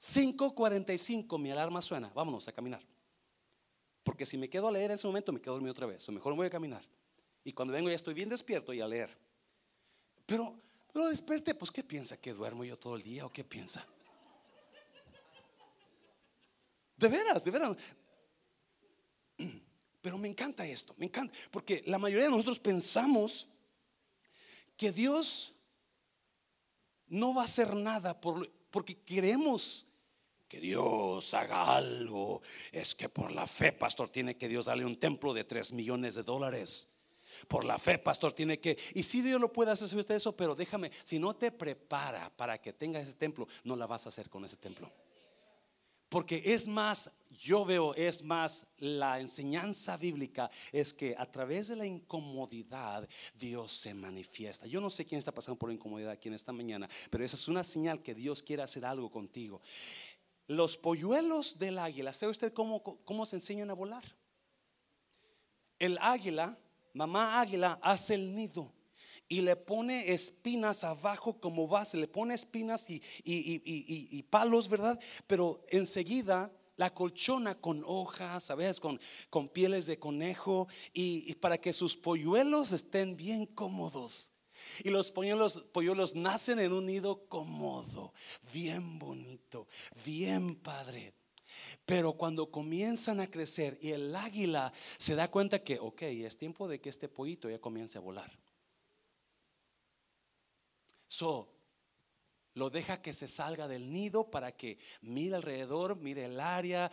5.45 0.01 1.41
mi 1.41 1.51
alarma 1.51 1.83
suena. 1.83 2.13
Vámonos 2.15 2.47
a 2.47 2.53
caminar. 2.53 2.81
Porque 4.05 4.25
si 4.25 4.39
me 4.39 4.49
quedo 4.49 4.69
a 4.69 4.71
leer 4.71 4.93
en 4.93 4.95
ese 4.95 5.09
momento, 5.09 5.33
me 5.33 5.41
quedo 5.41 5.55
dormido 5.55 5.73
otra 5.73 5.89
vez. 5.89 6.09
O 6.09 6.13
mejor 6.13 6.35
me 6.35 6.37
voy 6.37 6.47
a 6.47 6.51
caminar. 6.51 6.85
Y 7.43 7.53
cuando 7.53 7.75
vengo 7.75 7.89
ya 7.89 7.97
estoy 7.97 8.15
bien 8.15 8.29
despierto 8.29 8.73
y 8.73 8.81
a 8.81 8.87
leer. 8.87 9.11
Pero 10.25 10.55
lo 10.95 11.09
desperté, 11.09 11.57
pues 11.57 11.73
¿qué 11.73 11.83
piensa? 11.83 12.17
¿Que 12.17 12.33
duermo 12.33 12.63
yo 12.63 12.79
todo 12.79 12.95
el 12.95 13.03
día 13.03 13.27
o 13.27 13.33
qué 13.33 13.43
piensa? 13.43 13.85
De 16.99 17.09
veras, 17.09 17.45
de 17.45 17.51
veras. 17.51 17.77
Pero 20.03 20.19
me 20.19 20.29
encanta 20.29 20.67
esto, 20.67 20.95
me 20.99 21.07
encanta, 21.07 21.37
porque 21.51 21.83
la 21.87 21.99
mayoría 21.99 22.27
de 22.27 22.31
nosotros 22.31 22.59
pensamos 22.59 23.49
que 24.77 24.93
Dios 24.93 25.55
no 27.09 27.35
va 27.35 27.43
a 27.43 27.45
hacer 27.47 27.75
nada 27.75 28.21
por, 28.21 28.49
porque 28.71 29.01
queremos 29.01 29.87
que 30.49 30.61
Dios 30.61 31.35
haga 31.35 31.77
algo. 31.77 32.43
Es 32.73 32.95
que 32.95 33.09
por 33.09 33.33
la 33.33 33.47
fe, 33.47 33.73
pastor, 33.73 34.09
tiene 34.09 34.37
que 34.37 34.49
Dios 34.49 34.67
darle 34.67 34.85
un 34.85 34.99
templo 34.99 35.35
de 35.35 35.45
3 35.45 35.73
millones 35.73 36.15
de 36.15 36.23
dólares. 36.23 36.89
Por 37.47 37.65
la 37.65 37.79
fe, 37.79 37.99
pastor, 37.99 38.33
tiene 38.33 38.59
que... 38.59 38.79
Y 38.95 39.03
si 39.03 39.21
Dios 39.21 39.41
lo 39.41 39.53
puede 39.53 39.71
hacer 39.71 39.95
usted 39.97 40.15
eso, 40.15 40.35
pero 40.37 40.55
déjame, 40.55 40.91
si 41.05 41.19
no 41.19 41.37
te 41.37 41.53
prepara 41.53 42.35
para 42.35 42.59
que 42.59 42.73
tengas 42.73 43.03
ese 43.05 43.15
templo, 43.15 43.47
no 43.65 43.77
la 43.77 43.87
vas 43.87 44.07
a 44.07 44.09
hacer 44.09 44.31
con 44.31 44.45
ese 44.45 44.57
templo. 44.57 44.91
Porque 46.09 46.43
es 46.45 46.67
más, 46.67 47.11
yo 47.31 47.65
veo, 47.65 47.95
es 47.95 48.23
más, 48.23 48.67
la 48.79 49.21
enseñanza 49.21 49.97
bíblica 49.97 50.51
es 50.73 50.93
que 50.95 51.15
a 51.19 51.31
través 51.31 51.69
de 51.69 51.77
la 51.77 51.87
incomodidad 51.87 53.07
Dios 53.35 53.73
se 53.73 53.93
manifiesta. 53.95 54.67
Yo 54.67 54.81
no 54.81 54.91
sé 54.91 55.05
quién 55.05 55.19
está 55.19 55.33
pasando 55.33 55.59
por 55.59 55.71
incomodidad 55.71 56.13
aquí 56.13 56.29
en 56.29 56.35
esta 56.35 56.53
mañana, 56.53 56.89
pero 57.11 57.25
esa 57.25 57.37
es 57.37 57.47
una 57.49 57.63
señal 57.63 58.03
que 58.03 58.15
Dios 58.15 58.43
quiere 58.43 58.63
hacer 58.63 58.85
algo 58.85 59.11
contigo. 59.11 59.61
Los 60.47 60.79
polluelos 60.79 61.59
del 61.59 61.79
águila, 61.79 62.13
¿sabe 62.13 62.33
usted 62.33 62.53
cómo, 62.55 62.83
cómo 62.83 63.27
se 63.27 63.37
enseñan 63.37 63.71
a 63.71 63.75
volar? 63.75 64.05
El 65.79 65.99
águila, 66.01 66.59
mamá 66.95 67.39
águila, 67.39 67.79
hace 67.83 68.15
el 68.15 68.35
nido 68.35 68.73
y 69.29 69.43
le 69.43 69.57
pone 69.57 70.13
espinas 70.13 70.85
abajo 70.85 71.39
como 71.41 71.69
base, 71.69 71.99
le 71.99 72.09
pone 72.09 72.35
espinas 72.35 72.89
y, 72.89 73.03
y, 73.25 74.23
palos, 74.25 74.69
¿verdad? 74.69 74.99
Pero 75.27 75.65
enseguida 75.69 76.51
la 76.77 76.95
colchona 76.95 77.57
con 77.57 77.83
hojas, 77.85 78.45
¿sabes? 78.45 78.81
Con, 78.81 78.99
con 79.29 79.49
pieles 79.49 79.87
de 79.87 79.99
conejo 79.99 80.69
y, 80.95 81.35
para 81.35 81.59
que 81.59 81.73
sus 81.73 81.97
polluelos 81.97 82.73
estén 82.73 83.17
bien 83.17 83.47
cómodos. 83.47 84.33
Y 84.83 84.91
los 84.91 85.11
polluelos, 85.11 85.65
polluelos 85.73 86.15
nacen 86.15 86.59
en 86.59 86.73
un 86.73 86.87
nido 86.87 87.27
cómodo, 87.29 88.13
bien 88.53 88.99
bonito, 88.99 89.67
bien 90.05 90.57
padre. 90.57 91.15
Pero 91.85 92.13
cuando 92.15 92.51
comienzan 92.51 93.21
a 93.21 93.31
crecer 93.31 93.79
y 93.81 93.91
el 93.91 94.15
águila 94.15 94.73
se 94.97 95.15
da 95.15 95.31
cuenta 95.31 95.63
que, 95.63 95.79
ok, 95.79 96.03
es 96.03 96.37
tiempo 96.37 96.69
de 96.69 96.81
que 96.81 96.91
este 96.91 97.09
pollito 97.09 97.51
ya 97.51 97.59
comience 97.59 97.99
a 97.99 98.01
volar. 98.01 98.31
So, 101.19 101.49
lo 102.55 102.71
deja 102.71 103.03
que 103.03 103.13
se 103.13 103.27
salga 103.27 103.67
del 103.67 103.93
nido 103.93 104.31
para 104.31 104.53
que 104.53 104.79
mire 105.01 105.35
alrededor, 105.35 105.97
mire 105.97 106.27
el 106.27 106.39
área 106.39 106.93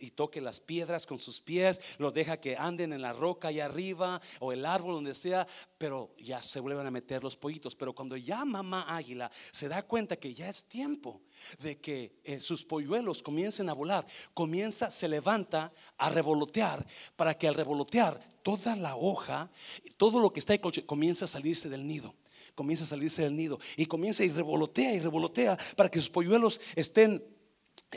y 0.00 0.12
toque 0.12 0.40
las 0.40 0.60
piedras 0.60 1.06
con 1.06 1.18
sus 1.18 1.40
pies, 1.40 1.80
lo 1.98 2.12
deja 2.12 2.36
que 2.40 2.56
anden 2.56 2.92
en 2.92 3.02
la 3.02 3.12
roca 3.12 3.48
allá 3.48 3.64
arriba 3.64 4.22
o 4.38 4.52
el 4.52 4.64
árbol 4.64 4.94
donde 4.94 5.12
sea, 5.12 5.44
pero 5.76 6.14
ya 6.18 6.40
se 6.40 6.60
vuelven 6.60 6.86
a 6.86 6.92
meter 6.92 7.24
los 7.24 7.36
pollitos. 7.36 7.74
Pero 7.74 7.96
cuando 7.96 8.16
ya 8.16 8.44
mamá 8.44 8.96
águila 8.96 9.28
se 9.50 9.66
da 9.66 9.82
cuenta 9.82 10.14
que 10.18 10.34
ya 10.34 10.48
es 10.48 10.66
tiempo 10.66 11.22
de 11.58 11.80
que 11.80 12.20
eh, 12.22 12.38
sus 12.38 12.64
polluelos 12.64 13.24
comiencen 13.24 13.68
a 13.70 13.72
volar, 13.72 14.06
comienza, 14.34 14.88
se 14.92 15.08
levanta 15.08 15.72
a 15.98 16.10
revolotear 16.10 16.86
para 17.16 17.34
que 17.36 17.48
al 17.48 17.54
revolotear 17.54 18.20
toda 18.44 18.76
la 18.76 18.94
hoja, 18.94 19.50
todo 19.96 20.20
lo 20.20 20.32
que 20.32 20.38
está 20.38 20.52
ahí 20.52 20.60
comienza 20.60 21.24
a 21.24 21.28
salirse 21.28 21.68
del 21.68 21.84
nido 21.84 22.14
comienza 22.54 22.84
a 22.84 22.88
salirse 22.88 23.22
del 23.22 23.36
nido 23.36 23.58
y 23.76 23.86
comienza 23.86 24.24
y 24.24 24.30
revolotea 24.30 24.94
y 24.94 25.00
revolotea 25.00 25.58
para 25.76 25.90
que 25.90 26.00
sus 26.00 26.10
polluelos 26.10 26.60
estén 26.76 27.22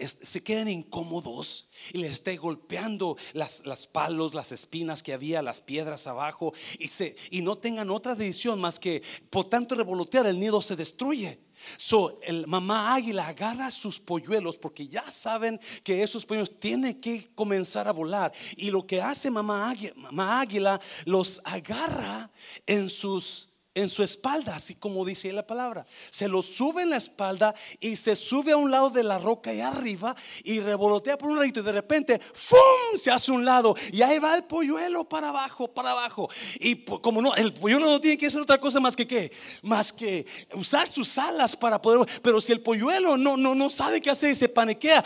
se 0.06 0.43
queden 0.43 0.67
incómodos 0.67 1.70
y 1.91 2.00
les 2.00 2.13
esté 2.13 2.38
golpeando 2.38 3.17
las, 3.34 3.65
las, 3.65 3.88
palos, 3.88 4.34
las 4.34 4.52
espinas 4.52 5.02
que 5.02 5.13
había, 5.13 5.41
las 5.41 5.62
piedras 5.62 6.06
abajo 6.08 6.54
y, 6.77 6.88
se, 6.88 7.15
y 7.32 7.42
no 7.42 7.58
tengan 7.58 7.90
otra 7.90 8.13
decisión 8.13 8.60
más 8.62 8.79
que 8.79 9.02
por 9.29 9.50
tanto 9.50 9.75
revolotear 9.75 10.27
el 10.27 10.40
nido 10.40 10.62
se 10.62 10.75
destruye. 10.75 11.40
So, 11.77 12.19
el 12.21 12.46
mamá 12.46 12.94
águila 12.94 13.27
agarra 13.27 13.71
sus 13.71 14.00
polluelos 14.00 14.58
porque 14.58 14.88
ya 14.88 15.02
saben 15.10 15.60
que 15.84 16.04
esos 16.04 16.23
polluelos 16.23 16.60
tienen 16.60 17.02
que 17.02 17.32
comenzar 17.34 17.88
a 17.88 17.94
volar. 17.94 18.32
Y 18.56 18.69
lo 18.69 18.86
que 18.86 19.02
hace 19.02 19.32
mamá 19.32 19.71
águila, 19.71 19.94
mamá 19.96 20.40
águila 20.40 20.79
los 21.06 21.42
agarra 21.44 22.32
en 22.67 22.92
sus 22.92 23.50
en 23.78 23.92
su 23.92 24.02
espalda, 24.02 24.56
así 24.56 24.73
como 24.73 25.06
dice 25.06 25.32
la 25.32 25.46
palabra. 25.46 25.86
Se 26.10 26.28
lo 26.28 26.42
sube 26.42 26.82
en 26.82 26.90
la 26.90 26.98
espalda 26.98 27.54
y 27.80 27.96
se 27.96 28.15
sube 28.15 28.52
a 28.52 28.58
un 28.58 28.71
lado 28.71 28.90
de 28.90 29.04
la 29.04 29.19
roca 29.19 29.54
y 29.54 29.62
arriba 29.62 30.15
y 30.44 30.60
revolotea 30.60 31.15
por 31.15 31.30
un 31.30 31.38
ladito 31.38 31.60
y 31.60 31.63
de 31.63 31.71
repente 31.71 32.19
¡fum! 32.34 32.98
se 32.98 33.12
hace 33.12 33.32
un 33.32 33.46
lado 33.46 33.75
y 33.94 34.02
ahí 34.02 34.17
va 34.17 34.36
el 34.36 34.46
polluelo 34.46 35.08
para 35.08 35.30
abajo, 35.30 35.67
para 35.67 35.92
abajo. 35.92 36.28
Y 36.60 36.78
como 36.86 37.21
no, 37.21 37.36
el 37.36 37.54
polluelo 37.54 37.86
no 37.86 38.02
tiene 38.02 38.17
que 38.17 38.25
hacer 38.25 38.42
otra 38.42 38.60
cosa 38.60 38.80
más 38.80 38.96
que 38.96 39.06
qué, 39.06 39.32
más 39.62 39.94
que 39.94 40.25
usar 40.56 40.90
sus 40.90 41.15
alas 41.19 41.56
para 41.56 41.80
poder, 41.80 42.08
pero 42.23 42.42
si 42.42 42.54
el 42.54 42.62
polluelo 42.62 43.15
no, 43.15 43.38
no, 43.38 43.54
no 43.54 43.69
sabe 43.69 44.02
qué 44.02 44.10
hacer 44.10 44.32
y 44.32 44.36
se 44.36 44.50
paniquea, 44.50 45.06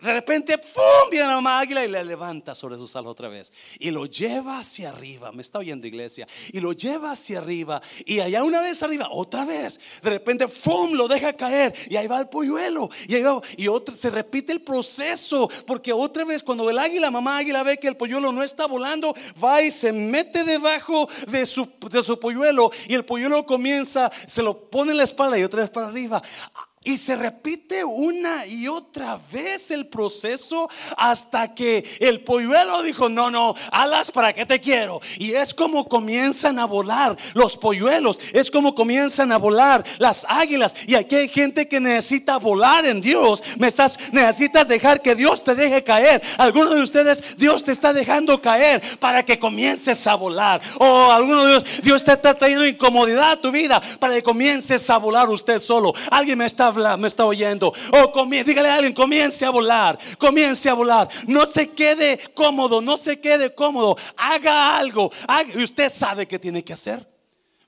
de 0.00 0.12
repente, 0.12 0.56
¡pum! 0.58 1.10
Viene 1.10 1.26
la 1.26 1.34
mamá 1.34 1.60
águila 1.60 1.84
y 1.84 1.88
le 1.88 2.02
levanta 2.04 2.54
sobre 2.54 2.76
sus 2.76 2.94
alas 2.96 3.10
otra 3.10 3.28
vez. 3.28 3.52
Y 3.78 3.90
lo 3.90 4.06
lleva 4.06 4.58
hacia 4.58 4.90
arriba. 4.90 5.30
Me 5.32 5.42
está 5.42 5.58
oyendo, 5.58 5.86
iglesia. 5.86 6.26
Y 6.52 6.60
lo 6.60 6.72
lleva 6.72 7.12
hacia 7.12 7.38
arriba. 7.38 7.82
Y 8.06 8.20
allá 8.20 8.42
una 8.42 8.62
vez 8.62 8.82
arriba, 8.82 9.08
otra 9.10 9.44
vez. 9.44 9.80
De 10.02 10.10
repente, 10.10 10.48
¡pum! 10.48 10.92
Lo 10.92 11.08
deja 11.08 11.32
caer. 11.34 11.74
Y 11.88 11.96
ahí 11.96 12.06
va 12.06 12.18
el 12.20 12.28
polluelo. 12.28 12.88
Y 13.08 13.14
ahí 13.14 13.22
va. 13.22 13.40
Y 13.56 13.66
se 13.94 14.10
repite 14.10 14.52
el 14.52 14.62
proceso. 14.62 15.48
Porque 15.66 15.92
otra 15.92 16.24
vez, 16.24 16.42
cuando 16.42 16.68
el 16.70 16.78
águila, 16.78 17.10
mamá 17.10 17.38
águila, 17.38 17.62
ve 17.62 17.78
que 17.78 17.88
el 17.88 17.96
polluelo 17.96 18.32
no 18.32 18.42
está 18.42 18.66
volando, 18.66 19.14
va 19.42 19.62
y 19.62 19.70
se 19.70 19.92
mete 19.92 20.44
debajo 20.44 21.08
de 21.28 21.44
su, 21.44 21.68
de 21.90 22.02
su 22.02 22.18
polluelo. 22.18 22.70
Y 22.88 22.94
el 22.94 23.04
polluelo 23.04 23.44
comienza, 23.44 24.10
se 24.26 24.42
lo 24.42 24.70
pone 24.70 24.92
en 24.92 24.98
la 24.98 25.04
espalda 25.04 25.38
y 25.38 25.44
otra 25.44 25.60
vez 25.60 25.70
para 25.70 25.88
arriba 25.88 26.22
y 26.82 26.96
se 26.96 27.14
repite 27.14 27.84
una 27.84 28.46
y 28.46 28.66
otra 28.66 29.20
vez 29.30 29.70
el 29.70 29.88
proceso 29.88 30.70
hasta 30.96 31.54
que 31.54 31.84
el 32.00 32.20
polluelo 32.20 32.82
dijo, 32.82 33.10
no, 33.10 33.30
no, 33.30 33.54
alas, 33.70 34.10
¿para 34.10 34.32
qué 34.32 34.46
te 34.46 34.62
quiero? 34.62 34.98
Y 35.18 35.32
es 35.32 35.52
como 35.52 35.86
comienzan 35.86 36.58
a 36.58 36.64
volar 36.64 37.18
los 37.34 37.58
polluelos, 37.58 38.18
es 38.32 38.50
como 38.50 38.74
comienzan 38.74 39.30
a 39.30 39.36
volar 39.36 39.84
las 39.98 40.24
águilas. 40.26 40.74
Y 40.86 40.94
aquí 40.94 41.16
hay 41.16 41.28
gente 41.28 41.68
que 41.68 41.80
necesita 41.80 42.38
volar 42.38 42.86
en 42.86 43.02
Dios. 43.02 43.42
Me 43.58 43.66
estás, 43.66 43.98
necesitas 44.12 44.66
dejar 44.66 45.02
que 45.02 45.14
Dios 45.14 45.44
te 45.44 45.54
deje 45.54 45.84
caer. 45.84 46.22
Algunos 46.38 46.74
de 46.76 46.80
ustedes, 46.80 47.36
Dios 47.36 47.62
te 47.62 47.72
está 47.72 47.92
dejando 47.92 48.40
caer 48.40 48.80
para 48.98 49.22
que 49.22 49.38
comiences 49.38 50.06
a 50.06 50.14
volar. 50.14 50.62
O 50.78 51.10
algunos 51.10 51.44
de 51.44 51.50
Dios, 51.50 51.64
Dios 51.82 52.04
te 52.04 52.12
está 52.12 52.32
trayendo 52.32 52.66
incomodidad 52.66 53.32
a 53.32 53.40
tu 53.40 53.50
vida 53.50 53.82
para 53.98 54.14
que 54.14 54.22
comiences 54.22 54.88
a 54.88 54.96
volar 54.96 55.28
usted 55.28 55.58
solo. 55.60 55.92
Alguien 56.10 56.38
me 56.38 56.46
está 56.46 56.69
me 56.98 57.08
está 57.08 57.24
oyendo. 57.24 57.72
O 57.92 58.26
dígale 58.26 58.68
a 58.68 58.76
alguien, 58.76 58.92
comience 58.92 59.44
a 59.44 59.50
volar, 59.50 59.98
comience 60.18 60.68
a 60.68 60.74
volar. 60.74 61.08
No 61.26 61.46
se 61.50 61.70
quede 61.70 62.18
cómodo, 62.34 62.80
no 62.80 62.98
se 62.98 63.20
quede 63.20 63.54
cómodo. 63.54 63.96
Haga 64.16 64.78
algo. 64.78 65.10
y 65.54 65.62
usted 65.62 65.90
sabe 65.90 66.26
qué 66.26 66.38
tiene 66.38 66.64
que 66.64 66.72
hacer. 66.72 67.08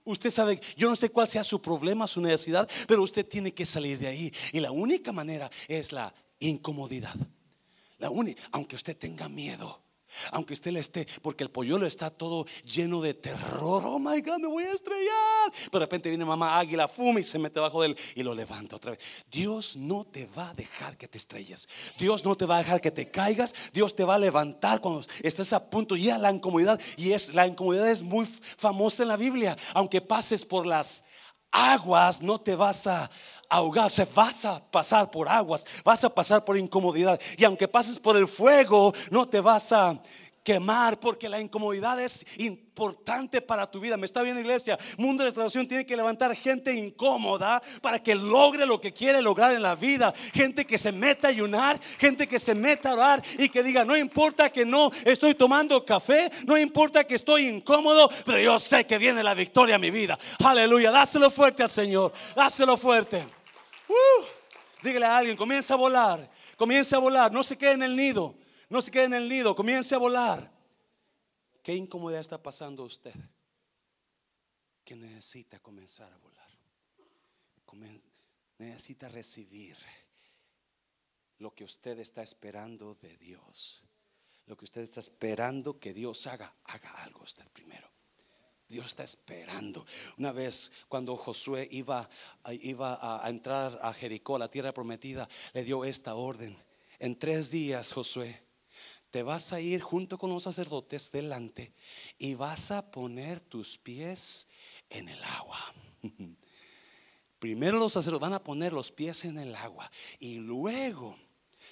Usted 0.04 0.30
sabe, 0.30 0.60
yo 0.76 0.88
no 0.88 0.96
sé 0.96 1.10
cuál 1.10 1.28
sea 1.28 1.44
su 1.44 1.62
problema, 1.62 2.08
su 2.08 2.20
necesidad, 2.20 2.68
pero 2.88 3.02
usted 3.02 3.24
tiene 3.24 3.52
que 3.52 3.64
salir 3.64 3.98
de 3.98 4.08
ahí. 4.08 4.32
Y 4.52 4.58
la 4.58 4.72
única 4.72 5.12
manera 5.12 5.48
es 5.68 5.92
la 5.92 6.12
incomodidad. 6.40 7.14
La 7.98 8.10
única, 8.10 8.42
aunque 8.50 8.74
usted 8.74 8.96
tenga 8.96 9.28
miedo. 9.28 9.80
Aunque 10.30 10.54
usted 10.54 10.72
le 10.72 10.80
esté, 10.80 11.06
porque 11.22 11.44
el 11.44 11.50
polluelo 11.50 11.86
está 11.86 12.10
todo 12.10 12.46
lleno 12.64 13.00
de 13.00 13.14
terror. 13.14 13.82
Oh 13.84 13.98
my 13.98 14.20
God, 14.20 14.38
me 14.38 14.48
voy 14.48 14.64
a 14.64 14.72
estrellar. 14.72 15.52
Pero 15.70 15.78
de 15.78 15.78
repente 15.80 16.08
viene 16.08 16.24
mamá 16.24 16.58
águila, 16.58 16.88
fuma 16.88 17.20
y 17.20 17.24
se 17.24 17.38
mete 17.38 17.60
bajo 17.60 17.82
de 17.82 17.88
él 17.88 17.98
y 18.14 18.22
lo 18.22 18.34
levanta 18.34 18.76
otra 18.76 18.92
vez. 18.92 19.00
Dios 19.30 19.76
no 19.76 20.04
te 20.04 20.26
va 20.26 20.50
a 20.50 20.54
dejar 20.54 20.96
que 20.96 21.08
te 21.08 21.18
estrelles. 21.18 21.68
Dios 21.98 22.24
no 22.24 22.36
te 22.36 22.46
va 22.46 22.56
a 22.56 22.58
dejar 22.58 22.80
que 22.80 22.90
te 22.90 23.10
caigas. 23.10 23.54
Dios 23.72 23.94
te 23.94 24.04
va 24.04 24.14
a 24.14 24.18
levantar 24.18 24.80
cuando 24.80 25.04
estés 25.22 25.52
a 25.52 25.70
punto. 25.70 25.96
Y 25.96 26.10
a 26.10 26.18
la 26.18 26.30
incomodidad, 26.30 26.80
y 26.96 27.12
es 27.12 27.34
la 27.34 27.46
incomodidad 27.46 27.88
es 27.90 28.02
muy 28.02 28.26
famosa 28.26 29.02
en 29.02 29.08
la 29.08 29.16
Biblia. 29.16 29.56
Aunque 29.74 30.00
pases 30.00 30.44
por 30.44 30.66
las 30.66 31.04
aguas, 31.50 32.22
no 32.22 32.40
te 32.40 32.54
vas 32.54 32.86
a, 32.86 33.10
ahogarse, 33.52 34.06
vas 34.14 34.44
a 34.46 34.64
pasar 34.70 35.10
por 35.10 35.28
aguas, 35.28 35.66
vas 35.84 36.02
a 36.04 36.14
pasar 36.14 36.44
por 36.44 36.56
incomodidad. 36.56 37.20
Y 37.36 37.44
aunque 37.44 37.68
pases 37.68 37.98
por 37.98 38.16
el 38.16 38.26
fuego, 38.26 38.92
no 39.10 39.28
te 39.28 39.40
vas 39.40 39.72
a 39.72 40.00
quemar 40.42 40.98
porque 40.98 41.28
la 41.28 41.40
incomodidad 41.40 42.00
es 42.00 42.24
importante 42.38 43.40
para 43.40 43.70
tu 43.70 43.78
vida. 43.78 43.96
Me 43.96 44.06
está 44.06 44.22
viendo 44.22 44.40
iglesia. 44.40 44.78
Mundo 44.96 45.22
de 45.22 45.28
restauración 45.28 45.68
tiene 45.68 45.86
que 45.86 45.96
levantar 45.96 46.34
gente 46.34 46.72
incómoda 46.72 47.62
para 47.80 48.02
que 48.02 48.14
logre 48.14 48.66
lo 48.66 48.80
que 48.80 48.92
quiere 48.92 49.22
lograr 49.22 49.54
en 49.54 49.62
la 49.62 49.74
vida. 49.74 50.12
Gente 50.32 50.64
que 50.64 50.78
se 50.78 50.90
meta 50.90 51.28
a 51.28 51.30
ayunar, 51.30 51.78
gente 51.98 52.26
que 52.26 52.38
se 52.38 52.54
meta 52.54 52.90
a 52.90 52.94
orar 52.94 53.22
y 53.38 53.48
que 53.50 53.62
diga, 53.62 53.84
no 53.84 53.96
importa 53.96 54.50
que 54.50 54.64
no 54.64 54.90
estoy 55.04 55.34
tomando 55.34 55.84
café, 55.84 56.30
no 56.46 56.56
importa 56.58 57.04
que 57.04 57.14
estoy 57.14 57.48
incómodo, 57.48 58.08
pero 58.24 58.40
yo 58.40 58.58
sé 58.58 58.86
que 58.86 58.98
viene 58.98 59.22
la 59.22 59.34
victoria 59.34 59.76
a 59.76 59.78
mi 59.78 59.90
vida. 59.90 60.18
Aleluya, 60.42 60.90
dáselo 60.90 61.30
fuerte 61.30 61.62
al 61.62 61.70
Señor, 61.70 62.12
dáselo 62.34 62.76
fuerte. 62.76 63.41
Uh, 63.88 64.24
dígale 64.82 65.06
a 65.06 65.18
alguien, 65.18 65.36
comienza 65.36 65.74
a 65.74 65.76
volar, 65.76 66.30
comienza 66.56 66.96
a 66.96 67.00
volar, 67.00 67.32
no 67.32 67.42
se 67.42 67.56
quede 67.56 67.72
en 67.72 67.82
el 67.82 67.96
nido, 67.96 68.34
no 68.68 68.80
se 68.80 68.90
quede 68.90 69.04
en 69.04 69.14
el 69.14 69.28
nido, 69.28 69.54
comience 69.54 69.94
a 69.94 69.98
volar. 69.98 70.50
¿Qué 71.62 71.74
incomodidad 71.74 72.20
está 72.20 72.42
pasando 72.42 72.82
usted? 72.84 73.14
Que 74.84 74.96
necesita 74.96 75.58
comenzar 75.60 76.12
a 76.12 76.16
volar. 76.16 76.32
necesita 78.58 79.08
recibir 79.08 79.76
lo 81.38 81.52
que 81.54 81.64
usted 81.64 81.98
está 81.98 82.22
esperando 82.22 82.94
de 82.94 83.16
Dios. 83.16 83.82
Lo 84.46 84.56
que 84.56 84.64
usted 84.64 84.82
está 84.82 85.00
esperando 85.00 85.78
que 85.78 85.92
Dios 85.92 86.26
haga, 86.26 86.54
haga 86.64 86.90
algo 87.02 87.22
usted 87.22 87.46
primero. 87.50 87.91
Dios 88.72 88.86
está 88.86 89.04
esperando. 89.04 89.84
Una 90.16 90.32
vez 90.32 90.72
cuando 90.88 91.14
Josué 91.16 91.68
iba, 91.70 92.08
iba 92.62 93.22
a 93.24 93.28
entrar 93.28 93.78
a 93.82 93.92
Jericó, 93.92 94.38
la 94.38 94.48
tierra 94.48 94.72
prometida, 94.72 95.28
le 95.52 95.62
dio 95.62 95.84
esta 95.84 96.14
orden. 96.14 96.56
En 96.98 97.18
tres 97.18 97.50
días, 97.50 97.92
Josué, 97.92 98.42
te 99.10 99.22
vas 99.22 99.52
a 99.52 99.60
ir 99.60 99.82
junto 99.82 100.16
con 100.16 100.30
los 100.30 100.44
sacerdotes 100.44 101.12
delante 101.12 101.74
y 102.18 102.34
vas 102.34 102.70
a 102.70 102.90
poner 102.90 103.40
tus 103.40 103.76
pies 103.76 104.48
en 104.88 105.10
el 105.10 105.22
agua. 105.22 105.60
Primero 107.38 107.78
los 107.78 107.92
sacerdotes 107.92 108.22
van 108.22 108.32
a 108.32 108.42
poner 108.42 108.72
los 108.72 108.90
pies 108.90 109.26
en 109.26 109.38
el 109.38 109.54
agua 109.54 109.90
y 110.18 110.36
luego 110.36 111.18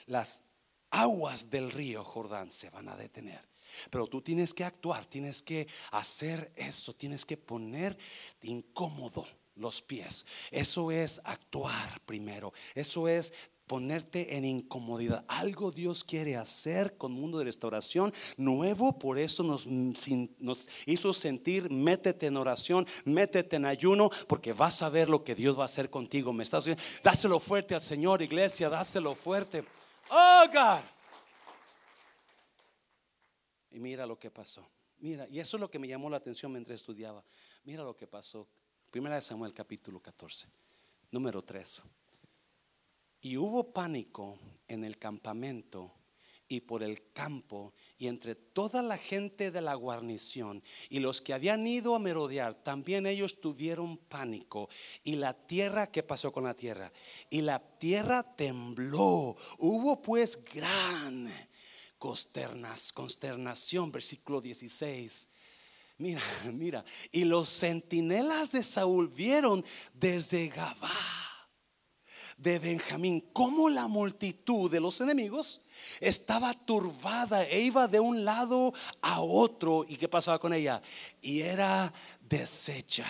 las 0.04 0.42
aguas 0.90 1.48
del 1.48 1.70
río 1.70 2.04
Jordán 2.04 2.50
se 2.50 2.68
van 2.68 2.90
a 2.90 2.96
detener. 2.96 3.49
Pero 3.90 4.06
tú 4.06 4.20
tienes 4.20 4.54
que 4.54 4.64
actuar, 4.64 5.06
tienes 5.06 5.42
que 5.42 5.66
hacer 5.92 6.52
eso, 6.56 6.94
tienes 6.94 7.24
que 7.24 7.36
poner 7.36 7.96
incómodo 8.42 9.26
los 9.56 9.82
pies. 9.82 10.26
Eso 10.50 10.90
es 10.90 11.20
actuar 11.24 12.00
primero. 12.06 12.52
Eso 12.74 13.08
es 13.08 13.32
ponerte 13.70 14.36
en 14.36 14.44
incomodidad. 14.44 15.24
Algo 15.28 15.70
Dios 15.70 16.02
quiere 16.02 16.36
hacer 16.36 16.96
con 16.96 17.12
mundo 17.12 17.38
de 17.38 17.44
restauración 17.44 18.12
nuevo, 18.36 18.98
por 18.98 19.16
eso 19.16 19.44
nos, 19.44 20.68
hizo 20.86 21.12
sentir, 21.14 21.70
métete 21.70 22.26
en 22.26 22.36
oración, 22.36 22.84
métete 23.04 23.54
en 23.54 23.66
ayuno, 23.66 24.10
porque 24.26 24.52
vas 24.52 24.82
a 24.82 24.88
ver 24.88 25.08
lo 25.08 25.22
que 25.22 25.36
Dios 25.36 25.56
va 25.56 25.62
a 25.62 25.66
hacer 25.66 25.88
contigo. 25.88 26.32
Me 26.32 26.42
estás 26.42 26.68
dáselo 27.04 27.38
fuerte 27.38 27.76
al 27.76 27.80
Señor, 27.80 28.22
iglesia, 28.22 28.68
dáselo 28.68 29.14
fuerte. 29.14 29.62
Oh 30.10 30.46
God. 30.52 30.99
Y 33.70 33.78
mira 33.78 34.06
lo 34.06 34.18
que 34.18 34.30
pasó. 34.30 34.68
Mira, 34.98 35.26
y 35.30 35.40
eso 35.40 35.56
es 35.56 35.60
lo 35.60 35.70
que 35.70 35.78
me 35.78 35.88
llamó 35.88 36.10
la 36.10 36.18
atención 36.18 36.52
mientras 36.52 36.80
estudiaba. 36.80 37.24
Mira 37.64 37.82
lo 37.82 37.96
que 37.96 38.06
pasó. 38.06 38.48
Primera 38.90 39.14
de 39.14 39.22
Samuel 39.22 39.54
capítulo 39.54 40.00
14, 40.00 40.48
número 41.10 41.42
3. 41.42 41.82
Y 43.22 43.36
hubo 43.36 43.72
pánico 43.72 44.38
en 44.66 44.84
el 44.84 44.98
campamento 44.98 45.92
y 46.48 46.60
por 46.62 46.82
el 46.82 47.12
campo 47.12 47.72
y 47.96 48.08
entre 48.08 48.34
toda 48.34 48.82
la 48.82 48.98
gente 48.98 49.52
de 49.52 49.60
la 49.60 49.74
guarnición 49.74 50.62
y 50.88 50.98
los 50.98 51.20
que 51.20 51.32
habían 51.32 51.64
ido 51.64 51.94
a 51.94 52.00
merodear, 52.00 52.54
también 52.64 53.06
ellos 53.06 53.40
tuvieron 53.40 53.96
pánico. 53.96 54.68
Y 55.04 55.14
la 55.14 55.32
tierra, 55.32 55.92
¿qué 55.92 56.02
pasó 56.02 56.32
con 56.32 56.44
la 56.44 56.54
tierra? 56.54 56.92
Y 57.30 57.42
la 57.42 57.60
tierra 57.78 58.24
tembló. 58.34 59.36
Hubo 59.58 60.02
pues 60.02 60.44
gran 60.44 61.32
consternación, 62.00 63.92
versículo 63.92 64.40
16. 64.40 65.28
Mira, 65.98 66.22
mira. 66.52 66.84
Y 67.12 67.24
los 67.24 67.48
centinelas 67.48 68.50
de 68.50 68.64
Saúl 68.64 69.06
vieron 69.08 69.64
desde 69.92 70.48
Gabá 70.48 70.90
de 72.38 72.58
Benjamín 72.58 73.20
cómo 73.34 73.68
la 73.68 73.86
multitud 73.86 74.70
de 74.70 74.80
los 74.80 75.00
enemigos 75.02 75.60
estaba 76.00 76.54
turbada 76.54 77.44
e 77.44 77.60
iba 77.60 77.86
de 77.86 78.00
un 78.00 78.24
lado 78.24 78.72
a 79.02 79.20
otro. 79.20 79.84
¿Y 79.86 79.96
qué 79.96 80.08
pasaba 80.08 80.38
con 80.38 80.54
ella? 80.54 80.80
Y 81.20 81.42
era 81.42 81.92
deshecha. 82.20 83.06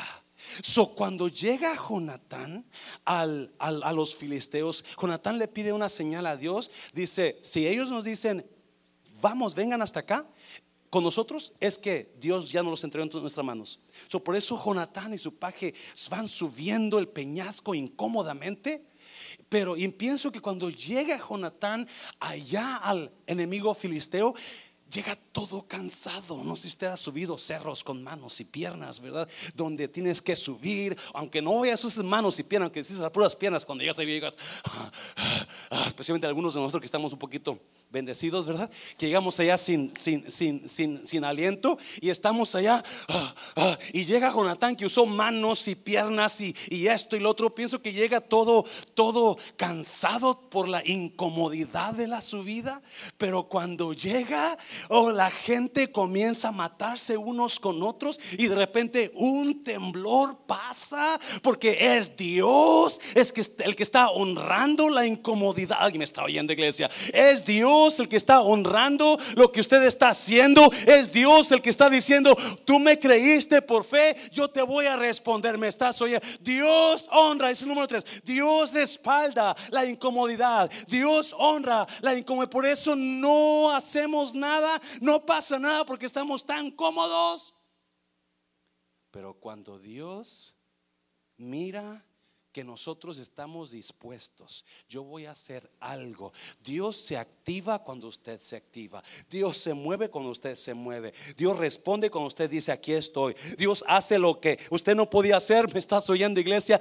So, 0.62 0.94
cuando 0.96 1.28
llega 1.28 1.76
Jonatán 1.76 2.64
al, 3.04 3.54
a 3.58 3.92
los 3.92 4.16
filisteos, 4.16 4.84
Jonatán 5.00 5.38
le 5.38 5.46
pide 5.46 5.72
una 5.72 5.88
señal 5.88 6.26
a 6.26 6.36
Dios. 6.36 6.72
Dice: 6.92 7.38
Si 7.40 7.68
ellos 7.68 7.88
nos 7.88 8.04
dicen, 8.04 8.44
vamos, 9.20 9.54
vengan 9.54 9.82
hasta 9.82 10.00
acá, 10.00 10.26
con 10.90 11.04
nosotros 11.04 11.52
es 11.60 11.78
que 11.78 12.12
Dios 12.18 12.50
ya 12.50 12.62
no 12.62 12.70
los 12.70 12.82
entregó 12.82 13.04
en 13.04 13.22
nuestras 13.22 13.46
manos. 13.46 13.80
So, 14.08 14.22
por 14.22 14.34
eso 14.34 14.60
Jonatán 14.62 15.14
y 15.14 15.18
su 15.18 15.36
paje 15.36 15.74
van 16.10 16.26
subiendo 16.26 16.98
el 16.98 17.08
peñasco 17.08 17.74
incómodamente 17.74 18.90
pero 19.48 19.76
y 19.76 19.88
pienso 19.88 20.30
que 20.30 20.40
cuando 20.40 20.70
llega 20.70 21.18
Jonatán 21.18 21.86
allá 22.18 22.76
al 22.76 23.10
enemigo 23.26 23.74
filisteo, 23.74 24.34
llega 24.90 25.16
todo 25.32 25.66
cansado. 25.66 26.42
No 26.42 26.56
sé 26.56 26.62
si 26.62 26.68
usted 26.68 26.86
ha 26.88 26.96
subido 26.96 27.38
cerros 27.38 27.84
con 27.84 28.02
manos 28.02 28.40
y 28.40 28.44
piernas, 28.44 29.00
¿verdad? 29.00 29.28
Donde 29.54 29.88
tienes 29.88 30.20
que 30.20 30.34
subir, 30.34 30.96
aunque 31.14 31.40
no 31.40 31.60
veas 31.60 31.80
sus 31.80 31.96
manos 31.98 32.38
y 32.38 32.42
piernas, 32.42 32.66
aunque 32.66 32.84
si 32.84 32.94
las 32.94 33.10
puras 33.10 33.36
piernas, 33.36 33.64
cuando 33.64 33.82
llegas 33.82 33.98
ahí 33.98 34.06
llegas, 34.06 34.36
ah, 34.64 34.90
ah, 35.16 35.46
ah, 35.70 35.84
especialmente 35.86 36.26
algunos 36.26 36.54
de 36.54 36.60
nosotros 36.60 36.80
que 36.80 36.86
estamos 36.86 37.12
un 37.12 37.18
poquito 37.18 37.58
bendecidos, 37.90 38.46
¿verdad? 38.46 38.70
Que 38.96 39.06
llegamos 39.06 39.38
allá 39.40 39.58
sin, 39.58 39.92
sin, 39.96 40.30
sin, 40.30 40.68
sin, 40.68 41.04
sin 41.04 41.24
aliento 41.24 41.76
y 42.00 42.10
estamos 42.10 42.54
allá. 42.54 42.82
Ah, 43.08 43.34
ah, 43.56 43.78
y 43.92 44.04
llega 44.04 44.32
Jonatán 44.32 44.76
que 44.76 44.86
usó 44.86 45.06
manos 45.06 45.66
y 45.66 45.74
piernas 45.74 46.40
y, 46.40 46.54
y, 46.68 46.86
esto 46.86 47.16
y 47.16 47.20
lo 47.20 47.30
otro. 47.30 47.54
Pienso 47.54 47.82
que 47.82 47.92
llega 47.92 48.20
todo, 48.20 48.64
todo 48.94 49.36
cansado 49.56 50.38
por 50.50 50.68
la 50.68 50.86
incomodidad 50.86 51.94
de 51.94 52.06
la 52.06 52.20
subida. 52.20 52.80
Pero 53.18 53.48
cuando 53.48 53.92
llega, 53.92 54.56
oh, 54.88 55.10
la 55.10 55.30
gente 55.30 55.90
comienza 55.90 56.48
a 56.48 56.52
matarse 56.52 57.16
unos 57.16 57.58
con 57.58 57.82
otros 57.82 58.20
y 58.38 58.46
de 58.46 58.54
repente 58.54 59.10
un 59.14 59.62
temblor 59.62 60.38
pasa 60.46 61.18
porque 61.42 61.96
es 61.96 62.16
Dios, 62.16 63.00
es 63.14 63.32
que 63.32 63.42
el 63.64 63.74
que 63.74 63.82
está 63.82 64.10
honrando 64.10 64.88
la 64.90 65.06
incomodidad. 65.06 65.78
Alguien 65.80 65.98
me 65.98 66.04
está 66.04 66.22
oyendo, 66.22 66.52
iglesia. 66.52 66.88
Es 67.12 67.44
Dios 67.44 67.79
el 67.88 68.08
que 68.08 68.16
está 68.16 68.42
honrando 68.42 69.18
lo 69.36 69.50
que 69.50 69.60
usted 69.60 69.82
está 69.84 70.10
haciendo. 70.10 70.70
Es 70.86 71.12
Dios 71.12 71.50
el 71.52 71.62
que 71.62 71.70
está 71.70 71.88
diciendo, 71.88 72.36
tú 72.64 72.78
me 72.78 72.98
creíste 72.98 73.62
por 73.62 73.84
fe, 73.84 74.14
yo 74.32 74.48
te 74.48 74.62
voy 74.62 74.86
a 74.86 74.96
responder. 74.96 75.58
Me 75.58 75.68
estás 75.68 76.00
oyendo. 76.02 76.26
Dios 76.40 77.06
honra, 77.10 77.50
es 77.50 77.62
el 77.62 77.68
número 77.68 77.88
tres. 77.88 78.04
Dios 78.24 78.72
respalda 78.72 79.56
la 79.70 79.84
incomodidad. 79.84 80.70
Dios 80.88 81.34
honra 81.38 81.86
la 82.00 82.14
incomodidad. 82.14 82.50
Por 82.50 82.66
eso 82.66 82.94
no 82.94 83.70
hacemos 83.70 84.34
nada, 84.34 84.80
no 85.00 85.24
pasa 85.24 85.58
nada 85.58 85.84
porque 85.84 86.06
estamos 86.06 86.44
tan 86.44 86.70
cómodos. 86.70 87.54
Pero 89.10 89.34
cuando 89.34 89.78
Dios 89.78 90.56
mira 91.36 92.04
que 92.52 92.64
nosotros 92.64 93.18
estamos 93.18 93.70
dispuestos. 93.70 94.64
Yo 94.88 95.04
voy 95.04 95.26
a 95.26 95.32
hacer 95.32 95.70
algo. 95.80 96.32
Dios 96.64 96.96
se 96.96 97.16
activa 97.16 97.78
cuando 97.80 98.08
usted 98.08 98.38
se 98.40 98.56
activa. 98.56 99.02
Dios 99.30 99.58
se 99.58 99.74
mueve 99.74 100.10
cuando 100.10 100.30
usted 100.30 100.56
se 100.56 100.74
mueve. 100.74 101.12
Dios 101.36 101.56
responde 101.56 102.10
cuando 102.10 102.28
usted 102.28 102.50
dice, 102.50 102.72
aquí 102.72 102.92
estoy. 102.92 103.36
Dios 103.56 103.84
hace 103.86 104.18
lo 104.18 104.40
que 104.40 104.58
usted 104.70 104.94
no 104.94 105.08
podía 105.08 105.36
hacer. 105.36 105.72
Me 105.72 105.78
estás 105.78 106.08
oyendo, 106.10 106.40
iglesia. 106.40 106.80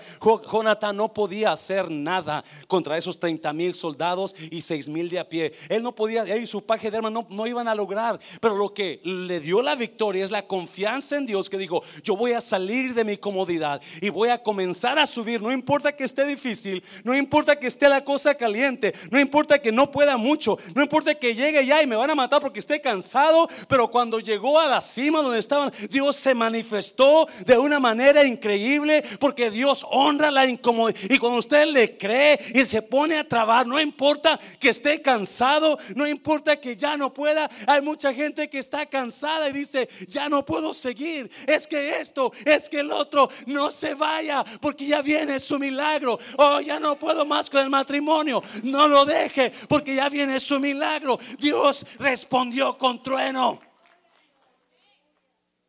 Jonathan 0.52 0.96
no 0.96 1.14
podía 1.14 1.52
hacer 1.52 1.90
nada 1.92 2.44
contra 2.68 2.98
esos 2.98 3.20
30 3.20 3.54
mil 3.54 3.74
soldados 3.74 4.36
y 4.52 4.62
6 4.62 4.90
mil 4.90 5.10
de 5.10 5.20
a 5.20 5.30
pie. 5.30 5.54
Él 5.70 5.84
no 5.84 5.94
podía, 5.94 6.24
él 6.24 6.44
y 6.44 6.48
su 6.48 6.66
paje 6.66 6.90
de 6.90 6.98
armas 6.98 7.12
no, 7.12 7.28
no 7.30 7.48
iban 7.48 7.68
a 7.68 7.76
lograr. 7.76 8.20
Pero 8.42 8.56
lo 8.56 8.74
que 8.74 9.02
le 9.04 9.40
dio 9.40 9.62
la 9.62 9.76
victoria 9.76 10.26
es 10.26 10.32
la 10.32 10.48
confianza 10.48 11.18
en 11.18 11.26
Dios 11.26 11.50
que 11.50 11.58
dijo, 11.58 11.84
yo 12.04 12.16
voy 12.16 12.34
a 12.34 12.42
salir 12.42 12.94
de 12.94 13.06
mi 13.06 13.18
comodidad 13.18 13.82
y 14.02 14.10
voy 14.10 14.30
a 14.30 14.42
comenzar 14.42 14.98
a 14.98 15.06
subir. 15.06 15.42
No 15.42 15.52
importa 15.60 15.92
que 15.92 16.06
esté 16.06 16.26
difícil, 16.26 16.82
no 17.04 17.14
importa 17.14 17.58
que 17.58 17.68
esté 17.68 17.90
la 17.90 18.04
cosa 18.06 18.36
caliente, 18.36 18.94
no 19.12 19.20
importa 19.20 19.60
que 19.60 19.74
no 19.74 19.92
pueda 19.92 20.16
mucho, 20.16 20.58
no 20.74 20.82
importa 20.82 21.16
que 21.16 21.36
llegue 21.36 21.66
ya 21.66 21.84
y 21.84 21.88
me 21.88 21.98
van 21.98 22.10
a 22.10 22.16
matar 22.16 22.40
porque 22.42 22.60
esté 22.60 22.80
cansado, 22.80 23.50
pero 23.68 23.90
cuando 23.90 24.20
llegó 24.20 24.58
a 24.58 24.68
la 24.68 24.80
cima 24.80 25.22
donde 25.22 25.40
estaban, 25.40 25.72
Dios 25.90 26.16
se 26.16 26.34
manifestó 26.34 27.28
de 27.46 27.58
una 27.58 27.80
manera 27.80 28.24
increíble 28.24 29.04
porque 29.20 29.52
Dios 29.52 29.86
honra 29.90 30.32
la 30.32 30.46
incomodidad. 30.46 31.00
Y 31.10 31.18
cuando 31.18 31.40
usted 31.40 31.68
le 31.68 31.98
cree 31.98 32.40
y 32.54 32.64
se 32.66 32.82
pone 32.82 33.18
a 33.18 33.28
trabajar, 33.28 33.68
no 33.68 33.80
importa 33.80 34.40
que 34.60 34.70
esté 34.70 35.02
cansado, 35.02 35.78
no 35.96 36.08
importa 36.08 36.56
que 36.60 36.78
ya 36.78 36.96
no 36.96 37.14
pueda, 37.14 37.50
hay 37.68 37.82
mucha 37.82 38.14
gente 38.14 38.50
que 38.50 38.60
está 38.60 38.86
cansada 38.86 39.50
y 39.50 39.54
dice, 39.54 39.90
ya 40.08 40.30
no 40.30 40.46
puedo 40.46 40.74
seguir, 40.74 41.30
es 41.48 41.68
que 41.68 42.00
esto, 42.00 42.32
es 42.46 42.70
que 42.70 42.80
el 42.80 42.92
otro, 42.92 43.30
no 43.46 43.72
se 43.72 43.94
vaya 43.94 44.46
porque 44.62 44.86
ya 44.86 45.02
viene 45.02 45.40
su 45.50 45.60
milagro. 45.60 46.20
Oh, 46.38 46.62
ya 46.62 46.80
no 46.80 46.98
puedo 46.98 47.26
más 47.26 47.50
con 47.50 47.62
el 47.62 47.70
matrimonio. 47.70 48.42
No 48.64 48.88
lo 48.88 49.06
deje 49.06 49.52
porque 49.68 49.96
ya 49.96 50.08
viene 50.10 50.40
su 50.40 50.60
milagro. 50.60 51.20
Dios 51.38 51.86
respondió 51.98 52.78
con 52.78 53.02
trueno. 53.02 53.60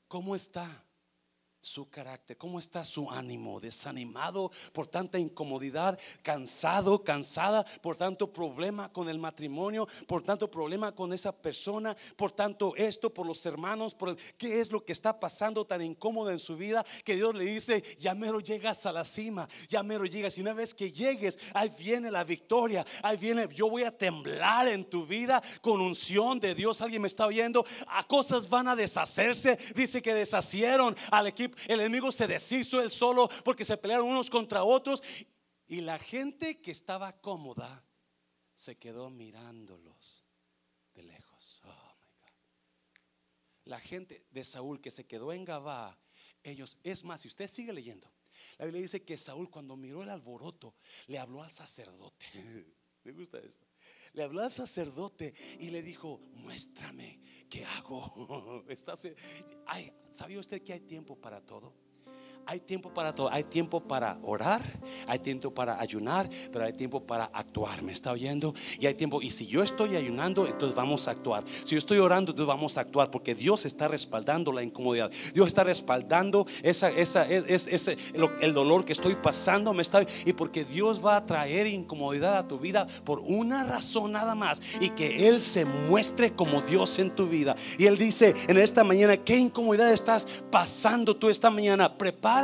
¿Cómo 0.06 0.34
está? 0.34 0.66
Su 1.62 1.90
carácter, 1.90 2.38
cómo 2.38 2.58
está 2.58 2.84
su 2.84 3.10
ánimo, 3.10 3.60
desanimado 3.60 4.50
por 4.72 4.86
tanta 4.86 5.18
incomodidad, 5.18 5.98
cansado, 6.22 7.04
cansada 7.04 7.64
por 7.82 7.96
tanto 7.96 8.32
problema 8.32 8.90
con 8.90 9.08
el 9.08 9.18
matrimonio, 9.18 9.86
por 10.06 10.22
tanto 10.22 10.50
problema 10.50 10.92
con 10.92 11.12
esa 11.12 11.32
persona, 11.32 11.94
por 12.16 12.32
tanto 12.32 12.74
esto, 12.76 13.12
por 13.12 13.26
los 13.26 13.44
hermanos, 13.44 13.94
por 13.94 14.10
el, 14.10 14.16
qué 14.38 14.60
es 14.60 14.72
lo 14.72 14.84
que 14.84 14.92
está 14.92 15.20
pasando 15.20 15.66
tan 15.66 15.82
incómodo 15.82 16.30
en 16.30 16.38
su 16.38 16.56
vida 16.56 16.84
que 17.04 17.16
Dios 17.16 17.34
le 17.34 17.44
dice, 17.44 17.82
ya 17.98 18.14
mero 18.14 18.40
llegas 18.40 18.86
a 18.86 18.92
la 18.92 19.04
cima, 19.04 19.48
ya 19.68 19.82
mero 19.82 20.06
llegas. 20.06 20.38
Y 20.38 20.40
una 20.40 20.54
vez 20.54 20.72
que 20.72 20.90
llegues, 20.90 21.38
ahí 21.52 21.70
viene 21.78 22.10
la 22.10 22.24
victoria, 22.24 22.86
ahí 23.02 23.18
viene, 23.18 23.46
yo 23.52 23.68
voy 23.68 23.82
a 23.82 23.96
temblar 23.96 24.66
en 24.68 24.84
tu 24.88 25.06
vida 25.06 25.42
con 25.60 25.80
unción 25.80 26.40
de 26.40 26.54
Dios, 26.54 26.80
alguien 26.80 27.02
me 27.02 27.08
está 27.08 27.26
oyendo, 27.26 27.66
a 27.86 28.06
cosas 28.06 28.48
van 28.48 28.68
a 28.68 28.76
deshacerse, 28.76 29.58
dice 29.74 30.00
que 30.00 30.14
deshacieron 30.14 30.96
al 31.10 31.26
equipo 31.26 31.49
el 31.66 31.80
enemigo 31.80 32.12
se 32.12 32.26
deshizo 32.26 32.80
él 32.80 32.90
solo 32.90 33.28
porque 33.44 33.64
se 33.64 33.76
pelearon 33.76 34.08
unos 34.08 34.30
contra 34.30 34.64
otros. 34.64 35.02
Y 35.66 35.80
la 35.82 35.98
gente 35.98 36.60
que 36.60 36.70
estaba 36.70 37.20
cómoda 37.20 37.84
se 38.54 38.76
quedó 38.76 39.08
mirándolos 39.10 40.24
de 40.94 41.02
lejos. 41.04 41.60
Oh 41.64 41.68
my 41.68 42.10
God. 42.20 42.32
La 43.64 43.80
gente 43.80 44.26
de 44.30 44.44
Saúl 44.44 44.80
que 44.80 44.90
se 44.90 45.06
quedó 45.06 45.32
en 45.32 45.44
Gabá, 45.44 45.98
ellos, 46.42 46.78
es 46.82 47.04
más, 47.04 47.20
si 47.20 47.28
usted 47.28 47.48
sigue 47.48 47.72
leyendo, 47.72 48.10
la 48.58 48.64
Biblia 48.64 48.82
dice 48.82 49.02
que 49.02 49.16
Saúl 49.16 49.50
cuando 49.50 49.76
miró 49.76 50.02
el 50.02 50.10
alboroto 50.10 50.74
le 51.06 51.18
habló 51.18 51.42
al 51.42 51.52
sacerdote. 51.52 52.26
Me 53.04 53.12
gusta 53.12 53.38
esto. 53.38 53.66
Le 54.12 54.22
habló 54.22 54.42
al 54.42 54.50
sacerdote 54.50 55.34
y 55.58 55.70
le 55.70 55.82
dijo, 55.82 56.20
muéstrame 56.34 57.20
qué 57.48 57.64
hago. 57.64 58.64
¿Sabía 60.10 60.40
usted 60.40 60.62
que 60.62 60.72
hay 60.72 60.80
tiempo 60.80 61.16
para 61.16 61.40
todo? 61.40 61.89
Hay 62.50 62.58
tiempo 62.58 62.92
para 62.92 63.14
todo. 63.14 63.30
Hay 63.30 63.44
tiempo 63.44 63.78
para 63.78 64.18
orar, 64.24 64.60
hay 65.06 65.20
tiempo 65.20 65.54
para 65.54 65.80
ayunar, 65.80 66.28
pero 66.50 66.64
hay 66.64 66.72
tiempo 66.72 67.00
para 67.00 67.26
actuar. 67.26 67.80
¿Me 67.84 67.92
está 67.92 68.10
oyendo? 68.10 68.56
Y 68.80 68.86
hay 68.86 68.94
tiempo. 68.94 69.22
Y 69.22 69.30
si 69.30 69.46
yo 69.46 69.62
estoy 69.62 69.94
ayunando, 69.94 70.44
entonces 70.48 70.74
vamos 70.74 71.06
a 71.06 71.12
actuar. 71.12 71.44
Si 71.62 71.76
yo 71.76 71.78
estoy 71.78 71.98
orando, 71.98 72.32
entonces 72.32 72.48
vamos 72.48 72.76
a 72.76 72.80
actuar 72.80 73.08
porque 73.12 73.36
Dios 73.36 73.66
está 73.66 73.86
respaldando 73.86 74.50
la 74.50 74.64
incomodidad. 74.64 75.12
Dios 75.32 75.46
está 75.46 75.62
respaldando 75.62 76.44
esa, 76.64 76.90
esa, 76.90 77.24
ese, 77.24 77.96
el 78.40 78.52
dolor 78.52 78.84
que 78.84 78.94
estoy 78.94 79.14
pasando. 79.14 79.72
Me 79.72 79.82
está, 79.82 80.04
y 80.26 80.32
porque 80.32 80.64
Dios 80.64 81.06
va 81.06 81.18
a 81.18 81.26
traer 81.26 81.68
incomodidad 81.68 82.36
a 82.36 82.48
tu 82.48 82.58
vida 82.58 82.84
por 83.04 83.20
una 83.20 83.62
razón 83.62 84.10
nada 84.10 84.34
más. 84.34 84.60
Y 84.80 84.90
que 84.90 85.28
Él 85.28 85.40
se 85.40 85.64
muestre 85.64 86.32
como 86.32 86.62
Dios 86.62 86.98
en 86.98 87.14
tu 87.14 87.28
vida. 87.28 87.54
Y 87.78 87.86
Él 87.86 87.96
dice 87.96 88.34
en 88.48 88.58
esta 88.58 88.82
mañana, 88.82 89.16
¿qué 89.18 89.36
incomodidad 89.36 89.92
estás 89.92 90.26
pasando 90.50 91.14
tú 91.14 91.28
esta 91.28 91.48
mañana? 91.48 91.96
Prepara 91.96 92.39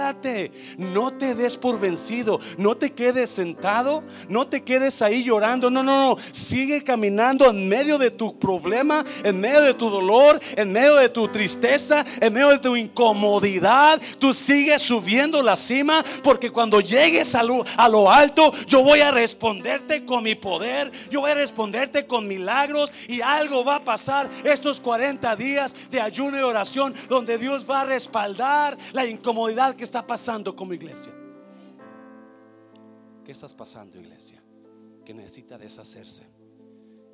No 0.79 1.13
te 1.13 1.35
des 1.35 1.57
por 1.57 1.79
vencido, 1.81 2.41
no 2.59 2.77
te 2.77 2.93
quedes 2.93 3.31
sentado, 3.31 4.03
no 4.29 4.47
te 4.47 4.63
quedes 4.63 5.01
ahí 5.03 5.25
llorando, 5.25 5.71
no, 5.71 5.83
no, 5.83 6.15
no, 6.15 6.23
sigue 6.33 6.83
caminando 6.83 7.49
en 7.51 7.69
medio 7.69 7.99
de 7.99 8.11
tu 8.11 8.39
problema, 8.39 9.05
en 9.25 9.41
medio 9.41 9.61
de 9.63 9.75
tu 9.75 9.89
dolor, 9.89 10.41
en 10.57 10.73
medio 10.73 10.97
de 10.97 11.09
tu 11.09 11.29
tristeza, 11.29 12.05
en 12.21 12.33
medio 12.33 12.51
de 12.51 12.59
tu 12.59 12.77
incomodidad, 12.77 14.01
tú 14.19 14.35
sigues 14.35 14.83
subiendo 14.83 15.43
la 15.43 15.57
cima, 15.57 16.05
porque 16.23 16.51
cuando 16.51 16.81
llegues 16.81 17.35
a 17.35 17.43
lo, 17.43 17.65
a 17.77 17.89
lo 17.89 18.11
alto, 18.11 18.53
yo 18.67 18.83
voy 18.83 19.01
a 19.01 19.11
responderte 19.11 20.05
con 20.05 20.25
mi 20.25 20.35
poder, 20.35 20.91
yo 21.11 21.21
voy 21.21 21.31
a 21.31 21.35
responderte 21.35 22.07
con 22.07 22.27
milagros 22.27 22.93
y 23.09 23.21
algo 23.21 23.65
va 23.65 23.77
a 23.77 23.85
pasar 23.85 24.29
estos 24.45 24.81
40 24.81 25.37
días 25.37 25.75
de 25.91 26.01
ayuno 26.01 26.39
y 26.39 26.43
oración 26.43 26.95
donde 27.09 27.39
Dios 27.39 27.69
va 27.69 27.83
a 27.83 27.85
respaldar 27.85 28.77
la 28.93 29.07
incomodidad 29.07 29.76
que 29.77 29.85
está 29.85 30.07
pasando 30.07 30.57
como 30.57 30.73
iglesia. 30.73 31.13
¿Qué 33.25 33.33
estás 33.33 33.55
pasando, 33.55 33.99
iglesia? 33.99 34.43
Que 35.05 35.13
necesita 35.13 35.59
deshacerse. 35.59 36.25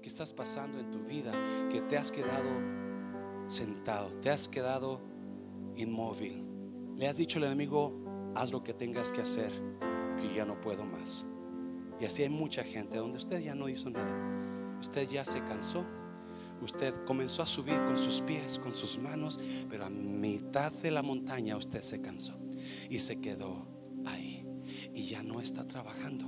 ¿Qué 0.01 0.09
estás 0.09 0.33
pasando 0.33 0.79
en 0.79 0.91
tu 0.91 1.01
vida? 1.01 1.33
Que 1.71 1.81
te 1.83 1.97
has 1.97 2.11
quedado 2.11 2.51
sentado, 3.47 4.09
te 4.21 4.31
has 4.31 4.49
quedado 4.49 5.01
inmóvil. 5.77 6.47
Le 6.97 7.09
has 7.09 7.17
dicho 7.17 7.39
al 7.39 7.45
enemigo, 7.45 7.93
haz 8.35 8.53
lo 8.53 8.63
que 8.63 8.75
tengas 8.75 9.11
que 9.11 9.23
hacer, 9.23 9.51
que 10.21 10.35
ya 10.35 10.45
no 10.45 10.61
puedo 10.61 10.85
más. 10.85 11.25
Y 12.01 12.05
así 12.05 12.23
hay 12.23 12.31
mucha 12.31 12.63
gente 12.63 12.99
donde 12.99 13.19
usted 13.19 13.41
ya 13.41 13.55
no 13.55 13.69
hizo 13.69 13.91
nada. 13.91 14.79
Usted 14.81 15.09
ya 15.09 15.25
se 15.25 15.41
cansó. 15.41 15.85
Usted 16.61 16.95
comenzó 17.07 17.43
a 17.43 17.47
subir 17.47 17.77
con 17.85 17.99
sus 17.99 18.21
pies, 18.21 18.59
con 18.59 18.75
sus 18.75 18.99
manos, 18.99 19.41
pero 19.69 19.85
a 19.85 19.91
mitad 19.91 20.71
de 20.73 20.93
la 20.93 21.03
montaña 21.03 21.57
usted 21.57 21.83
se 21.83 22.01
cansó 22.01 22.42
y 22.91 22.99
se 22.99 23.21
quedó 23.21 23.67
ahí. 24.07 24.47
Y 24.95 25.05
ya 25.05 25.23
no 25.23 25.41
está 25.41 25.67
trabajando. 25.67 26.27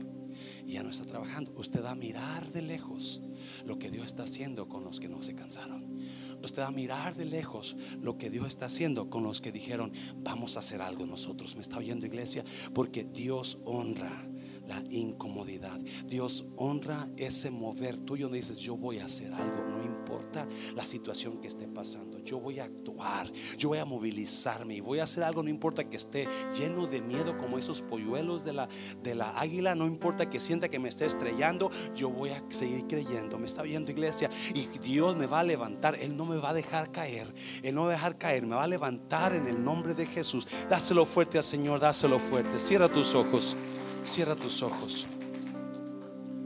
Ya 0.67 0.83
no 0.83 0.91
está 0.91 1.05
trabajando. 1.05 1.53
Usted 1.57 1.85
va 1.85 1.91
a 1.91 1.95
mirar 1.95 2.51
de 2.53 2.63
lejos 2.63 3.23
lo 3.65 3.79
que 3.79 3.91
Dios 3.91 4.07
está 4.07 4.25
haciendo 4.25 4.69
con 4.69 4.85
los 4.85 5.01
que 5.01 5.09
no 5.09 5.23
se 5.23 5.35
cansaron. 5.35 5.99
Usted 6.43 6.63
va 6.63 6.69
a 6.69 6.73
mirar 6.73 7.15
de 7.15 7.25
lejos 7.25 7.77
lo 8.01 8.19
que 8.19 8.31
Dios 8.31 8.49
está 8.49 8.67
haciendo 8.67 9.09
con 9.11 9.23
los 9.23 9.41
que 9.41 9.53
dijeron, 9.53 9.93
vamos 10.17 10.57
a 10.57 10.61
hacer 10.61 10.83
algo 10.83 11.07
nosotros. 11.07 11.55
¿Me 11.55 11.63
está 11.63 11.79
oyendo 11.79 12.07
iglesia? 12.07 12.45
Porque 12.73 13.05
Dios 13.05 13.59
honra 13.65 14.27
la 14.67 14.83
incomodidad. 14.91 15.79
Dios 16.07 16.47
honra 16.57 17.09
ese 17.17 17.51
mover 17.51 17.99
tuyo 17.99 18.27
donde 18.27 18.39
dices, 18.39 18.59
yo 18.59 18.77
voy 18.77 18.99
a 18.99 19.07
hacer 19.07 19.33
algo, 19.33 19.63
no 19.69 19.83
importa 20.05 20.47
la 20.75 20.85
situación 20.85 21.39
que 21.41 21.49
esté 21.49 21.67
pasando, 21.67 22.19
yo 22.19 22.39
voy 22.39 22.59
a 22.59 22.65
actuar, 22.65 23.31
yo 23.57 23.71
voy 23.71 23.79
a 23.79 23.85
movilizarme 23.85 24.75
y 24.75 24.81
voy 24.81 24.99
a 24.99 25.05
hacer 25.05 25.25
algo, 25.25 25.43
no 25.43 25.49
importa 25.49 25.85
que 25.85 25.97
esté 25.97 26.29
lleno 26.59 26.87
de 26.87 27.01
miedo 27.01 27.39
como 27.39 27.57
esos 27.59 27.81
polluelos 27.81 28.45
de 28.45 28.53
la, 28.53 28.69
de 29.03 29.15
la 29.15 29.31
águila, 29.39 29.75
no 29.75 29.87
importa 29.87 30.29
que 30.29 30.41
sienta 30.41 30.69
que 30.69 30.79
me 30.79 30.91
esté 30.91 31.07
estrellando, 31.07 31.71
yo 31.95 32.11
voy 32.11 32.31
a 32.31 32.45
seguir 32.51 32.87
creyendo. 32.87 33.39
Me 33.39 33.47
está 33.47 33.63
viendo 33.63 33.91
iglesia 33.91 34.29
y 34.55 34.67
Dios 34.79 35.17
me 35.17 35.27
va 35.27 35.41
a 35.41 35.45
levantar, 35.45 35.95
Él 35.97 36.17
no 36.17 36.27
me 36.27 36.37
va 36.37 36.51
a 36.51 36.55
dejar 36.55 36.93
caer, 36.93 37.33
Él 37.63 37.75
no 37.75 37.83
va 37.83 37.89
a 37.89 37.93
dejar 37.93 38.19
caer, 38.19 38.47
me 38.47 38.57
va 38.57 38.65
a 38.65 38.69
levantar 38.69 39.35
en 39.35 39.47
el 39.47 39.63
nombre 39.63 39.95
de 39.95 40.07
Jesús. 40.07 40.47
Dáselo 40.69 41.07
fuerte 41.07 41.39
al 41.39 41.45
Señor, 41.45 41.81
dáselo 41.81 42.19
fuerte. 42.19 42.59
Cierra 42.59 42.89
tus 42.89 43.15
ojos. 43.15 43.57
Cierra 44.03 44.37
tus 44.37 44.63
ojos. 44.63 45.07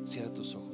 Cierra 0.05 0.33
tus 0.33 0.55
ojos. 0.55 0.68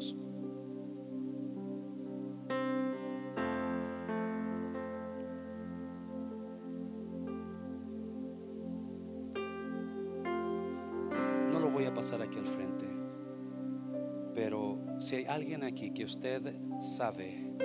Alguien 15.35 15.64
aquí 15.64 15.91
que 15.91 16.05
usted 16.05 16.55
sabe 16.80 17.57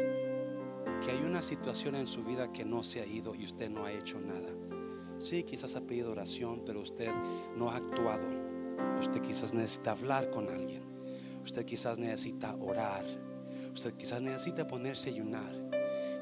que 1.03 1.11
hay 1.11 1.19
una 1.23 1.41
situación 1.41 1.95
en 1.95 2.07
su 2.07 2.23
vida 2.23 2.51
que 2.51 2.65
no 2.65 2.81
se 2.81 2.99
ha 2.99 3.05
ido 3.05 3.35
y 3.35 3.43
usted 3.43 3.69
no 3.69 3.85
ha 3.85 3.91
hecho 3.91 4.19
nada. 4.19 4.49
Sí, 5.19 5.43
quizás 5.43 5.75
ha 5.75 5.81
pedido 5.81 6.11
oración, 6.11 6.63
pero 6.65 6.81
usted 6.81 7.11
no 7.55 7.69
ha 7.69 7.77
actuado. 7.77 8.27
Usted 8.99 9.21
quizás 9.21 9.53
necesita 9.53 9.91
hablar 9.91 10.31
con 10.31 10.49
alguien. 10.49 10.81
Usted 11.43 11.63
quizás 11.63 11.99
necesita 11.99 12.55
orar. 12.55 13.05
Usted 13.71 13.93
quizás 13.93 14.21
necesita 14.21 14.67
ponerse 14.67 15.09
a 15.09 15.13
ayunar. 15.13 15.69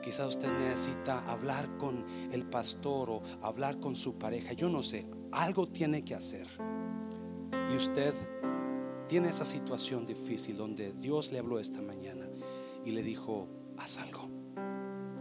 Quizás 0.03 0.27
usted 0.27 0.51
necesita 0.51 1.19
hablar 1.31 1.77
con 1.77 2.05
el 2.31 2.45
pastor 2.45 3.09
o 3.09 3.21
hablar 3.41 3.79
con 3.79 3.95
su 3.95 4.17
pareja. 4.17 4.51
Yo 4.51 4.69
no 4.69 4.83
sé, 4.83 5.07
algo 5.31 5.65
tiene 5.67 6.03
que 6.03 6.13
hacer. 6.13 6.47
Y 7.71 7.75
usted 7.77 8.13
tiene 9.07 9.29
esa 9.29 9.45
situación 9.45 10.05
difícil 10.05 10.57
donde 10.57 10.93
Dios 10.93 11.31
le 11.31 11.39
habló 11.39 11.59
esta 11.59 11.81
mañana 11.81 12.27
y 12.85 12.91
le 12.91 13.03
dijo, 13.03 13.47
haz 13.77 13.99
algo. 13.99 14.29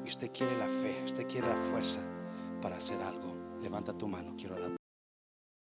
Y 0.05 0.09
usted 0.09 0.30
quiere 0.32 0.57
la 0.59 0.66
fe, 0.66 1.03
usted 1.05 1.26
quiere 1.26 1.49
la 1.49 1.57
fuerza 1.57 2.01
para 2.61 2.76
hacer 2.76 3.01
algo. 3.03 3.34
Levanta 3.62 3.93
tu 3.97 4.09
mano, 4.09 4.34
quiero 4.37 4.57
orar 4.57 4.75